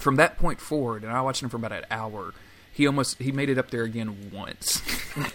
from 0.00 0.16
that 0.16 0.38
point 0.38 0.60
forward, 0.60 1.04
and 1.04 1.12
I 1.12 1.20
watched 1.20 1.42
him 1.42 1.48
for 1.48 1.56
about 1.56 1.72
an 1.72 1.84
hour. 1.90 2.34
He 2.72 2.86
almost 2.86 3.18
he 3.18 3.32
made 3.32 3.50
it 3.50 3.58
up 3.58 3.70
there 3.70 3.82
again 3.82 4.30
once, 4.32 4.80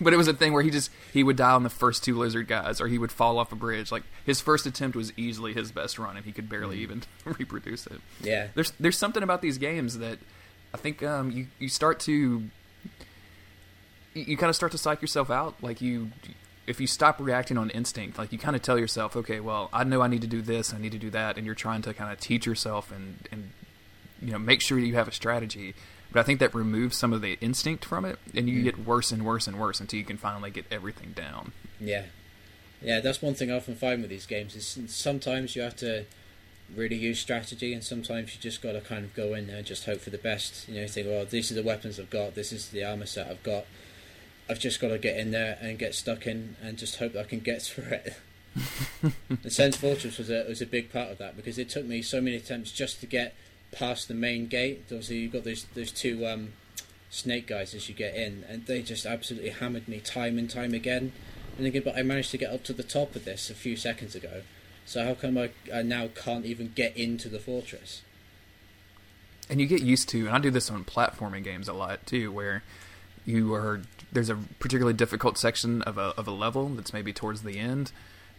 but 0.00 0.12
it 0.12 0.16
was 0.16 0.28
a 0.28 0.32
thing 0.32 0.52
where 0.52 0.62
he 0.62 0.70
just 0.70 0.90
he 1.12 1.22
would 1.22 1.36
die 1.36 1.50
on 1.50 1.64
the 1.64 1.70
first 1.70 2.04
two 2.04 2.16
lizard 2.16 2.48
guys, 2.48 2.80
or 2.80 2.88
he 2.88 2.98
would 2.98 3.12
fall 3.12 3.38
off 3.38 3.52
a 3.52 3.56
bridge. 3.56 3.92
Like 3.92 4.04
his 4.24 4.40
first 4.40 4.64
attempt 4.64 4.96
was 4.96 5.12
easily 5.16 5.52
his 5.52 5.72
best 5.72 5.98
run, 5.98 6.16
and 6.16 6.24
he 6.24 6.32
could 6.32 6.48
barely 6.48 6.78
mm. 6.78 6.82
even 6.82 7.02
reproduce 7.24 7.86
it. 7.86 8.00
Yeah, 8.20 8.48
there's 8.54 8.72
there's 8.80 8.96
something 8.96 9.22
about 9.22 9.42
these 9.42 9.58
games 9.58 9.98
that 9.98 10.18
I 10.72 10.78
think 10.78 11.02
um, 11.02 11.30
you 11.30 11.48
you 11.58 11.68
start 11.68 12.00
to 12.00 12.12
you, 12.12 12.50
you 14.14 14.36
kind 14.36 14.48
of 14.48 14.56
start 14.56 14.72
to 14.72 14.78
psych 14.78 15.02
yourself 15.02 15.30
out. 15.30 15.56
Like 15.62 15.80
you 15.80 16.12
if 16.66 16.80
you 16.80 16.86
stop 16.86 17.20
reacting 17.20 17.58
on 17.58 17.70
instinct, 17.70 18.18
like 18.18 18.32
you 18.32 18.38
kind 18.38 18.54
of 18.54 18.62
tell 18.62 18.78
yourself, 18.78 19.16
okay, 19.16 19.40
well, 19.40 19.68
I 19.72 19.84
know 19.84 20.00
I 20.00 20.06
need 20.06 20.22
to 20.22 20.28
do 20.28 20.40
this, 20.40 20.72
I 20.72 20.78
need 20.78 20.92
to 20.92 20.98
do 20.98 21.10
that, 21.10 21.36
and 21.36 21.44
you're 21.44 21.56
trying 21.56 21.82
to 21.82 21.92
kind 21.92 22.12
of 22.12 22.20
teach 22.20 22.46
yourself 22.46 22.92
and 22.92 23.28
and 23.30 23.50
you 24.22 24.32
know 24.32 24.38
make 24.38 24.60
sure 24.60 24.78
you 24.78 24.94
have 24.94 25.08
a 25.08 25.12
strategy. 25.12 25.74
But 26.10 26.20
I 26.20 26.22
think 26.24 26.40
that 26.40 26.54
removes 26.54 26.98
some 26.98 27.14
of 27.14 27.22
the 27.22 27.38
instinct 27.40 27.86
from 27.86 28.04
it, 28.04 28.18
and 28.34 28.48
you 28.48 28.60
mm. 28.60 28.64
get 28.64 28.86
worse 28.86 29.12
and 29.12 29.24
worse 29.24 29.46
and 29.46 29.58
worse 29.58 29.80
until 29.80 29.98
you 29.98 30.04
can 30.04 30.18
finally 30.18 30.50
get 30.50 30.66
everything 30.70 31.12
down. 31.12 31.52
Yeah, 31.80 32.04
yeah, 32.82 33.00
that's 33.00 33.22
one 33.22 33.34
thing 33.34 33.50
I 33.50 33.56
often 33.56 33.76
find 33.76 34.02
with 34.02 34.10
these 34.10 34.26
games 34.26 34.54
is 34.54 34.78
sometimes 34.92 35.56
you 35.56 35.62
have 35.62 35.76
to 35.76 36.04
really 36.74 36.96
use 36.96 37.18
strategy, 37.18 37.72
and 37.72 37.82
sometimes 37.82 38.34
you 38.34 38.40
just 38.40 38.62
got 38.62 38.72
to 38.72 38.80
kind 38.80 39.04
of 39.04 39.14
go 39.14 39.34
in 39.34 39.46
there 39.46 39.58
and 39.58 39.66
just 39.66 39.84
hope 39.84 40.00
for 40.00 40.10
the 40.10 40.18
best. 40.18 40.68
You 40.68 40.80
know, 40.80 40.86
think, 40.86 41.06
well, 41.06 41.24
these 41.24 41.50
are 41.50 41.54
the 41.54 41.62
weapons 41.62 42.00
I've 42.00 42.10
got, 42.10 42.34
this 42.34 42.52
is 42.52 42.68
the 42.68 42.84
armor 42.84 43.06
set 43.06 43.28
I've 43.28 43.42
got. 43.42 43.64
I've 44.50 44.58
just 44.58 44.80
got 44.80 44.88
to 44.88 44.98
get 44.98 45.16
in 45.16 45.30
there 45.30 45.58
and 45.60 45.78
get 45.78 45.94
stuck 45.94 46.26
in, 46.26 46.56
and 46.62 46.76
just 46.76 46.96
hope 46.96 47.16
I 47.16 47.22
can 47.22 47.40
get 47.40 47.62
through 47.62 47.84
it. 47.84 48.16
the 49.42 49.50
Sen's 49.50 49.76
Fortress 49.76 50.18
was 50.18 50.28
a 50.28 50.44
was 50.46 50.60
a 50.60 50.66
big 50.66 50.92
part 50.92 51.10
of 51.10 51.16
that 51.16 51.36
because 51.36 51.56
it 51.56 51.70
took 51.70 51.86
me 51.86 52.02
so 52.02 52.20
many 52.20 52.36
attempts 52.36 52.70
just 52.70 53.00
to 53.00 53.06
get 53.06 53.34
past 53.72 54.08
the 54.08 54.14
main 54.14 54.46
gate. 54.46 54.84
Obviously, 54.86 55.16
you've 55.16 55.32
got 55.32 55.44
those 55.44 55.64
those 55.74 55.90
two 55.90 56.26
um, 56.26 56.52
snake 57.10 57.46
guys 57.46 57.74
as 57.74 57.88
you 57.88 57.94
get 57.94 58.14
in, 58.14 58.44
and 58.48 58.66
they 58.66 58.82
just 58.82 59.04
absolutely 59.04 59.50
hammered 59.50 59.88
me 59.88 59.98
time 60.00 60.38
and 60.38 60.48
time 60.48 60.74
again. 60.74 61.12
And 61.58 61.66
again, 61.66 61.82
but 61.84 61.96
I 61.96 62.02
managed 62.02 62.30
to 62.30 62.38
get 62.38 62.52
up 62.52 62.64
to 62.64 62.72
the 62.72 62.82
top 62.82 63.14
of 63.14 63.24
this 63.24 63.50
a 63.50 63.54
few 63.54 63.76
seconds 63.76 64.14
ago. 64.14 64.42
So 64.86 65.04
how 65.04 65.14
come 65.14 65.36
I, 65.38 65.50
I 65.72 65.82
now 65.82 66.08
can't 66.08 66.44
even 66.44 66.72
get 66.74 66.96
into 66.96 67.28
the 67.28 67.38
fortress? 67.38 68.02
And 69.48 69.60
you 69.60 69.66
get 69.66 69.82
used 69.82 70.08
to, 70.10 70.26
and 70.26 70.30
I 70.30 70.38
do 70.38 70.50
this 70.50 70.70
on 70.70 70.84
platforming 70.84 71.44
games 71.44 71.68
a 71.68 71.72
lot 71.72 72.06
too, 72.06 72.32
where 72.32 72.62
you 73.26 73.54
are 73.54 73.82
there's 74.10 74.28
a 74.28 74.36
particularly 74.58 74.94
difficult 74.94 75.38
section 75.38 75.82
of 75.82 75.98
a 75.98 76.14
of 76.18 76.26
a 76.26 76.30
level 76.30 76.68
that's 76.68 76.92
maybe 76.92 77.12
towards 77.12 77.42
the 77.42 77.58
end, 77.58 77.92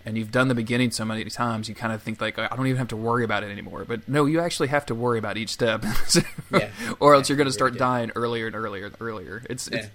and 0.06 0.18
you've 0.18 0.32
done 0.32 0.48
the 0.50 0.56
beginning 0.56 0.92
so 0.92 1.06
many 1.06 1.24
times, 1.26 1.70
you 1.70 1.76
kind 1.76 1.94
of 1.94 2.02
think 2.02 2.20
like, 2.20 2.38
I 2.38 2.48
don't 2.56 2.68
even 2.68 2.78
have 2.78 2.90
to 2.90 2.98
worry 2.98 3.24
about 3.24 3.44
it 3.44 3.52
anymore. 3.52 3.86
But 3.86 4.08
no, 4.10 4.26
you 4.26 4.42
actually 4.42 4.68
have 4.68 4.86
to 4.88 4.96
worry 4.96 5.18
about 5.18 5.38
each 5.38 5.50
step, 5.50 5.86
yeah. 6.52 6.70
or 7.00 7.16
else 7.16 7.30
you're 7.30 7.38
going 7.38 7.48
to 7.48 7.54
start 7.54 7.78
dying 7.78 8.12
earlier 8.16 8.48
and 8.48 8.56
earlier 8.56 8.88
and 8.88 8.96
earlier. 9.00 9.44
It's 9.50 9.70
yeah. 9.72 9.80
it's, 9.80 9.90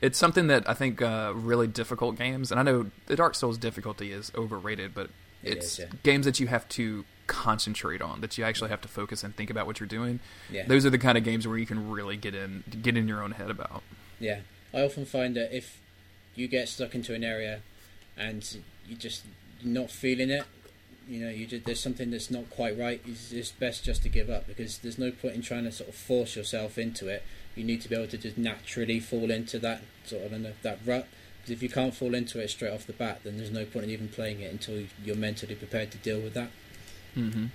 it's 0.00 0.18
something 0.18 0.48
that 0.48 0.68
I 0.68 0.74
think 0.74 1.02
uh, 1.02 1.32
really 1.34 1.66
difficult 1.66 2.16
games, 2.16 2.50
and 2.50 2.58
I 2.58 2.62
know 2.62 2.90
the 3.06 3.16
Dark 3.16 3.34
Souls 3.34 3.58
difficulty 3.58 4.10
is 4.10 4.32
overrated, 4.34 4.94
but 4.94 5.10
it 5.42 5.58
it's 5.58 5.78
is, 5.78 5.78
yeah. 5.80 5.86
games 6.02 6.24
that 6.24 6.40
you 6.40 6.46
have 6.46 6.68
to 6.70 7.04
concentrate 7.26 8.02
on, 8.02 8.20
that 8.20 8.36
you 8.36 8.44
actually 8.44 8.70
have 8.70 8.80
to 8.80 8.88
focus 8.88 9.22
and 9.22 9.34
think 9.36 9.48
about 9.48 9.66
what 9.66 9.80
you're 9.80 9.86
doing. 9.86 10.20
Yeah. 10.50 10.66
Those 10.66 10.84
are 10.84 10.90
the 10.90 10.98
kind 10.98 11.16
of 11.16 11.24
games 11.24 11.46
where 11.46 11.56
you 11.56 11.66
can 11.66 11.90
really 11.90 12.16
get 12.16 12.34
in 12.34 12.64
get 12.82 12.96
in 12.96 13.06
your 13.06 13.22
own 13.22 13.32
head 13.32 13.50
about. 13.50 13.82
Yeah, 14.18 14.40
I 14.72 14.82
often 14.82 15.04
find 15.04 15.36
that 15.36 15.54
if 15.56 15.80
you 16.34 16.48
get 16.48 16.68
stuck 16.68 16.94
into 16.94 17.14
an 17.14 17.22
area 17.22 17.60
and 18.16 18.56
you 18.86 18.96
just 18.96 19.24
not 19.64 19.90
feeling 19.90 20.30
it, 20.30 20.44
you 21.08 21.20
know, 21.24 21.30
you 21.30 21.46
just, 21.46 21.64
there's 21.64 21.80
something 21.80 22.10
that's 22.10 22.30
not 22.30 22.48
quite 22.50 22.78
right. 22.78 23.00
It's, 23.06 23.32
it's 23.32 23.50
best 23.50 23.84
just 23.84 24.02
to 24.04 24.08
give 24.08 24.30
up 24.30 24.46
because 24.46 24.78
there's 24.78 24.98
no 24.98 25.10
point 25.10 25.34
in 25.34 25.42
trying 25.42 25.64
to 25.64 25.72
sort 25.72 25.88
of 25.88 25.94
force 25.94 26.36
yourself 26.36 26.78
into 26.78 27.08
it. 27.08 27.22
You 27.54 27.64
need 27.64 27.82
to 27.82 27.88
be 27.88 27.96
able 27.96 28.08
to 28.08 28.18
just 28.18 28.38
naturally 28.38 29.00
fall 29.00 29.30
into 29.30 29.58
that 29.58 29.82
sort 30.04 30.24
of 30.24 30.62
that 30.62 30.78
rut. 30.86 31.06
Because 31.38 31.50
if 31.50 31.62
you 31.62 31.68
can't 31.68 31.94
fall 31.94 32.14
into 32.14 32.38
it 32.40 32.48
straight 32.50 32.72
off 32.72 32.86
the 32.86 32.92
bat, 32.92 33.20
then 33.24 33.36
there's 33.36 33.50
no 33.50 33.64
point 33.64 33.84
in 33.84 33.90
even 33.90 34.08
playing 34.08 34.40
it 34.40 34.52
until 34.52 34.84
you're 35.04 35.16
mentally 35.16 35.54
prepared 35.54 35.90
to 35.90 35.98
deal 35.98 36.20
with 36.20 36.34
that. 36.34 36.50
Mm-hmm. 37.16 37.46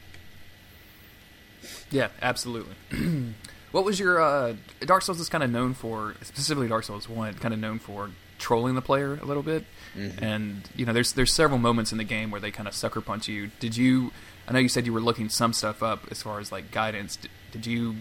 Yeah, 1.90 2.10
absolutely. 2.22 2.76
What 3.72 3.84
was 3.84 4.00
your 4.00 4.22
uh, 4.22 4.56
Dark 4.80 5.02
Souls 5.04 5.20
is 5.20 5.28
kind 5.30 5.44
of 5.44 5.52
known 5.52 5.74
for, 5.74 6.16
specifically 6.22 6.70
Dark 6.70 6.86
Souls 6.86 7.10
One, 7.10 7.34
kind 7.34 7.54
of 7.54 7.60
known 7.60 7.80
for 7.80 8.10
trolling 8.48 8.76
the 8.76 8.82
player 8.82 9.12
a 9.22 9.26
little 9.26 9.44
bit, 9.44 9.64
Mm-hmm. 9.96 10.24
and 10.24 10.70
you 10.76 10.86
know, 10.86 10.94
there's 10.94 11.12
there's 11.14 11.34
several 11.34 11.58
moments 11.60 11.92
in 11.92 11.98
the 11.98 12.04
game 12.16 12.30
where 12.32 12.40
they 12.42 12.52
kind 12.52 12.68
of 12.68 12.74
sucker 12.76 13.02
punch 13.02 13.28
you. 13.28 13.50
Did 13.60 13.76
you? 13.76 14.12
I 14.48 14.54
know 14.54 14.60
you 14.60 14.70
said 14.70 14.86
you 14.86 14.94
were 14.94 15.02
looking 15.10 15.28
some 15.30 15.54
stuff 15.54 15.82
up 15.82 16.00
as 16.12 16.22
far 16.22 16.40
as 16.40 16.52
like 16.52 16.72
guidance. 16.72 17.16
Did, 17.18 17.32
did 17.52 17.66
you? 17.68 17.96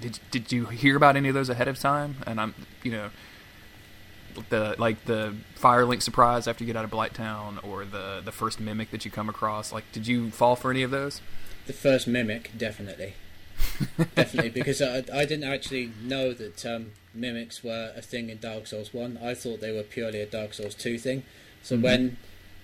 Did 0.00 0.18
did 0.30 0.52
you 0.52 0.66
hear 0.66 0.96
about 0.96 1.16
any 1.16 1.28
of 1.28 1.34
those 1.34 1.50
ahead 1.50 1.68
of 1.68 1.78
time? 1.78 2.16
And 2.26 2.40
I'm, 2.40 2.54
you 2.82 2.92
know, 2.92 3.10
the 4.48 4.74
like 4.78 5.04
the 5.04 5.34
Firelink 5.60 6.00
surprise 6.02 6.48
after 6.48 6.64
you 6.64 6.72
get 6.72 6.76
out 6.78 6.84
of 6.84 6.90
Blighttown, 6.90 7.62
or 7.62 7.84
the 7.84 8.22
the 8.24 8.32
first 8.32 8.58
mimic 8.58 8.90
that 8.90 9.04
you 9.04 9.10
come 9.10 9.28
across. 9.28 9.70
Like, 9.72 9.84
did 9.92 10.06
you 10.06 10.30
fall 10.30 10.56
for 10.56 10.70
any 10.70 10.82
of 10.82 10.90
those? 10.90 11.20
The 11.66 11.72
first 11.74 12.06
mimic, 12.08 12.50
definitely, 12.56 13.14
definitely, 14.14 14.50
because 14.50 14.80
I, 14.80 14.98
I 15.12 15.24
didn't 15.24 15.44
actually 15.44 15.92
know 16.02 16.32
that 16.32 16.64
um, 16.66 16.92
mimics 17.14 17.62
were 17.62 17.92
a 17.96 18.02
thing 18.02 18.30
in 18.30 18.38
Dark 18.38 18.66
Souls 18.66 18.92
One. 18.92 19.18
I 19.22 19.34
thought 19.34 19.60
they 19.60 19.72
were 19.72 19.82
purely 19.82 20.20
a 20.20 20.26
Dark 20.26 20.54
Souls 20.54 20.74
Two 20.74 20.98
thing. 20.98 21.24
So 21.62 21.76
when 21.76 22.16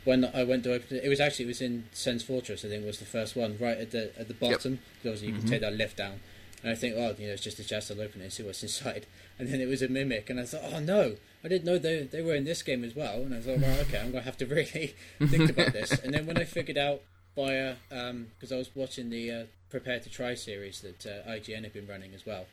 when 0.05 0.25
I 0.25 0.45
went 0.45 0.65
to 0.65 0.75
open 0.75 0.97
it, 0.97 1.05
it 1.05 1.09
was 1.09 1.21
actually 1.21 1.47
it 1.47 1.49
was 1.49 1.61
in 1.61 1.85
Sen's 1.93 2.23
Fortress. 2.23 2.65
I 2.65 2.69
think 2.69 2.85
was 2.85 2.99
the 2.99 3.05
first 3.05 3.37
one, 3.37 3.57
right 3.61 3.79
at 3.79 3.91
the 3.91 4.19
at 4.19 4.29
the 4.29 4.35
bottom. 4.35 4.81
Because 5.03 5.21
obviously 5.21 5.29
you 5.29 5.35
can 5.35 5.47
take 5.47 5.61
that 5.61 5.75
lift 5.75 5.97
down. 5.97 6.21
And 6.63 6.73
I 6.73 6.75
think, 6.75 6.97
oh, 6.97 7.15
you 7.19 7.29
know, 7.29 7.35
it's 7.35 7.43
just 7.43 7.61
a 7.61 7.65
chest. 7.65 7.91
I'll 7.91 8.01
open 8.01 8.21
it 8.21 8.25
and 8.25 8.33
see 8.33 8.43
what's 8.43 8.63
inside. 8.69 9.07
And 9.39 9.49
then 9.49 9.61
it 9.61 9.69
was 9.69 9.83
a 9.83 9.89
mimic, 9.89 10.31
and 10.31 10.41
I 10.41 10.45
thought, 10.45 10.63
oh 10.73 10.81
no, 10.81 11.17
I 11.45 11.49
didn't 11.49 11.65
know 11.65 11.79
they 11.79 12.03
they 12.03 12.23
were 12.23 12.35
in 12.35 12.45
this 12.45 12.63
game 12.63 12.85
as 12.85 12.97
well. 12.97 13.23
And 13.23 13.35
I 13.35 13.41
thought, 13.41 13.61
well, 13.61 13.81
okay, 13.81 14.01
I'm 14.01 14.11
gonna 14.11 14.25
have 14.25 14.39
to 14.39 14.47
really 14.57 14.95
think 15.21 15.51
about 15.51 15.73
this. 15.73 15.93
And 16.01 16.15
then 16.15 16.27
when 16.27 16.39
I 16.39 16.45
figured 16.45 16.79
out 16.79 17.03
via 17.37 17.77
because 17.89 18.51
I 18.51 18.57
was 18.57 18.71
watching 18.75 19.11
the 19.11 19.31
uh, 19.31 19.45
Prepare 19.71 20.01
to 20.01 20.09
Try 20.11 20.35
series 20.35 20.81
that 20.81 21.07
uh, 21.07 21.31
IGN 21.31 21.63
had 21.65 21.73
been 21.73 21.87
running 21.87 22.15
as 22.15 22.25
well, 22.25 22.47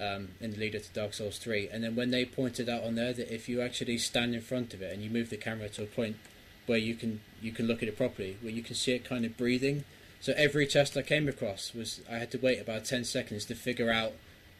um, 0.00 0.28
in 0.40 0.52
the 0.52 0.56
lead 0.58 0.76
up 0.76 0.82
to 0.82 0.92
Dark 0.92 1.14
Souls 1.14 1.38
3. 1.38 1.68
And 1.72 1.82
then 1.82 1.96
when 1.96 2.10
they 2.10 2.24
pointed 2.24 2.68
out 2.68 2.84
on 2.84 2.94
there 2.94 3.12
that 3.12 3.34
if 3.34 3.48
you 3.48 3.60
actually 3.60 3.98
stand 3.98 4.34
in 4.34 4.40
front 4.40 4.74
of 4.74 4.82
it 4.82 4.92
and 4.92 5.02
you 5.02 5.10
move 5.10 5.30
the 5.30 5.36
camera 5.36 5.68
to 5.70 5.82
a 5.82 5.86
point 5.86 6.16
where 6.66 6.78
you 6.78 6.94
can 6.94 7.20
you 7.40 7.52
can 7.52 7.66
look 7.66 7.82
at 7.82 7.88
it 7.88 7.96
properly, 7.96 8.36
where 8.40 8.52
you 8.52 8.62
can 8.62 8.74
see 8.74 8.92
it 8.92 9.04
kind 9.04 9.24
of 9.24 9.36
breathing. 9.36 9.84
So 10.20 10.32
every 10.36 10.66
chest 10.66 10.96
I 10.96 11.02
came 11.02 11.28
across 11.28 11.72
was 11.74 12.00
I 12.10 12.18
had 12.18 12.30
to 12.32 12.38
wait 12.38 12.60
about 12.60 12.84
10 12.84 13.04
seconds 13.04 13.44
to 13.46 13.54
figure 13.54 13.90
out 13.90 14.12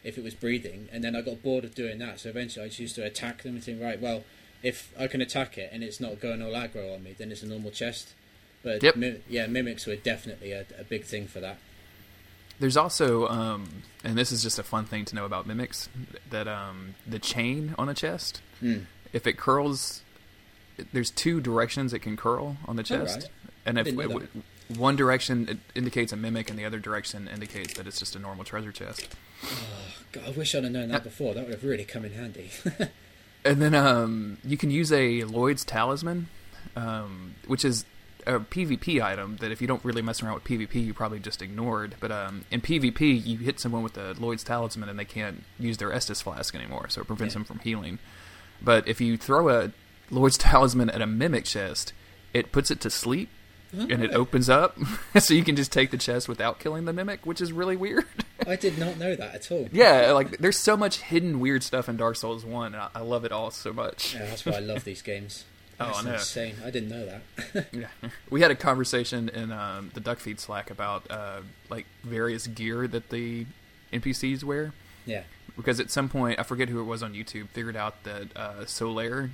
if 0.03 0.17
it 0.17 0.23
was 0.23 0.33
breathing, 0.33 0.87
and 0.91 1.03
then 1.03 1.15
I 1.15 1.21
got 1.21 1.43
bored 1.43 1.65
of 1.65 1.75
doing 1.75 1.97
that. 1.99 2.19
So 2.21 2.29
eventually 2.29 2.65
I 2.65 2.67
just 2.69 2.79
used 2.79 2.95
to 2.95 3.05
attack 3.05 3.43
them 3.43 3.55
and 3.55 3.63
think, 3.63 3.81
right, 3.81 3.99
well, 3.99 4.23
if 4.63 4.93
I 4.97 5.07
can 5.07 5.21
attack 5.21 5.57
it 5.57 5.69
and 5.73 5.83
it's 5.83 5.99
not 5.99 6.19
going 6.21 6.41
all 6.41 6.51
aggro 6.51 6.93
on 6.95 7.03
me, 7.03 7.15
then 7.17 7.31
it's 7.31 7.43
a 7.43 7.47
normal 7.47 7.71
chest. 7.71 8.13
But 8.63 8.83
Yep. 8.83 8.95
mi- 8.95 9.21
yeah, 9.27 9.47
mimics 9.47 9.85
were 9.85 9.95
definitely 9.95 10.51
a, 10.51 10.65
a 10.79 10.83
big 10.83 11.03
thing 11.03 11.27
for 11.27 11.39
that. 11.41 11.57
There's 12.59 12.77
also, 12.77 13.27
um, 13.27 13.83
and 14.03 14.17
this 14.17 14.31
is 14.31 14.41
just 14.41 14.57
a 14.57 14.63
fun 14.63 14.85
thing 14.85 15.05
to 15.05 15.15
know 15.15 15.25
about 15.25 15.45
mimics, 15.45 15.89
that 16.31 16.47
um, 16.47 16.95
the 17.05 17.19
chain 17.19 17.75
on 17.77 17.87
the 17.87 17.93
chest, 17.93 18.41
Mm. 18.63 18.85
if 19.13 19.27
it 19.27 19.37
curls, 19.37 20.01
there's 20.93 21.11
two 21.11 21.39
directions 21.39 21.93
it 21.93 21.99
can 21.99 22.17
curl 22.17 22.57
on 22.67 22.75
the 22.75 22.81
chest, 22.83 23.15
Alright. 23.17 23.29
and 23.67 23.77
if 23.77 23.87
it 23.87 24.29
one 24.75 24.95
direction 24.95 25.47
it 25.47 25.57
indicates 25.75 26.11
a 26.11 26.17
mimic, 26.17 26.49
and 26.49 26.57
the 26.59 26.65
other 26.65 26.79
direction 26.79 27.27
indicates 27.31 27.75
that 27.75 27.85
it's 27.87 27.99
just 27.99 28.15
a 28.15 28.19
normal 28.19 28.43
treasure 28.43 28.71
chest. 28.71 29.07
Oh, 29.45 29.49
God, 30.11 30.23
I 30.27 30.31
wish 30.31 30.55
I'd 30.55 30.63
have 30.63 30.73
known 30.73 30.89
that 30.89 31.03
before. 31.03 31.33
That 31.35 31.45
would 31.45 31.53
have 31.53 31.63
really 31.63 31.85
come 31.85 32.03
in 32.05 32.13
handy. 32.13 32.49
And 33.45 33.61
then 33.61 33.73
um, 33.75 34.39
you 34.43 34.57
can 34.57 34.71
use 34.71 34.91
a 34.91 35.23
Lloyd's 35.23 35.63
talisman, 35.63 36.27
um, 36.75 37.35
which 37.45 37.63
is 37.63 37.85
a 38.27 38.39
PvP 38.39 39.01
item 39.01 39.37
that 39.37 39.51
if 39.51 39.61
you 39.61 39.67
don't 39.67 39.83
really 39.83 40.01
mess 40.01 40.21
around 40.21 40.35
with 40.35 40.43
PvP, 40.43 40.75
you 40.85 40.93
probably 40.93 41.19
just 41.19 41.41
ignored. 41.41 41.95
But 41.99 42.11
um, 42.11 42.45
in 42.51 42.61
PvP, 42.61 43.25
you 43.25 43.37
hit 43.37 43.59
someone 43.59 43.81
with 43.83 43.93
the 43.93 44.15
Lloyd's 44.19 44.43
talisman 44.43 44.89
and 44.89 44.99
they 44.99 45.05
can't 45.05 45.43
use 45.59 45.77
their 45.77 45.89
Estus 45.89 46.21
flask 46.21 46.53
anymore, 46.53 46.89
so 46.89 47.01
it 47.01 47.07
prevents 47.07 47.33
Yeah. 47.33 47.39
them 47.39 47.45
from 47.45 47.59
healing. 47.59 47.99
But 48.61 48.87
if 48.87 48.99
you 49.01 49.17
throw 49.17 49.49
a 49.49 49.71
Lloyd's 50.11 50.37
talisman 50.39 50.89
at 50.89 51.01
a 51.01 51.07
mimic 51.07 51.45
chest, 51.45 51.93
it 52.33 52.51
puts 52.51 52.69
it 52.71 52.79
to 52.81 52.89
sleep. 52.89 53.29
And 53.73 54.01
it 54.01 54.13
opens 54.13 54.49
up, 54.49 54.77
so 55.19 55.33
you 55.33 55.43
can 55.43 55.57
just 55.57 55.73
take 55.73 55.91
the 55.91 55.97
chest 55.97 56.29
without 56.29 56.57
killing 56.57 56.85
the 56.85 56.93
mimic, 56.93 57.25
which 57.25 57.41
is 57.41 57.51
really 57.51 57.75
weird. 57.75 58.05
I 58.47 58.55
did 58.55 58.77
not 58.77 58.97
know 58.97 59.13
that 59.13 59.35
at 59.35 59.51
all. 59.51 59.67
yeah, 59.73 60.13
like 60.13 60.37
there's 60.37 60.57
so 60.57 60.77
much 60.77 60.99
hidden 61.01 61.41
weird 61.41 61.63
stuff 61.63 61.89
in 61.89 61.97
Dark 61.97 62.15
Souls 62.15 62.45
One. 62.45 62.67
And 62.73 62.81
I, 62.81 62.89
I 62.95 62.99
love 63.01 63.25
it 63.25 63.33
all 63.33 63.51
so 63.51 63.73
much. 63.73 64.15
Yeah, 64.15 64.23
that's 64.25 64.45
why 64.45 64.53
I 64.53 64.59
love 64.59 64.85
these 64.85 65.01
games. 65.01 65.43
Oh, 65.79 65.85
That's 65.85 65.99
I 65.99 66.03
know. 66.03 66.13
insane. 66.13 66.55
I 66.65 66.69
didn't 66.71 66.89
know 66.89 67.05
that. 67.05 67.67
Yeah, 67.71 67.87
we 68.29 68.41
had 68.41 68.49
a 68.51 68.55
conversation 68.55 69.29
in 69.29 69.51
um, 69.51 69.91
the 69.93 70.01
Duckfeed 70.01 70.39
Slack 70.39 70.71
about 70.71 71.09
uh, 71.11 71.41
like 71.69 71.85
various 72.03 72.47
gear 72.47 72.87
that 72.87 73.09
the 73.09 73.45
NPCs 73.93 74.43
wear 74.43 74.73
yeah. 75.05 75.23
because 75.55 75.79
at 75.79 75.89
some 75.91 76.09
point 76.09 76.39
I 76.39 76.43
forget 76.43 76.69
who 76.69 76.79
it 76.79 76.85
was 76.85 77.03
on 77.03 77.13
YouTube 77.13 77.49
figured 77.49 77.75
out 77.75 78.03
that 78.05 78.35
uh, 78.35 78.53
Solaire, 78.65 79.29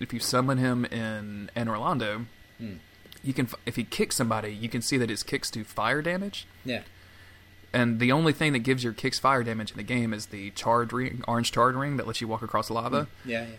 if 0.00 0.12
you 0.12 0.18
summon 0.20 0.58
him 0.58 0.84
in 0.86 1.50
Anor 1.56 1.78
Londo, 1.78 2.26
Hmm. 2.58 2.74
you 3.22 3.32
can 3.32 3.48
if 3.66 3.76
he 3.76 3.84
kicks 3.84 4.16
somebody, 4.16 4.52
you 4.52 4.68
can 4.68 4.82
see 4.82 4.96
that 4.96 5.08
his 5.10 5.22
kicks 5.22 5.50
do 5.50 5.62
fire 5.62 6.02
damage. 6.02 6.46
Yeah. 6.64 6.82
And 7.72 8.00
the 8.00 8.10
only 8.12 8.32
thing 8.32 8.52
that 8.54 8.60
gives 8.60 8.82
your 8.82 8.92
kicks 8.94 9.18
fire 9.18 9.42
damage 9.42 9.70
in 9.72 9.76
the 9.76 9.82
game 9.82 10.14
is 10.14 10.26
the 10.26 10.50
charred 10.52 10.92
ring, 10.92 11.22
orange 11.28 11.52
charred 11.52 11.74
ring 11.76 11.96
that 11.98 12.06
lets 12.06 12.20
you 12.20 12.28
walk 12.28 12.42
across 12.42 12.70
lava. 12.70 13.08
Yeah, 13.24 13.42
yeah. 13.42 13.56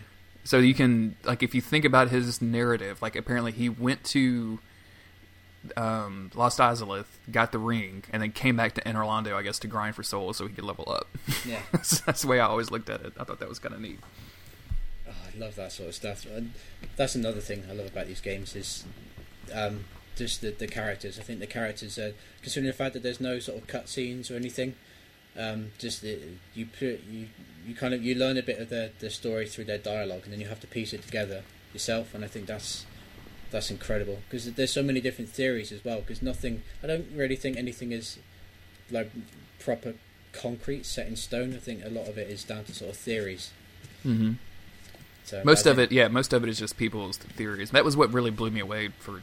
So 0.48 0.56
you 0.56 0.72
can 0.72 1.14
like 1.24 1.42
if 1.42 1.54
you 1.54 1.60
think 1.60 1.84
about 1.84 2.08
his 2.08 2.40
narrative, 2.40 3.02
like 3.02 3.16
apparently 3.16 3.52
he 3.52 3.68
went 3.68 4.02
to 4.04 4.58
um, 5.76 6.30
Lost 6.34 6.58
Izalith, 6.58 7.04
got 7.30 7.52
the 7.52 7.58
ring, 7.58 8.04
and 8.14 8.22
then 8.22 8.32
came 8.32 8.56
back 8.56 8.72
to 8.76 8.80
Anor 8.80 9.04
Londo, 9.04 9.34
I 9.34 9.42
guess, 9.42 9.58
to 9.58 9.66
grind 9.66 9.94
for 9.94 10.02
souls 10.02 10.38
so 10.38 10.46
he 10.46 10.54
could 10.54 10.64
level 10.64 10.90
up. 10.90 11.06
Yeah. 11.46 11.60
that's, 11.72 12.00
that's 12.00 12.22
the 12.22 12.28
way 12.28 12.40
I 12.40 12.46
always 12.46 12.70
looked 12.70 12.88
at 12.88 13.02
it. 13.02 13.12
I 13.20 13.24
thought 13.24 13.40
that 13.40 13.48
was 13.50 13.58
kind 13.58 13.74
of 13.74 13.82
neat. 13.82 13.98
Oh, 15.06 15.10
I 15.10 15.38
love 15.38 15.54
that 15.56 15.70
sort 15.70 15.90
of 15.90 15.94
stuff. 15.94 16.24
And 16.24 16.54
that's 16.96 17.14
another 17.14 17.40
thing 17.40 17.64
I 17.68 17.74
love 17.74 17.88
about 17.88 18.06
these 18.06 18.22
games 18.22 18.56
is 18.56 18.86
um, 19.54 19.84
just 20.16 20.40
the, 20.40 20.52
the 20.52 20.66
characters. 20.66 21.18
I 21.18 21.24
think 21.24 21.40
the 21.40 21.46
characters, 21.46 21.98
are, 21.98 22.14
considering 22.40 22.68
the 22.68 22.72
fact 22.72 22.94
that 22.94 23.02
there's 23.02 23.20
no 23.20 23.38
sort 23.38 23.58
of 23.58 23.66
cutscenes 23.66 24.30
or 24.30 24.36
anything, 24.36 24.76
um, 25.38 25.70
just 25.78 26.02
the, 26.02 26.18
you 26.54 26.66
put 26.66 27.04
you 27.04 27.28
you 27.66 27.74
kind 27.74 27.94
of 27.94 28.02
you 28.02 28.14
learn 28.14 28.36
a 28.36 28.42
bit 28.42 28.58
of 28.58 28.68
the 28.68 28.90
the 28.98 29.08
story 29.10 29.46
through 29.46 29.64
their 29.64 29.78
dialogue, 29.78 30.22
and 30.24 30.32
then 30.32 30.40
you 30.40 30.48
have 30.48 30.60
to 30.60 30.66
piece 30.66 30.92
it 30.92 31.02
together 31.02 31.42
yourself. 31.72 32.14
And 32.14 32.24
I 32.24 32.28
think 32.28 32.46
that's 32.46 32.84
that's 33.50 33.70
incredible 33.70 34.18
because 34.28 34.52
there's 34.52 34.72
so 34.72 34.82
many 34.82 35.00
different 35.00 35.30
theories 35.30 35.72
as 35.72 35.84
well. 35.84 36.00
Because 36.00 36.22
nothing, 36.22 36.62
I 36.82 36.86
don't 36.86 37.06
really 37.14 37.36
think 37.36 37.56
anything 37.56 37.92
is 37.92 38.18
like 38.90 39.10
proper 39.58 39.94
concrete 40.32 40.86
set 40.86 41.06
in 41.06 41.16
stone. 41.16 41.54
I 41.54 41.58
think 41.58 41.84
a 41.84 41.88
lot 41.88 42.08
of 42.08 42.18
it 42.18 42.28
is 42.28 42.44
down 42.44 42.64
to 42.64 42.74
sort 42.74 42.90
of 42.90 42.96
theories. 42.96 43.50
Mm-hmm. 44.04 44.32
So 45.24 45.42
Most 45.44 45.66
of 45.66 45.78
it, 45.78 45.92
yeah, 45.92 46.08
most 46.08 46.32
of 46.32 46.42
it 46.42 46.48
is 46.48 46.58
just 46.58 46.78
people's 46.78 47.18
theories. 47.18 47.70
That 47.72 47.84
was 47.84 47.96
what 47.96 48.12
really 48.14 48.30
blew 48.30 48.50
me 48.50 48.60
away 48.60 48.88
for 48.98 49.22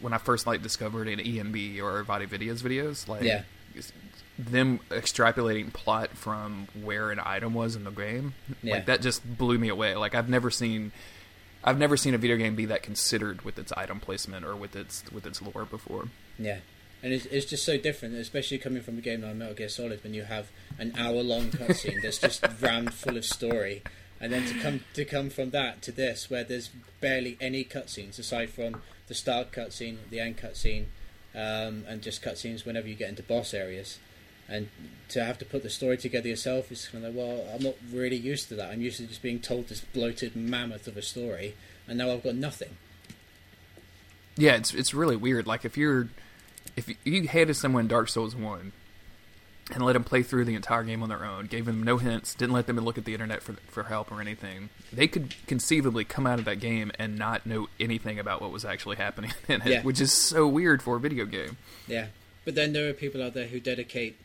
when 0.00 0.12
I 0.12 0.18
first 0.18 0.48
like 0.48 0.62
discovered 0.62 1.06
an 1.06 1.20
EMB 1.20 1.80
or 1.80 2.02
VaatiVidya 2.02 2.60
videos. 2.60 3.06
Like, 3.06 3.22
Yeah. 3.22 3.42
Them 4.38 4.78
extrapolating 4.90 5.72
plot 5.72 6.10
from 6.10 6.68
where 6.80 7.10
an 7.10 7.20
item 7.22 7.54
was 7.54 7.74
in 7.74 7.84
the 7.84 7.90
game. 7.90 8.34
Yeah. 8.62 8.74
Like 8.74 8.86
that 8.86 9.02
just 9.02 9.36
blew 9.36 9.58
me 9.58 9.68
away. 9.68 9.96
Like 9.96 10.14
I've 10.14 10.28
never 10.28 10.50
seen, 10.50 10.92
I've 11.64 11.78
never 11.78 11.96
seen 11.96 12.14
a 12.14 12.18
video 12.18 12.36
game 12.36 12.54
be 12.54 12.66
that 12.66 12.82
considered 12.82 13.42
with 13.42 13.58
its 13.58 13.72
item 13.72 13.98
placement 13.98 14.46
or 14.46 14.54
with 14.54 14.76
its 14.76 15.02
with 15.10 15.26
its 15.26 15.42
lore 15.42 15.64
before. 15.64 16.08
Yeah, 16.38 16.58
and 17.02 17.12
it's, 17.12 17.26
it's 17.26 17.46
just 17.46 17.64
so 17.64 17.76
different, 17.76 18.14
especially 18.14 18.58
coming 18.58 18.82
from 18.82 18.96
a 18.98 19.00
game 19.00 19.22
like 19.22 19.34
Metal 19.34 19.54
Gear 19.54 19.68
Solid, 19.68 20.02
when 20.04 20.14
you 20.14 20.22
have 20.22 20.50
an 20.78 20.92
hour-long 20.96 21.50
cutscene 21.50 22.00
that's 22.00 22.18
just 22.18 22.44
rammed 22.60 22.94
full 22.94 23.16
of 23.16 23.24
story, 23.24 23.82
and 24.20 24.32
then 24.32 24.46
to 24.46 24.54
come 24.60 24.84
to 24.94 25.04
come 25.04 25.30
from 25.30 25.50
that 25.50 25.82
to 25.82 25.92
this, 25.92 26.30
where 26.30 26.44
there's 26.44 26.70
barely 27.00 27.36
any 27.40 27.64
cutscenes 27.64 28.18
aside 28.20 28.50
from 28.50 28.82
the 29.08 29.14
start 29.14 29.50
cutscene, 29.50 29.96
the 30.10 30.20
end 30.20 30.36
cutscene, 30.36 30.84
um, 31.34 31.84
and 31.88 32.02
just 32.02 32.22
cutscenes 32.22 32.64
whenever 32.64 32.86
you 32.86 32.94
get 32.94 33.08
into 33.08 33.22
boss 33.24 33.52
areas. 33.52 33.98
And 34.48 34.68
to 35.10 35.22
have 35.22 35.36
to 35.38 35.44
put 35.44 35.62
the 35.62 35.68
story 35.70 35.98
together 35.98 36.28
yourself 36.28 36.72
is 36.72 36.88
kind 36.88 37.04
of 37.04 37.14
like, 37.14 37.22
well, 37.24 37.46
I'm 37.54 37.62
not 37.62 37.74
really 37.92 38.16
used 38.16 38.48
to 38.48 38.54
that. 38.54 38.70
I'm 38.70 38.80
used 38.80 38.96
to 38.96 39.06
just 39.06 39.20
being 39.22 39.40
told 39.40 39.68
this 39.68 39.80
bloated 39.82 40.34
mammoth 40.34 40.86
of 40.86 40.96
a 40.96 41.02
story, 41.02 41.54
and 41.86 41.98
now 41.98 42.10
I've 42.10 42.22
got 42.22 42.34
nothing. 42.34 42.76
Yeah, 44.36 44.54
it's 44.56 44.72
it's 44.72 44.94
really 44.94 45.16
weird. 45.16 45.46
Like 45.46 45.64
if 45.64 45.76
you're 45.76 46.08
if 46.76 46.88
you 47.04 47.26
handed 47.28 47.54
someone 47.54 47.88
Dark 47.88 48.08
Souls 48.08 48.36
one 48.36 48.72
and 49.74 49.84
let 49.84 49.92
them 49.94 50.04
play 50.04 50.22
through 50.22 50.44
the 50.46 50.54
entire 50.54 50.82
game 50.84 51.02
on 51.02 51.08
their 51.08 51.24
own, 51.24 51.46
gave 51.46 51.66
them 51.66 51.82
no 51.82 51.98
hints, 51.98 52.34
didn't 52.34 52.54
let 52.54 52.66
them 52.66 52.76
look 52.78 52.96
at 52.96 53.04
the 53.04 53.12
internet 53.12 53.42
for 53.42 53.54
for 53.66 53.82
help 53.84 54.10
or 54.12 54.20
anything, 54.20 54.68
they 54.92 55.08
could 55.08 55.34
conceivably 55.46 56.04
come 56.04 56.26
out 56.26 56.38
of 56.38 56.44
that 56.44 56.60
game 56.60 56.92
and 56.98 57.18
not 57.18 57.44
know 57.46 57.68
anything 57.80 58.18
about 58.18 58.40
what 58.40 58.52
was 58.52 58.64
actually 58.64 58.96
happening 58.96 59.32
in 59.48 59.60
it, 59.62 59.66
Yeah. 59.66 59.82
which 59.82 60.00
is 60.00 60.12
so 60.12 60.46
weird 60.46 60.82
for 60.82 60.96
a 60.96 61.00
video 61.00 61.24
game. 61.26 61.56
Yeah, 61.88 62.06
but 62.44 62.54
then 62.54 62.72
there 62.72 62.88
are 62.88 62.92
people 62.94 63.22
out 63.22 63.34
there 63.34 63.48
who 63.48 63.58
dedicate 63.60 64.16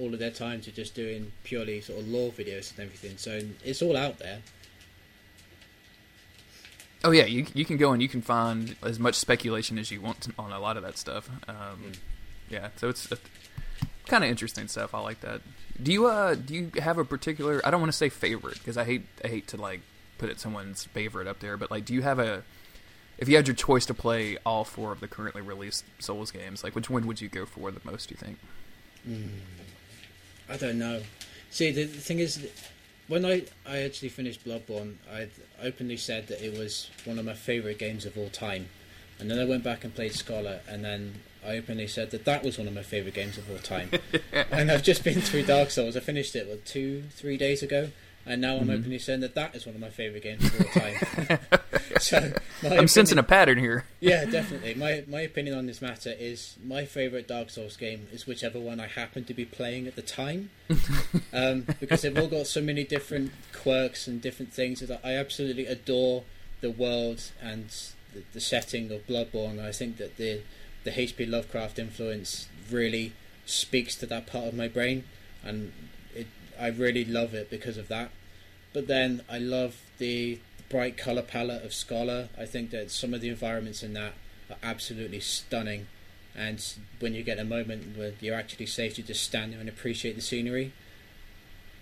all 0.00 0.12
of 0.12 0.18
their 0.18 0.30
time 0.30 0.60
to 0.62 0.72
just 0.72 0.94
doing 0.94 1.32
purely 1.44 1.80
sort 1.80 2.00
of 2.00 2.08
lore 2.08 2.30
videos 2.30 2.70
and 2.70 2.80
everything. 2.80 3.16
So 3.18 3.40
it's 3.64 3.82
all 3.82 3.96
out 3.96 4.18
there. 4.18 4.38
Oh 7.02 7.12
yeah, 7.12 7.24
you 7.24 7.46
you 7.54 7.64
can 7.64 7.76
go 7.76 7.92
and 7.92 8.02
you 8.02 8.08
can 8.08 8.22
find 8.22 8.76
as 8.82 8.98
much 8.98 9.14
speculation 9.14 9.78
as 9.78 9.90
you 9.90 10.00
want 10.00 10.28
on 10.38 10.52
a 10.52 10.60
lot 10.60 10.76
of 10.76 10.82
that 10.82 10.98
stuff. 10.98 11.28
Um, 11.48 11.92
Yeah, 12.50 12.70
so 12.76 12.88
it's 12.88 13.08
kind 14.06 14.24
of 14.24 14.30
interesting 14.30 14.66
stuff. 14.68 14.92
I 14.94 15.00
like 15.00 15.20
that. 15.20 15.40
Do 15.82 15.92
you 15.92 16.06
uh 16.06 16.34
do 16.34 16.54
you 16.54 16.70
have 16.80 16.98
a 16.98 17.04
particular? 17.04 17.62
I 17.64 17.70
don't 17.70 17.80
want 17.80 17.92
to 17.92 17.96
say 17.96 18.08
favorite 18.08 18.58
because 18.58 18.76
I 18.76 18.84
hate 18.84 19.06
I 19.24 19.28
hate 19.28 19.46
to 19.48 19.56
like 19.56 19.80
put 20.18 20.28
it 20.28 20.40
someone's 20.40 20.84
favorite 20.84 21.26
up 21.26 21.38
there, 21.40 21.56
but 21.56 21.70
like, 21.70 21.84
do 21.86 21.94
you 21.94 22.02
have 22.02 22.18
a 22.18 22.42
if 23.16 23.28
you 23.28 23.36
had 23.36 23.46
your 23.46 23.54
choice 23.54 23.86
to 23.86 23.94
play 23.94 24.36
all 24.44 24.64
four 24.64 24.92
of 24.92 25.00
the 25.00 25.08
currently 25.08 25.42
released 25.42 25.84
Souls 25.98 26.30
games, 26.30 26.62
like 26.64 26.74
which 26.74 26.90
one 26.90 27.06
would 27.06 27.20
you 27.20 27.28
go 27.28 27.46
for 27.46 27.70
the 27.70 27.80
most? 27.84 28.08
Do 28.08 28.14
you 28.14 28.18
think? 28.18 28.38
I 30.50 30.56
don't 30.56 30.78
know. 30.78 31.02
See, 31.50 31.70
the, 31.70 31.84
the 31.84 32.00
thing 32.00 32.18
is, 32.18 32.46
when 33.08 33.24
I, 33.24 33.42
I 33.66 33.78
actually 33.78 34.08
finished 34.08 34.44
Bloodborne, 34.44 34.94
I 35.12 35.28
openly 35.62 35.96
said 35.96 36.26
that 36.28 36.44
it 36.44 36.56
was 36.58 36.90
one 37.04 37.18
of 37.18 37.24
my 37.24 37.34
favourite 37.34 37.78
games 37.78 38.04
of 38.06 38.16
all 38.18 38.28
time. 38.28 38.68
And 39.18 39.30
then 39.30 39.38
I 39.38 39.44
went 39.44 39.62
back 39.62 39.84
and 39.84 39.94
played 39.94 40.12
Scholar, 40.14 40.60
and 40.68 40.84
then 40.84 41.14
I 41.46 41.56
openly 41.58 41.86
said 41.86 42.10
that 42.12 42.24
that 42.24 42.42
was 42.42 42.56
one 42.58 42.66
of 42.66 42.74
my 42.74 42.82
favourite 42.82 43.14
games 43.14 43.36
of 43.36 43.50
all 43.50 43.58
time. 43.58 43.90
and 44.50 44.70
I've 44.70 44.82
just 44.82 45.04
been 45.04 45.20
through 45.20 45.44
Dark 45.44 45.70
Souls. 45.70 45.96
I 45.96 46.00
finished 46.00 46.34
it, 46.36 46.46
what, 46.48 46.64
two, 46.64 47.02
three 47.10 47.36
days 47.36 47.62
ago? 47.62 47.90
And 48.26 48.40
now 48.40 48.56
I'm 48.56 48.62
Mm-hmm. 48.62 48.70
openly 48.72 48.98
saying 48.98 49.20
that 49.20 49.34
that 49.34 49.54
is 49.54 49.66
one 49.66 49.74
of 49.74 49.80
my 49.80 49.88
favourite 49.90 50.22
games 50.22 50.44
of 50.44 50.60
all 50.60 50.82
time. 50.82 51.38
so 52.02 52.32
I'm 52.62 52.88
sensing 52.88 53.18
a 53.18 53.22
pattern 53.22 53.58
here. 53.58 53.84
yeah, 54.00 54.24
definitely. 54.24 54.74
My 54.74 55.04
my 55.06 55.20
opinion 55.20 55.56
on 55.56 55.66
this 55.66 55.82
matter 55.82 56.14
is 56.18 56.56
my 56.64 56.84
favourite 56.84 57.28
Dark 57.28 57.50
Souls 57.50 57.76
game 57.76 58.08
is 58.12 58.26
whichever 58.26 58.58
one 58.58 58.80
I 58.80 58.86
happen 58.86 59.24
to 59.24 59.34
be 59.34 59.44
playing 59.44 59.86
at 59.86 59.96
the 59.96 60.02
time, 60.02 60.50
um, 61.32 61.66
because 61.78 62.02
they've 62.02 62.16
all 62.16 62.28
got 62.28 62.46
so 62.46 62.60
many 62.60 62.84
different 62.84 63.32
quirks 63.52 64.06
and 64.06 64.20
different 64.20 64.52
things 64.52 64.80
that 64.80 65.00
I 65.04 65.14
absolutely 65.14 65.66
adore 65.66 66.24
the 66.60 66.70
world 66.70 67.30
and 67.40 67.68
the, 68.12 68.22
the 68.32 68.40
setting 68.40 68.90
of 68.90 69.06
Bloodborne. 69.06 69.62
I 69.62 69.72
think 69.72 69.98
that 69.98 70.16
the 70.16 70.40
the 70.84 70.98
H.P. 70.98 71.26
Lovecraft 71.26 71.78
influence 71.78 72.48
really 72.70 73.12
speaks 73.44 73.94
to 73.96 74.06
that 74.06 74.26
part 74.26 74.46
of 74.46 74.54
my 74.54 74.68
brain, 74.68 75.04
and 75.44 75.72
it 76.14 76.28
I 76.58 76.68
really 76.68 77.04
love 77.04 77.34
it 77.34 77.50
because 77.50 77.76
of 77.76 77.88
that. 77.88 78.10
But 78.72 78.86
then 78.86 79.22
I 79.28 79.38
love 79.38 79.76
the 79.98 80.38
bright 80.70 80.96
color 80.96 81.20
palette 81.20 81.64
of 81.64 81.74
Scholar. 81.74 82.30
I 82.38 82.46
think 82.46 82.70
that 82.70 82.90
some 82.90 83.12
of 83.12 83.20
the 83.20 83.28
environments 83.28 83.82
in 83.82 83.92
that 83.92 84.14
are 84.48 84.56
absolutely 84.62 85.20
stunning. 85.20 85.88
And 86.34 86.64
when 87.00 87.12
you 87.12 87.22
get 87.22 87.38
a 87.38 87.44
moment 87.44 87.98
where 87.98 88.14
you're 88.20 88.36
actually 88.36 88.66
safe 88.66 88.94
to 88.94 89.02
just 89.02 89.22
stand 89.22 89.52
there 89.52 89.60
and 89.60 89.68
appreciate 89.68 90.14
the 90.14 90.22
scenery, 90.22 90.72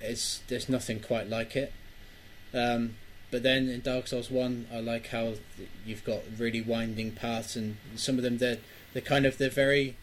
it's 0.01 0.41
there's 0.49 0.69
nothing 0.69 1.01
quite 1.01 1.29
like 1.29 1.55
it. 1.55 1.73
Um, 2.55 2.97
but 3.31 3.43
then 3.43 3.69
in 3.69 3.83
Dark 3.83 4.09
Souls 4.09 4.31
One, 4.31 4.67
I 4.73 4.81
like 4.81 5.09
how 5.09 5.35
you've 5.85 6.05
got 6.05 6.23
really 6.39 6.63
winding 6.63 7.13
paths, 7.13 7.57
and 7.57 7.77
some 7.95 8.17
of 8.17 8.23
them 8.23 8.39
they're 8.39 8.59
they're 8.95 9.03
kind 9.03 9.27
of 9.27 9.39
they're 9.39 9.51
very. 9.51 9.97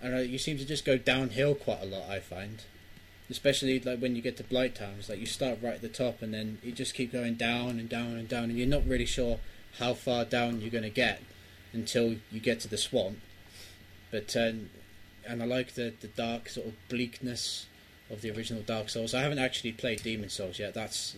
I 0.00 0.04
don't 0.04 0.14
know. 0.14 0.20
You 0.20 0.38
seem 0.38 0.56
to 0.56 0.64
just 0.64 0.86
go 0.86 0.96
downhill 0.96 1.54
quite 1.54 1.82
a 1.82 1.86
lot. 1.86 2.08
I 2.08 2.20
find 2.20 2.62
especially 3.30 3.78
like 3.80 4.00
when 4.00 4.16
you 4.16 4.22
get 4.22 4.36
to 4.38 4.44
Blight 4.44 4.80
it's 4.98 5.08
like 5.08 5.20
you 5.20 5.26
start 5.26 5.58
right 5.62 5.74
at 5.74 5.82
the 5.82 5.88
top 5.88 6.20
and 6.20 6.34
then 6.34 6.58
you 6.62 6.72
just 6.72 6.94
keep 6.94 7.12
going 7.12 7.34
down 7.34 7.78
and 7.78 7.88
down 7.88 8.16
and 8.16 8.28
down, 8.28 8.44
and 8.44 8.58
you're 8.58 8.66
not 8.66 8.86
really 8.86 9.06
sure 9.06 9.38
how 9.78 9.94
far 9.94 10.24
down 10.24 10.60
you're 10.60 10.70
going 10.70 10.82
to 10.82 10.90
get 10.90 11.22
until 11.72 12.16
you 12.30 12.40
get 12.40 12.60
to 12.60 12.68
the 12.68 12.76
swamp. 12.76 13.18
But 14.10 14.36
um, 14.36 14.70
and 15.26 15.42
I 15.42 15.46
like 15.46 15.74
the 15.74 15.92
the 16.00 16.08
dark 16.08 16.48
sort 16.48 16.66
of 16.66 16.74
bleakness 16.88 17.66
of 18.10 18.22
the 18.22 18.30
original 18.30 18.62
Dark 18.62 18.88
Souls. 18.88 19.14
I 19.14 19.20
haven't 19.20 19.38
actually 19.38 19.72
played 19.72 20.02
Demon's 20.02 20.32
Souls 20.32 20.58
yet. 20.58 20.74
That's 20.74 21.14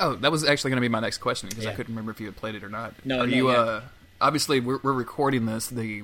Oh, 0.00 0.14
that 0.16 0.32
was 0.32 0.44
actually 0.44 0.70
going 0.70 0.78
to 0.78 0.82
be 0.82 0.88
my 0.88 1.00
next 1.00 1.18
question 1.18 1.48
because 1.48 1.66
I 1.66 1.72
couldn't 1.72 1.94
remember 1.94 2.10
if 2.10 2.20
you 2.20 2.26
had 2.26 2.36
played 2.36 2.56
it 2.56 2.64
or 2.64 2.68
not. 2.68 2.94
No, 3.04 3.20
Are 3.20 3.26
not 3.26 3.36
you? 3.36 3.48
Uh, 3.48 3.82
obviously, 4.20 4.60
we're, 4.60 4.80
we're 4.82 4.92
recording 4.92 5.46
this 5.46 5.68
the 5.68 6.02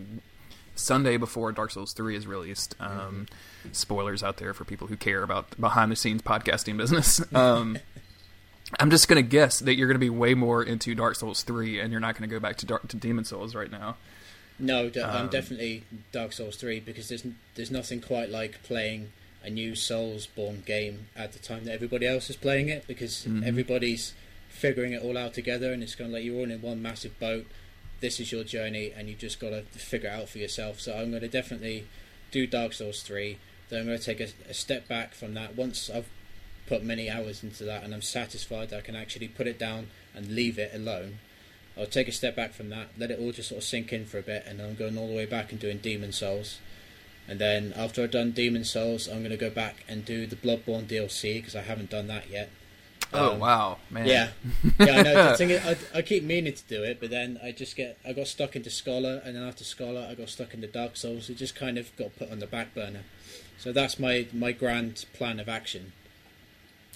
Sunday 0.74 1.16
before 1.16 1.52
Dark 1.52 1.70
Souls 1.70 1.92
Three 1.92 2.16
is 2.16 2.26
released. 2.26 2.74
Um, 2.80 3.26
Spoilers 3.72 4.22
out 4.22 4.38
there 4.38 4.54
for 4.54 4.64
people 4.64 4.86
who 4.86 4.96
care 4.96 5.22
about 5.22 5.58
behind 5.60 5.92
the 5.92 5.96
scenes 5.96 6.22
podcasting 6.22 6.76
business. 6.76 7.20
Um, 7.34 7.78
I'm 8.78 8.90
just 8.90 9.08
going 9.08 9.20
to 9.22 9.28
guess 9.28 9.58
that 9.60 9.74
you're 9.74 9.88
going 9.88 9.96
to 9.96 9.98
be 9.98 10.10
way 10.10 10.34
more 10.34 10.62
into 10.62 10.94
Dark 10.94 11.16
Souls 11.16 11.42
Three, 11.42 11.80
and 11.80 11.90
you're 11.90 12.00
not 12.00 12.16
going 12.16 12.28
to 12.28 12.32
go 12.34 12.38
back 12.38 12.56
to 12.58 12.66
Dark 12.66 12.86
to 12.88 12.96
Demon's 12.96 13.28
Souls 13.28 13.54
right 13.54 13.70
now. 13.70 13.96
no, 14.60 14.90
I'm 14.94 15.22
Um, 15.24 15.28
definitely 15.28 15.82
Dark 16.12 16.32
Souls 16.32 16.54
three 16.56 16.78
because 16.80 17.08
there's 17.08 17.24
there's 17.56 17.70
nothing 17.70 18.00
quite 18.00 18.28
like 18.30 18.62
playing 18.62 19.10
a 19.42 19.50
new 19.50 19.72
Soulsborne 19.72 20.64
game 20.64 21.06
at 21.16 21.32
the 21.32 21.38
time 21.38 21.64
that 21.64 21.72
everybody 21.72 22.06
else 22.06 22.28
is 22.30 22.36
playing 22.36 22.68
it 22.68 22.86
because 22.86 23.24
Mhm. 23.26 23.44
everybody's 23.44 24.12
figuring 24.50 24.92
it 24.92 25.02
all 25.02 25.16
out 25.16 25.32
together 25.34 25.72
and 25.72 25.82
it's 25.82 25.94
kind 25.94 26.08
of 26.10 26.12
like 26.14 26.24
you're 26.24 26.36
all 26.36 26.50
in 26.50 26.60
one 26.62 26.80
massive 26.82 27.18
boat. 27.18 27.46
This 28.00 28.20
is 28.20 28.32
your 28.32 28.44
journey 28.44 28.92
and 28.94 29.08
you 29.08 29.14
just 29.14 29.40
got 29.40 29.50
to 29.50 29.62
figure 29.62 30.08
it 30.08 30.12
out 30.12 30.28
for 30.28 30.38
yourself. 30.38 30.80
So 30.80 30.94
I'm 30.94 31.10
going 31.10 31.22
to 31.22 31.28
definitely 31.28 31.86
do 32.30 32.46
Dark 32.46 32.72
Souls 32.72 33.02
three. 33.02 33.38
Then 33.68 33.80
I'm 33.80 33.86
going 33.86 33.98
to 33.98 34.04
take 34.04 34.20
a, 34.20 34.28
a 34.48 34.54
step 34.54 34.88
back 34.88 35.14
from 35.14 35.34
that 35.34 35.56
once 35.56 35.90
I've 35.90 36.08
put 36.66 36.82
many 36.84 37.10
hours 37.10 37.42
into 37.42 37.64
that 37.64 37.82
and 37.82 37.92
I'm 37.92 38.02
satisfied 38.02 38.72
I 38.72 38.80
can 38.80 38.94
actually 38.94 39.28
put 39.28 39.46
it 39.46 39.58
down 39.58 39.88
and 40.14 40.34
leave 40.34 40.58
it 40.58 40.72
alone. 40.74 41.18
I'll 41.76 41.86
take 41.86 42.08
a 42.08 42.12
step 42.12 42.36
back 42.36 42.52
from 42.52 42.68
that, 42.70 42.88
let 42.98 43.10
it 43.10 43.18
all 43.18 43.32
just 43.32 43.48
sort 43.48 43.58
of 43.58 43.64
sink 43.64 43.92
in 43.92 44.04
for 44.04 44.18
a 44.18 44.22
bit, 44.22 44.44
and 44.46 44.58
then 44.58 44.68
I'm 44.68 44.74
going 44.74 44.98
all 44.98 45.08
the 45.08 45.16
way 45.16 45.26
back 45.26 45.50
and 45.50 45.60
doing 45.60 45.78
Demon's 45.78 46.18
Souls. 46.18 46.58
And 47.28 47.38
then 47.38 47.72
after 47.76 48.02
I've 48.02 48.10
done 48.10 48.32
Demon's 48.32 48.70
Souls, 48.70 49.08
I'm 49.08 49.18
going 49.18 49.30
to 49.30 49.36
go 49.36 49.50
back 49.50 49.84
and 49.88 50.04
do 50.04 50.26
the 50.26 50.36
Bloodborne 50.36 50.86
DLC 50.86 51.36
because 51.36 51.56
I 51.56 51.62
haven't 51.62 51.90
done 51.90 52.06
that 52.08 52.28
yet. 52.28 52.50
Oh 53.12 53.32
Um, 53.32 53.38
wow, 53.40 53.78
man! 53.90 54.06
Yeah, 54.06 54.28
yeah, 54.78 54.86
I 54.98 55.02
know. 55.02 55.30
The 55.32 55.36
thing 55.36 55.50
is, 55.50 55.66
I, 55.94 55.98
I 55.98 56.02
keep 56.02 56.22
meaning 56.22 56.52
to 56.52 56.62
do 56.68 56.82
it, 56.84 56.98
but 57.00 57.10
then 57.10 57.40
I 57.42 57.50
just 57.52 57.74
get 57.76 57.98
I 58.06 58.12
got 58.12 58.28
stuck 58.28 58.54
into 58.54 58.70
Scholar, 58.70 59.20
and 59.24 59.34
then 59.36 59.42
after 59.42 59.64
Scholar, 59.64 60.06
I 60.08 60.14
got 60.14 60.28
stuck 60.28 60.54
into 60.54 60.66
Dark 60.68 60.96
Souls. 60.96 61.28
It 61.28 61.34
just 61.36 61.54
kind 61.56 61.76
of 61.78 61.94
got 61.96 62.16
put 62.16 62.30
on 62.30 62.38
the 62.38 62.46
back 62.46 62.74
burner. 62.74 63.02
So 63.58 63.72
that's 63.72 63.98
my 63.98 64.26
my 64.32 64.52
grand 64.52 65.04
plan 65.12 65.40
of 65.40 65.48
action. 65.48 65.92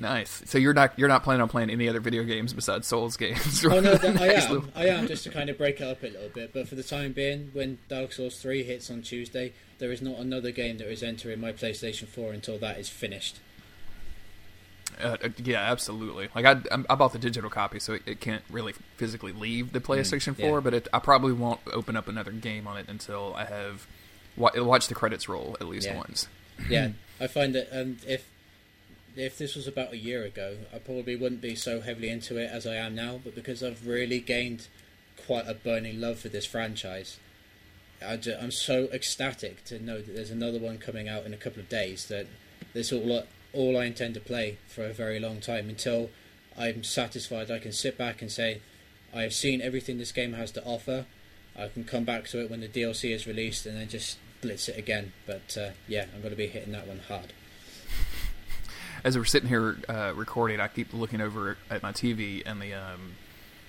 nice. 0.00 0.42
So 0.46 0.56
you're 0.58 0.72
not 0.74 0.96
you're 0.98 1.08
not 1.08 1.22
planning 1.24 1.42
on 1.42 1.48
playing 1.48 1.70
any 1.70 1.88
other 1.88 2.00
video 2.00 2.22
games 2.24 2.52
besides 2.52 2.86
Souls 2.86 3.16
games? 3.16 3.64
Right? 3.64 3.76
Oh 3.78 3.80
no, 3.80 3.92
I 3.92 4.28
am. 4.34 4.52
little- 4.52 4.68
I 4.74 4.86
am 4.88 5.06
just 5.08 5.24
to 5.24 5.30
kind 5.30 5.50
of 5.50 5.58
break 5.58 5.80
it 5.80 5.84
up 5.84 6.02
a 6.02 6.06
little 6.06 6.28
bit. 6.28 6.52
But 6.54 6.68
for 6.68 6.74
the 6.76 6.82
time 6.84 7.12
being, 7.12 7.50
when 7.52 7.78
Dark 7.88 8.12
Souls 8.12 8.40
three 8.40 8.62
hits 8.62 8.90
on 8.90 9.02
Tuesday, 9.02 9.52
there 9.78 9.92
is 9.92 10.00
not 10.00 10.18
another 10.18 10.50
game 10.52 10.78
that 10.78 10.90
is 10.90 11.02
entering 11.02 11.40
my 11.40 11.52
PlayStation 11.52 12.06
four 12.06 12.32
until 12.32 12.56
that 12.58 12.78
is 12.78 12.88
finished. 12.88 13.38
Uh, 15.02 15.16
uh, 15.22 15.28
yeah, 15.42 15.60
absolutely. 15.70 16.28
Like 16.34 16.44
I, 16.44 16.50
I'm- 16.70 16.86
I 16.88 16.94
bought 16.94 17.12
the 17.12 17.18
digital 17.18 17.50
copy, 17.50 17.78
so 17.80 17.94
it, 17.94 18.02
it 18.06 18.20
can't 18.20 18.42
really 18.50 18.74
physically 18.96 19.32
leave 19.32 19.72
the 19.72 19.80
PlayStation 19.80 20.34
Mm, 20.34 20.38
yeah. 20.40 20.48
4. 20.48 20.60
But 20.60 20.74
it, 20.74 20.88
I 20.92 20.98
probably 20.98 21.32
won't 21.32 21.60
open 21.72 21.96
up 21.96 22.08
another 22.08 22.30
game 22.32 22.66
on 22.66 22.76
it 22.76 22.86
until 22.88 23.34
I 23.36 23.44
have 23.44 23.86
wa- 24.36 24.50
watch 24.56 24.88
the 24.88 24.94
credits 24.94 25.28
roll 25.28 25.56
at 25.60 25.66
least 25.66 25.86
Yeah. 25.86 25.96
once. 25.96 26.28
Yeah, 26.68 26.90
I 27.20 27.26
find 27.26 27.54
that 27.54 27.68
um, 27.72 27.98
if 28.06 28.28
if 29.16 29.38
this 29.38 29.54
was 29.54 29.68
about 29.68 29.92
a 29.92 29.96
year 29.96 30.24
ago, 30.24 30.56
I 30.74 30.78
probably 30.78 31.14
wouldn't 31.16 31.40
be 31.40 31.54
so 31.54 31.80
heavily 31.80 32.08
into 32.08 32.36
it 32.36 32.50
as 32.50 32.66
I 32.66 32.74
am 32.74 32.94
now. 32.94 33.20
But 33.22 33.34
because 33.34 33.62
I've 33.62 33.86
really 33.86 34.20
gained 34.20 34.66
quite 35.26 35.46
a 35.48 35.54
burning 35.54 36.00
love 36.00 36.18
for 36.18 36.28
this 36.28 36.46
franchise, 36.46 37.18
I 38.04 38.18
I'm 38.40 38.50
so 38.50 38.84
ecstatic 38.92 39.64
to 39.66 39.78
know 39.78 40.00
that 40.02 40.14
there's 40.14 40.30
another 40.30 40.58
one 40.58 40.78
coming 40.78 41.08
out 41.08 41.24
in 41.26 41.32
a 41.32 41.36
couple 41.36 41.60
of 41.60 41.68
days. 41.68 42.06
That 42.06 42.26
this 42.72 42.92
all 42.92 43.24
all 43.54 43.78
I 43.78 43.84
intend 43.84 44.14
to 44.14 44.20
play 44.20 44.58
for 44.66 44.84
a 44.84 44.92
very 44.92 45.18
long 45.18 45.40
time 45.40 45.68
until 45.68 46.10
I'm 46.58 46.84
satisfied. 46.84 47.50
I 47.50 47.58
can 47.58 47.72
sit 47.72 47.96
back 47.96 48.20
and 48.20 48.30
say, 48.30 48.60
I 49.14 49.22
have 49.22 49.34
seen 49.34 49.60
everything 49.60 49.98
this 49.98 50.12
game 50.12 50.32
has 50.32 50.50
to 50.52 50.64
offer. 50.64 51.06
I 51.56 51.68
can 51.68 51.84
come 51.84 52.04
back 52.04 52.26
to 52.28 52.40
it 52.40 52.50
when 52.50 52.60
the 52.60 52.68
DLC 52.68 53.14
is 53.14 53.26
released 53.26 53.64
and 53.66 53.76
then 53.76 53.88
just 53.88 54.18
blitz 54.40 54.68
it 54.68 54.76
again. 54.76 55.12
But 55.26 55.56
uh, 55.58 55.70
yeah, 55.86 56.06
I'm 56.14 56.20
going 56.20 56.32
to 56.32 56.36
be 56.36 56.48
hitting 56.48 56.72
that 56.72 56.86
one 56.86 57.00
hard. 57.08 57.32
As 59.04 59.18
we're 59.18 59.24
sitting 59.24 59.48
here 59.48 59.76
uh, 59.88 60.12
recording, 60.16 60.60
I 60.60 60.68
keep 60.68 60.92
looking 60.94 61.20
over 61.20 61.58
at 61.70 61.82
my 61.82 61.92
TV, 61.92 62.42
and 62.46 62.60
the 62.60 62.72
um, 62.72 63.12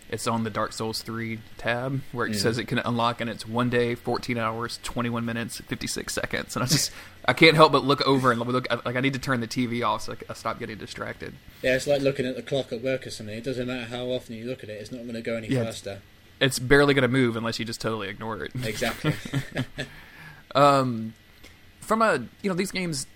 it's 0.09 0.27
on 0.27 0.43
the 0.43 0.49
Dark 0.49 0.71
Souls 0.73 1.01
3 1.01 1.39
tab 1.57 2.01
where 2.11 2.27
it 2.27 2.35
says 2.35 2.57
it 2.57 2.65
can 2.65 2.79
unlock, 2.79 3.21
and 3.21 3.29
it's 3.29 3.47
one 3.47 3.69
day, 3.69 3.95
14 3.95 4.37
hours, 4.37 4.79
21 4.83 5.25
minutes, 5.25 5.59
56 5.61 6.13
seconds. 6.13 6.55
And 6.55 6.63
I 6.63 6.67
just 6.67 6.91
I 7.25 7.33
can't 7.33 7.55
help 7.55 7.71
but 7.71 7.83
look 7.83 8.01
over 8.07 8.31
and 8.31 8.39
look 8.39 8.67
like 8.85 8.95
I 8.95 8.99
need 9.01 9.13
to 9.13 9.19
turn 9.19 9.41
the 9.41 9.47
TV 9.47 9.85
off 9.85 10.03
so 10.03 10.15
I 10.29 10.33
stop 10.33 10.59
getting 10.59 10.77
distracted. 10.77 11.33
Yeah, 11.61 11.75
it's 11.75 11.87
like 11.87 12.01
looking 12.01 12.25
at 12.25 12.35
the 12.35 12.43
clock 12.43 12.71
at 12.71 12.81
work 12.81 13.07
or 13.07 13.09
something. 13.09 13.35
It 13.35 13.43
doesn't 13.43 13.65
matter 13.67 13.85
how 13.85 14.05
often 14.05 14.35
you 14.35 14.45
look 14.45 14.63
at 14.63 14.69
it; 14.69 14.73
it's 14.81 14.91
not 14.91 15.01
going 15.01 15.13
to 15.15 15.21
go 15.21 15.35
any 15.35 15.47
Yeah, 15.47 15.63
faster. 15.63 16.01
It's 16.39 16.59
barely 16.59 16.93
going 16.93 17.03
to 17.03 17.07
move 17.07 17.35
unless 17.35 17.59
you 17.59 17.65
just 17.65 17.81
totally 17.81 18.09
ignore 18.09 18.43
it. 18.43 18.51
Exactly. 18.63 19.13
Um, 20.53 21.13
from 21.81 22.01
a 22.01 22.23
you 22.41 22.49
know 22.49 22.55
these 22.55 22.71
games 22.71 23.07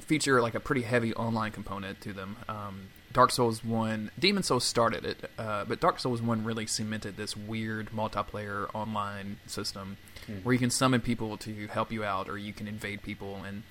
feature 0.00 0.40
like 0.40 0.54
a 0.54 0.60
pretty 0.60 0.82
heavy 0.82 1.14
online 1.14 1.52
component 1.52 2.00
to 2.02 2.12
them. 2.12 2.36
Um, 2.48 2.88
Dark 3.12 3.32
Souls 3.32 3.64
One, 3.64 4.10
Demon's 4.18 4.46
Souls 4.46 4.64
started 4.64 5.04
it, 5.04 5.30
uh, 5.38 5.64
but 5.64 5.80
Dark 5.80 5.98
Souls 5.98 6.22
One 6.22 6.44
really 6.44 6.66
cemented 6.66 7.16
this 7.16 7.36
weird 7.36 7.90
multiplayer 7.90 8.68
online 8.74 9.38
system 9.46 9.96
where 10.42 10.52
you 10.52 10.58
can 10.58 10.70
summon 10.70 11.00
people 11.00 11.36
to 11.38 11.66
help 11.68 11.90
you 11.90 12.04
out, 12.04 12.28
or 12.28 12.38
you 12.38 12.52
can 12.52 12.68
invade 12.68 13.02
people, 13.02 13.42
and 13.46 13.62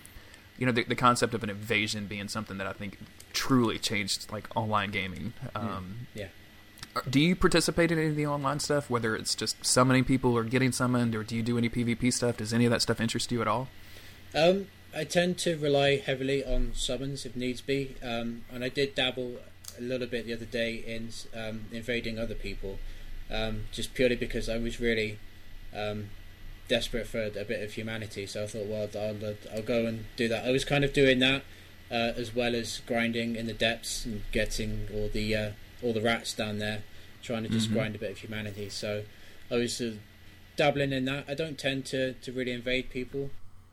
you 0.57 0.65
know 0.65 0.71
the, 0.71 0.83
the 0.83 0.95
concept 0.95 1.33
of 1.33 1.43
an 1.43 1.49
invasion 1.49 2.05
being 2.05 2.27
something 2.27 2.57
that 2.57 2.67
I 2.67 2.73
think 2.73 2.97
truly 3.31 3.79
changed 3.79 4.31
like 4.31 4.47
online 4.55 4.91
gaming. 4.91 5.33
Um, 5.55 6.07
yeah. 6.13 6.27
do 7.09 7.19
you 7.19 7.35
participate 7.35 7.91
in 7.91 7.99
any 7.99 8.09
of 8.09 8.15
the 8.15 8.27
online 8.27 8.59
stuff, 8.59 8.89
whether 8.89 9.15
it's 9.15 9.35
just 9.35 9.63
summoning 9.65 10.03
people 10.03 10.37
or 10.37 10.43
getting 10.43 10.71
summoned, 10.71 11.15
or 11.15 11.23
do 11.23 11.35
you 11.35 11.43
do 11.43 11.57
any 11.57 11.69
PvP 11.69 12.11
stuff? 12.11 12.37
Does 12.37 12.53
any 12.53 12.65
of 12.65 12.71
that 12.71 12.81
stuff 12.81 12.99
interest 12.99 13.31
you 13.31 13.41
at 13.41 13.47
all? 13.47 13.69
Um, 14.35 14.67
I 14.95 15.03
tend 15.03 15.37
to 15.39 15.55
rely 15.57 15.97
heavily 15.97 16.43
on 16.43 16.71
summons 16.73 17.25
if 17.25 17.35
needs 17.35 17.61
be, 17.61 17.95
um, 18.03 18.43
and 18.51 18.63
I 18.63 18.69
did 18.69 18.95
dabble 18.95 19.37
a 19.77 19.81
little 19.81 20.07
bit 20.07 20.25
the 20.25 20.33
other 20.33 20.45
day 20.45 20.75
in 20.75 21.09
um, 21.35 21.65
invading 21.71 22.17
other 22.17 22.35
people, 22.35 22.79
um, 23.31 23.65
just 23.71 23.93
purely 23.93 24.15
because 24.15 24.49
I 24.49 24.57
was 24.57 24.79
really 24.79 25.19
um, 25.75 26.09
desperate 26.67 27.07
for 27.07 27.23
a 27.23 27.29
bit 27.45 27.61
of 27.63 27.73
humanity. 27.73 28.25
So 28.25 28.43
I 28.43 28.47
thought, 28.47 28.65
well, 28.65 28.89
I'll, 28.95 29.35
I'll 29.55 29.61
go 29.61 29.85
and 29.85 30.05
do 30.15 30.27
that. 30.27 30.45
I 30.45 30.51
was 30.51 30.65
kind 30.65 30.83
of 30.83 30.91
doing 30.93 31.19
that 31.19 31.43
uh, 31.91 32.13
as 32.17 32.33
well 32.33 32.55
as 32.55 32.81
grinding 32.87 33.35
in 33.35 33.45
the 33.45 33.53
depths 33.53 34.05
and 34.05 34.23
getting 34.31 34.87
all 34.93 35.09
the 35.11 35.35
uh, 35.35 35.51
all 35.83 35.93
the 35.93 36.01
rats 36.01 36.33
down 36.33 36.57
there, 36.59 36.81
trying 37.21 37.43
to 37.43 37.49
just 37.49 37.69
Mhm. 37.69 37.73
grind 37.73 37.95
a 37.95 37.99
bit 37.99 38.11
of 38.11 38.17
humanity. 38.17 38.69
So 38.69 39.03
I 39.51 39.55
was 39.55 39.79
uh, 39.79 39.93
dabbling 40.57 40.91
in 40.91 41.05
that. 41.05 41.25
I 41.27 41.35
don't 41.35 41.57
tend 41.57 41.85
to, 41.87 42.13
to 42.13 42.31
really 42.33 42.51
invade 42.51 42.89
people, 42.89 43.29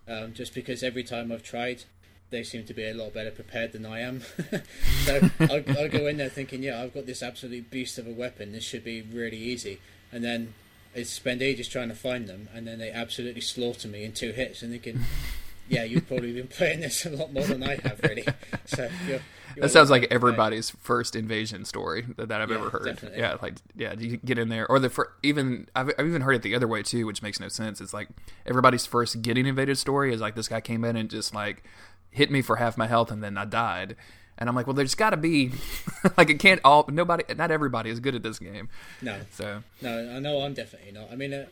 um, 0.08 0.32
just 0.34 0.54
because 0.54 0.82
every 0.82 1.04
time 1.04 1.32
I've 1.32 1.42
tried, 1.42 1.84
they 2.30 2.42
seem 2.42 2.64
to 2.64 2.74
be 2.74 2.84
a 2.84 2.94
lot 2.94 3.14
better 3.14 3.30
prepared 3.30 3.72
than 3.72 3.86
I 3.86 4.00
am. 4.00 4.22
so 5.04 5.30
I'll, 5.40 5.78
I'll 5.78 5.88
go 5.88 6.06
in 6.06 6.16
there 6.16 6.28
thinking, 6.28 6.62
yeah, 6.62 6.82
I've 6.82 6.94
got 6.94 7.06
this 7.06 7.22
absolute 7.22 7.70
beast 7.70 7.98
of 7.98 8.06
a 8.06 8.12
weapon. 8.12 8.52
This 8.52 8.64
should 8.64 8.84
be 8.84 9.02
really 9.02 9.38
easy. 9.38 9.80
And 10.10 10.24
then 10.24 10.54
I 10.94 11.02
spend 11.02 11.42
ages 11.42 11.68
trying 11.68 11.88
to 11.88 11.94
find 11.94 12.26
them, 12.26 12.48
and 12.54 12.66
then 12.66 12.78
they 12.78 12.90
absolutely 12.90 13.42
slaughter 13.42 13.86
me 13.88 14.04
in 14.04 14.12
two 14.12 14.32
hits. 14.32 14.62
And 14.62 14.72
thinking, 14.72 15.00
yeah, 15.68 15.84
you've 15.84 16.06
probably 16.06 16.32
been 16.32 16.48
playing 16.48 16.80
this 16.80 17.04
a 17.06 17.10
lot 17.10 17.32
more 17.32 17.44
than 17.44 17.62
I 17.62 17.76
have, 17.76 18.00
really. 18.02 18.24
So 18.66 18.88
you're, 19.06 19.20
you're 19.54 19.62
That 19.62 19.70
sounds 19.70 19.90
like 19.90 20.06
everybody's 20.10 20.70
first 20.70 21.16
invasion 21.16 21.64
story 21.64 22.06
that, 22.16 22.28
that 22.28 22.40
I've 22.40 22.50
Yeah, 22.50 22.56
ever 22.56 22.70
heard. 22.70 22.84
definitely. 22.84 23.18
Yeah, 23.18 23.36
like 23.42 23.54
yeah, 23.76 23.94
you 23.98 24.16
get 24.18 24.38
in 24.38 24.48
there, 24.48 24.66
or 24.70 24.78
the 24.78 24.90
fir- 24.90 25.12
even 25.22 25.68
I've, 25.74 25.90
I've 25.98 26.06
even 26.06 26.22
heard 26.22 26.34
it 26.36 26.42
the 26.42 26.54
other 26.54 26.68
way 26.68 26.82
too, 26.82 27.06
which 27.06 27.22
makes 27.22 27.40
no 27.40 27.48
sense. 27.48 27.80
It's 27.80 27.94
like 27.94 28.08
everybody's 28.44 28.86
first 28.86 29.22
getting 29.22 29.46
invaded 29.46 29.78
story 29.78 30.12
is 30.12 30.20
like 30.20 30.34
this 30.34 30.48
guy 30.48 30.60
came 30.60 30.84
in 30.84 30.96
and 30.96 31.08
just 31.10 31.34
like 31.34 31.62
hit 32.10 32.30
me 32.30 32.42
for 32.42 32.56
half 32.56 32.76
my 32.78 32.86
health 32.86 33.10
and 33.10 33.22
then 33.22 33.36
I 33.38 33.44
died. 33.44 33.96
And 34.38 34.50
I'm 34.50 34.54
like, 34.54 34.66
well, 34.66 34.74
there's 34.74 34.94
got 34.94 35.10
to 35.10 35.16
be 35.16 35.52
like 36.18 36.28
it 36.28 36.38
can't 36.38 36.60
all 36.62 36.84
nobody, 36.92 37.24
not 37.34 37.50
everybody 37.50 37.88
is 37.88 38.00
good 38.00 38.14
at 38.14 38.22
this 38.22 38.38
game. 38.38 38.68
No, 39.00 39.18
So 39.30 39.62
no, 39.80 40.14
I 40.14 40.18
know 40.18 40.40
I'm 40.42 40.52
definitely 40.52 40.92
not. 40.92 41.10
I 41.10 41.16
mean, 41.16 41.32
uh, 41.32 41.46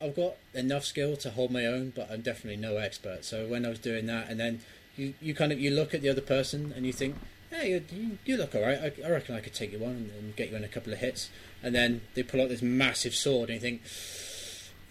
I've 0.00 0.16
got 0.16 0.34
enough 0.52 0.84
skill 0.84 1.16
to 1.18 1.30
hold 1.30 1.50
my 1.50 1.66
own, 1.66 1.92
but 1.94 2.10
I'm 2.10 2.20
definitely 2.20 2.60
no 2.60 2.76
expert. 2.76 3.24
So 3.24 3.46
when 3.46 3.64
I 3.64 3.68
was 3.68 3.78
doing 3.78 4.06
that, 4.06 4.28
and 4.28 4.38
then 4.38 4.60
you, 4.96 5.14
you 5.20 5.34
kind 5.34 5.52
of 5.52 5.60
you 5.60 5.70
look 5.70 5.94
at 5.94 6.02
the 6.02 6.08
other 6.08 6.20
person 6.20 6.72
and 6.76 6.84
you 6.86 6.92
think, 6.92 7.16
hey, 7.50 7.82
you, 7.92 8.18
you, 8.24 8.36
look 8.36 8.54
all 8.54 8.62
right. 8.62 8.78
I, 8.78 8.92
I 9.04 9.10
reckon 9.10 9.34
I 9.34 9.40
could 9.40 9.54
take 9.54 9.72
you 9.72 9.84
on 9.84 9.90
and, 9.90 10.10
and 10.10 10.36
get 10.36 10.50
you 10.50 10.56
in 10.56 10.64
a 10.64 10.68
couple 10.68 10.92
of 10.92 10.98
hits. 10.98 11.30
And 11.62 11.74
then 11.74 12.02
they 12.14 12.22
pull 12.22 12.40
out 12.40 12.48
this 12.48 12.62
massive 12.62 13.14
sword, 13.14 13.48
and 13.48 13.56
you 13.56 13.60
think, 13.60 13.82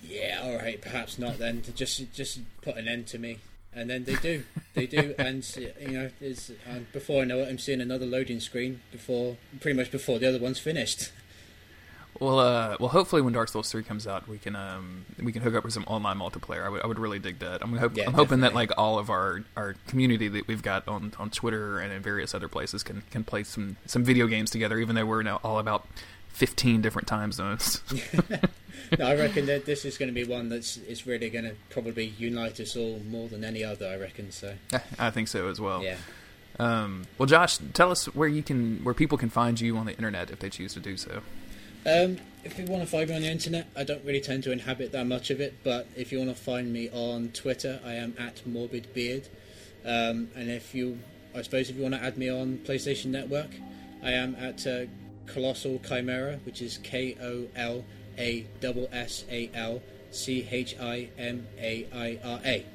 yeah, 0.01 0.41
all 0.43 0.56
right, 0.56 0.82
perhaps 0.82 1.20
not. 1.20 1.38
Then 1.38 1.62
to 1.62 1.72
just 1.72 2.14
just 2.14 2.39
put 2.62 2.78
an 2.78 2.88
end 2.88 3.08
to 3.08 3.20
me. 3.20 3.39
And 3.76 3.89
then 3.89 4.04
they 4.04 4.16
do, 4.16 4.43
they 4.76 4.86
do, 4.86 5.16
and 5.20 5.43
you 5.80 5.88
know, 5.88 6.10
is 6.22 6.51
um, 6.70 6.88
before 6.93 7.22
I 7.22 7.26
know 7.26 7.39
it, 7.39 7.49
I'm 7.49 7.58
seeing 7.58 7.82
another 7.82 8.06
loading 8.06 8.39
screen 8.39 8.82
before, 8.91 9.38
pretty 9.62 9.78
much 9.78 9.91
before 9.91 10.20
the 10.20 10.28
other 10.28 10.39
one's 10.39 10.60
finished. 10.60 11.12
Well, 12.20 12.39
uh, 12.39 12.78
well, 12.80 12.89
hopefully 12.89 13.22
when 13.22 13.34
Dark 13.34 13.49
Souls 13.49 13.72
three 13.72 13.84
comes 13.84 14.07
out, 14.07 14.28
we 14.28 14.38
can 14.38 14.55
um 14.55 15.05
we 15.22 15.32
can 15.32 15.41
hook 15.41 15.55
up 15.55 15.64
with 15.64 15.74
some 15.74 15.84
online 15.86 16.18
multiplayer. 16.18 16.66
I 16.66 16.70
would 16.70 16.82
I 16.84 16.88
would 16.88 16.99
really 16.99 17.20
dig 17.20 17.39
that. 17.39 17.61
I'm 17.61 17.76
hope, 17.76 17.95
Yeah, 17.95 18.05
I'm 18.07 18.14
hoping 18.14 18.41
that 18.41 18.53
like 18.53 18.72
all 18.78 18.99
of 18.99 19.09
our 19.09 19.43
our 19.57 19.76
community 19.88 20.28
that 20.28 20.47
we've 20.47 20.61
got 20.61 20.88
on 20.88 21.14
on 21.18 21.30
Twitter 21.30 21.80
and 21.80 21.91
in 21.91 22.01
various 22.01 22.34
other 22.34 22.47
places 22.47 22.84
can 22.84 23.03
can 23.11 23.24
play 23.24 23.43
some 23.43 23.78
some 23.86 24.03
video 24.03 24.28
games 24.28 24.51
together, 24.51 24.80
even 24.80 24.95
though 24.95 25.05
we're 25.05 25.24
now 25.24 25.39
all 25.43 25.59
about. 25.59 25.88
15 26.30 26.82
different 26.82 27.07
time 27.07 27.32
zones. 27.32 27.84
no, 28.97 29.05
I 29.05 29.14
reckon 29.14 29.45
that 29.45 29.66
this 29.66 29.86
is 29.86 29.99
going 29.99 30.09
to 30.09 30.16
be 30.16 30.24
one 30.24 30.49
that's 30.49 30.78
is 30.78 31.05
really 31.05 31.30
going 31.30 31.45
to 31.45 31.53
probably 31.70 32.05
unite 32.18 32.59
us 32.59 32.76
all 32.76 32.99
more 33.07 33.28
than 33.28 33.43
any 33.43 33.64
other. 33.64 33.88
I 33.88 33.97
reckon 33.97 34.32
so. 34.32 34.55
I 34.97 35.11
think 35.11 35.28
so 35.28 35.47
as 35.47 35.61
well. 35.61 35.84
Yeah. 35.84 35.97
Um, 36.59 37.05
well, 37.18 37.28
Josh, 37.28 37.59
tell 37.74 37.91
us 37.91 38.05
where 38.16 38.28
you 38.28 38.43
can, 38.43 38.84
where 38.84 38.93
people 38.93 39.18
can 39.18 39.30
find 39.30 39.59
you 39.59 39.78
on 39.78 39.86
the 39.86 39.93
internet 39.93 40.32
if 40.32 40.39
they 40.39 40.49
choose 40.49 40.74
to 40.74 40.80
do 40.80 40.97
so. 40.97 41.22
Um, 41.86 42.18
if 42.46 42.58
you 42.58 42.66
want 42.66 42.82
to 42.82 42.90
find 42.90 43.10
me 43.10 43.16
on 43.16 43.22
the 43.22 43.30
internet, 43.30 43.68
I 43.76 43.84
don't 43.84 44.04
really 44.06 44.22
tend 44.22 44.44
to 44.44 44.52
inhabit 44.52 44.94
that 44.94 45.06
much 45.06 45.30
of 45.30 45.42
it. 45.42 45.56
But 45.64 45.88
if 45.96 46.12
you 46.12 46.18
want 46.20 46.30
to 46.30 46.42
find 46.42 46.72
me 46.72 46.90
on 46.90 47.30
Twitter, 47.30 47.80
I 47.86 47.94
am 47.94 48.16
at 48.18 48.46
Morbid 48.48 48.94
Beard. 48.94 49.28
Um, 49.86 50.30
and 50.36 50.50
if 50.50 50.74
you, 50.74 51.00
I 51.36 51.42
suppose, 51.42 51.70
if 51.70 51.76
you 51.76 51.82
want 51.82 51.96
to 51.96 52.02
add 52.02 52.18
me 52.18 52.30
on 52.30 52.60
PlayStation 52.60 53.08
Network, 53.08 53.50
I 54.02 54.12
am 54.12 54.36
at 54.36 54.66
uh, 54.66 54.86
Colossal 55.26 55.80
Chimera, 55.80 56.40
which 56.46 56.62
is 56.62 56.78
K 56.78 57.18
O 57.22 57.48
L 57.56 57.84
A 58.18 58.46
S 58.92 59.26
A 59.30 59.50
L 59.54 59.82
C 60.12 60.48
H 60.50 60.76
I 60.80 61.10
M 61.18 61.48
A 61.60 61.88
I 61.94 62.20
R 62.24 62.40
A. 62.46 62.66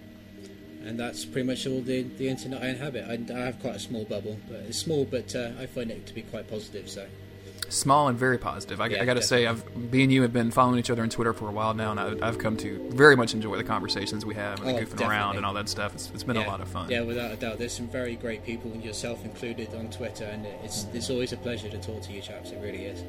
And 0.84 1.00
that's 1.00 1.24
pretty 1.24 1.46
much 1.46 1.66
all 1.66 1.80
the, 1.80 2.02
the 2.02 2.28
internet 2.28 2.62
I 2.62 2.68
inhabit. 2.68 3.04
I, 3.04 3.34
I 3.34 3.40
have 3.46 3.58
quite 3.60 3.76
a 3.76 3.80
small 3.80 4.04
bubble, 4.04 4.38
but 4.48 4.60
it's 4.60 4.78
small, 4.78 5.04
but 5.04 5.34
uh, 5.34 5.50
I 5.58 5.66
find 5.66 5.90
it 5.90 6.06
to 6.06 6.14
be 6.14 6.22
quite 6.22 6.48
positive. 6.48 6.90
So. 6.90 7.06
Small 7.68 8.08
and 8.08 8.18
very 8.18 8.38
positive. 8.38 8.80
I, 8.80 8.86
Yeah, 8.86 9.02
I 9.02 9.04
got 9.04 9.14
to 9.14 9.22
say, 9.22 9.46
I've 9.46 9.62
me 9.76 10.02
and 10.02 10.12
you 10.12 10.22
have 10.22 10.32
been 10.32 10.50
following 10.50 10.78
each 10.78 10.90
other 10.90 11.02
on 11.02 11.10
Twitter 11.10 11.32
for 11.32 11.48
a 11.48 11.52
while 11.52 11.74
now, 11.74 11.90
and 11.90 12.00
I, 12.00 12.26
I've 12.26 12.38
come 12.38 12.56
to 12.58 12.78
very 12.92 13.14
much 13.16 13.34
enjoy 13.34 13.56
the 13.56 13.64
conversations 13.64 14.24
we 14.24 14.34
have 14.36 14.60
and 14.62 14.70
Oh, 14.76 14.80
goofing 14.80 15.06
around 15.06 15.36
and 15.36 15.44
all 15.44 15.54
that 15.54 15.68
stuff. 15.68 15.94
It's, 15.94 16.10
it's 16.14 16.22
been 16.24 16.36
a 16.38 16.46
lot 16.46 16.60
of 16.60 16.68
fun. 16.68 16.90
Yeah, 16.90 17.02
without 17.02 17.32
a 17.32 17.36
doubt. 17.36 17.58
There's 17.58 17.72
some 17.72 17.88
very 17.88 18.16
great 18.16 18.44
people, 18.44 18.72
and 18.72 18.82
yourself 18.84 19.24
included, 19.24 19.74
on 19.74 19.90
Twitter, 19.90 20.24
and 20.24 20.46
it's 20.64 20.86
it's 20.94 21.10
always 21.10 21.32
a 21.32 21.36
pleasure 21.36 21.68
to 21.68 21.78
talk 21.78 22.00
to 22.02 22.12
you 22.12 22.20
chaps. 22.22 22.50
It 22.50 22.60
really 22.62 22.86
is. 22.86 23.00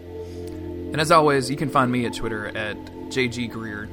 And 0.91 0.99
as 0.99 1.11
always, 1.11 1.49
you 1.49 1.55
can 1.55 1.69
find 1.69 1.91
me 1.91 2.05
at 2.05 2.13
Twitter 2.13 2.47
at 2.47 2.75
JG 3.09 3.51
Greer, 3.51 3.83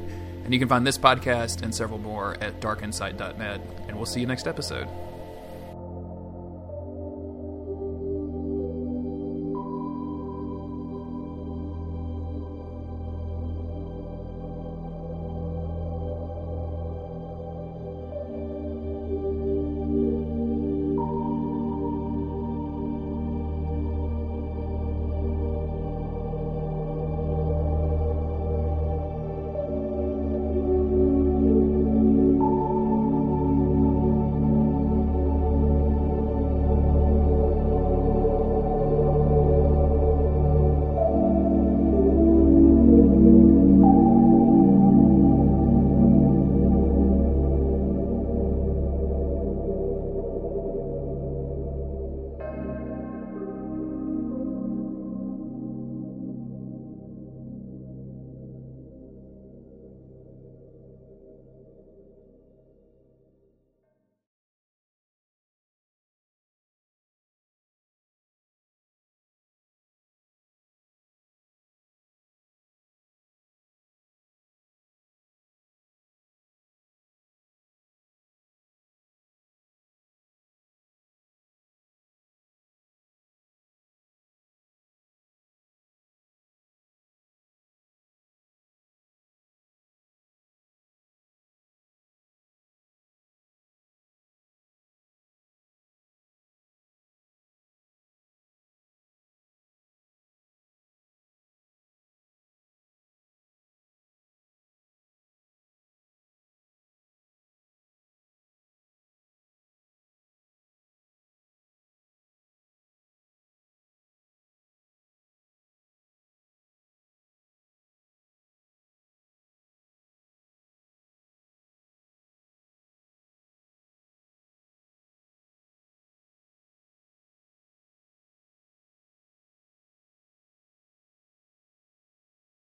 and 0.44 0.52
you 0.52 0.58
can 0.58 0.68
find 0.68 0.86
this 0.86 0.98
podcast 0.98 1.62
and 1.62 1.74
several 1.74 1.98
more 1.98 2.36
at 2.40 2.60
darkinsight.net. 2.60 3.60
And 3.88 3.96
we'll 3.96 4.06
see 4.06 4.20
you 4.20 4.26
next 4.26 4.46
episode. 4.46 4.88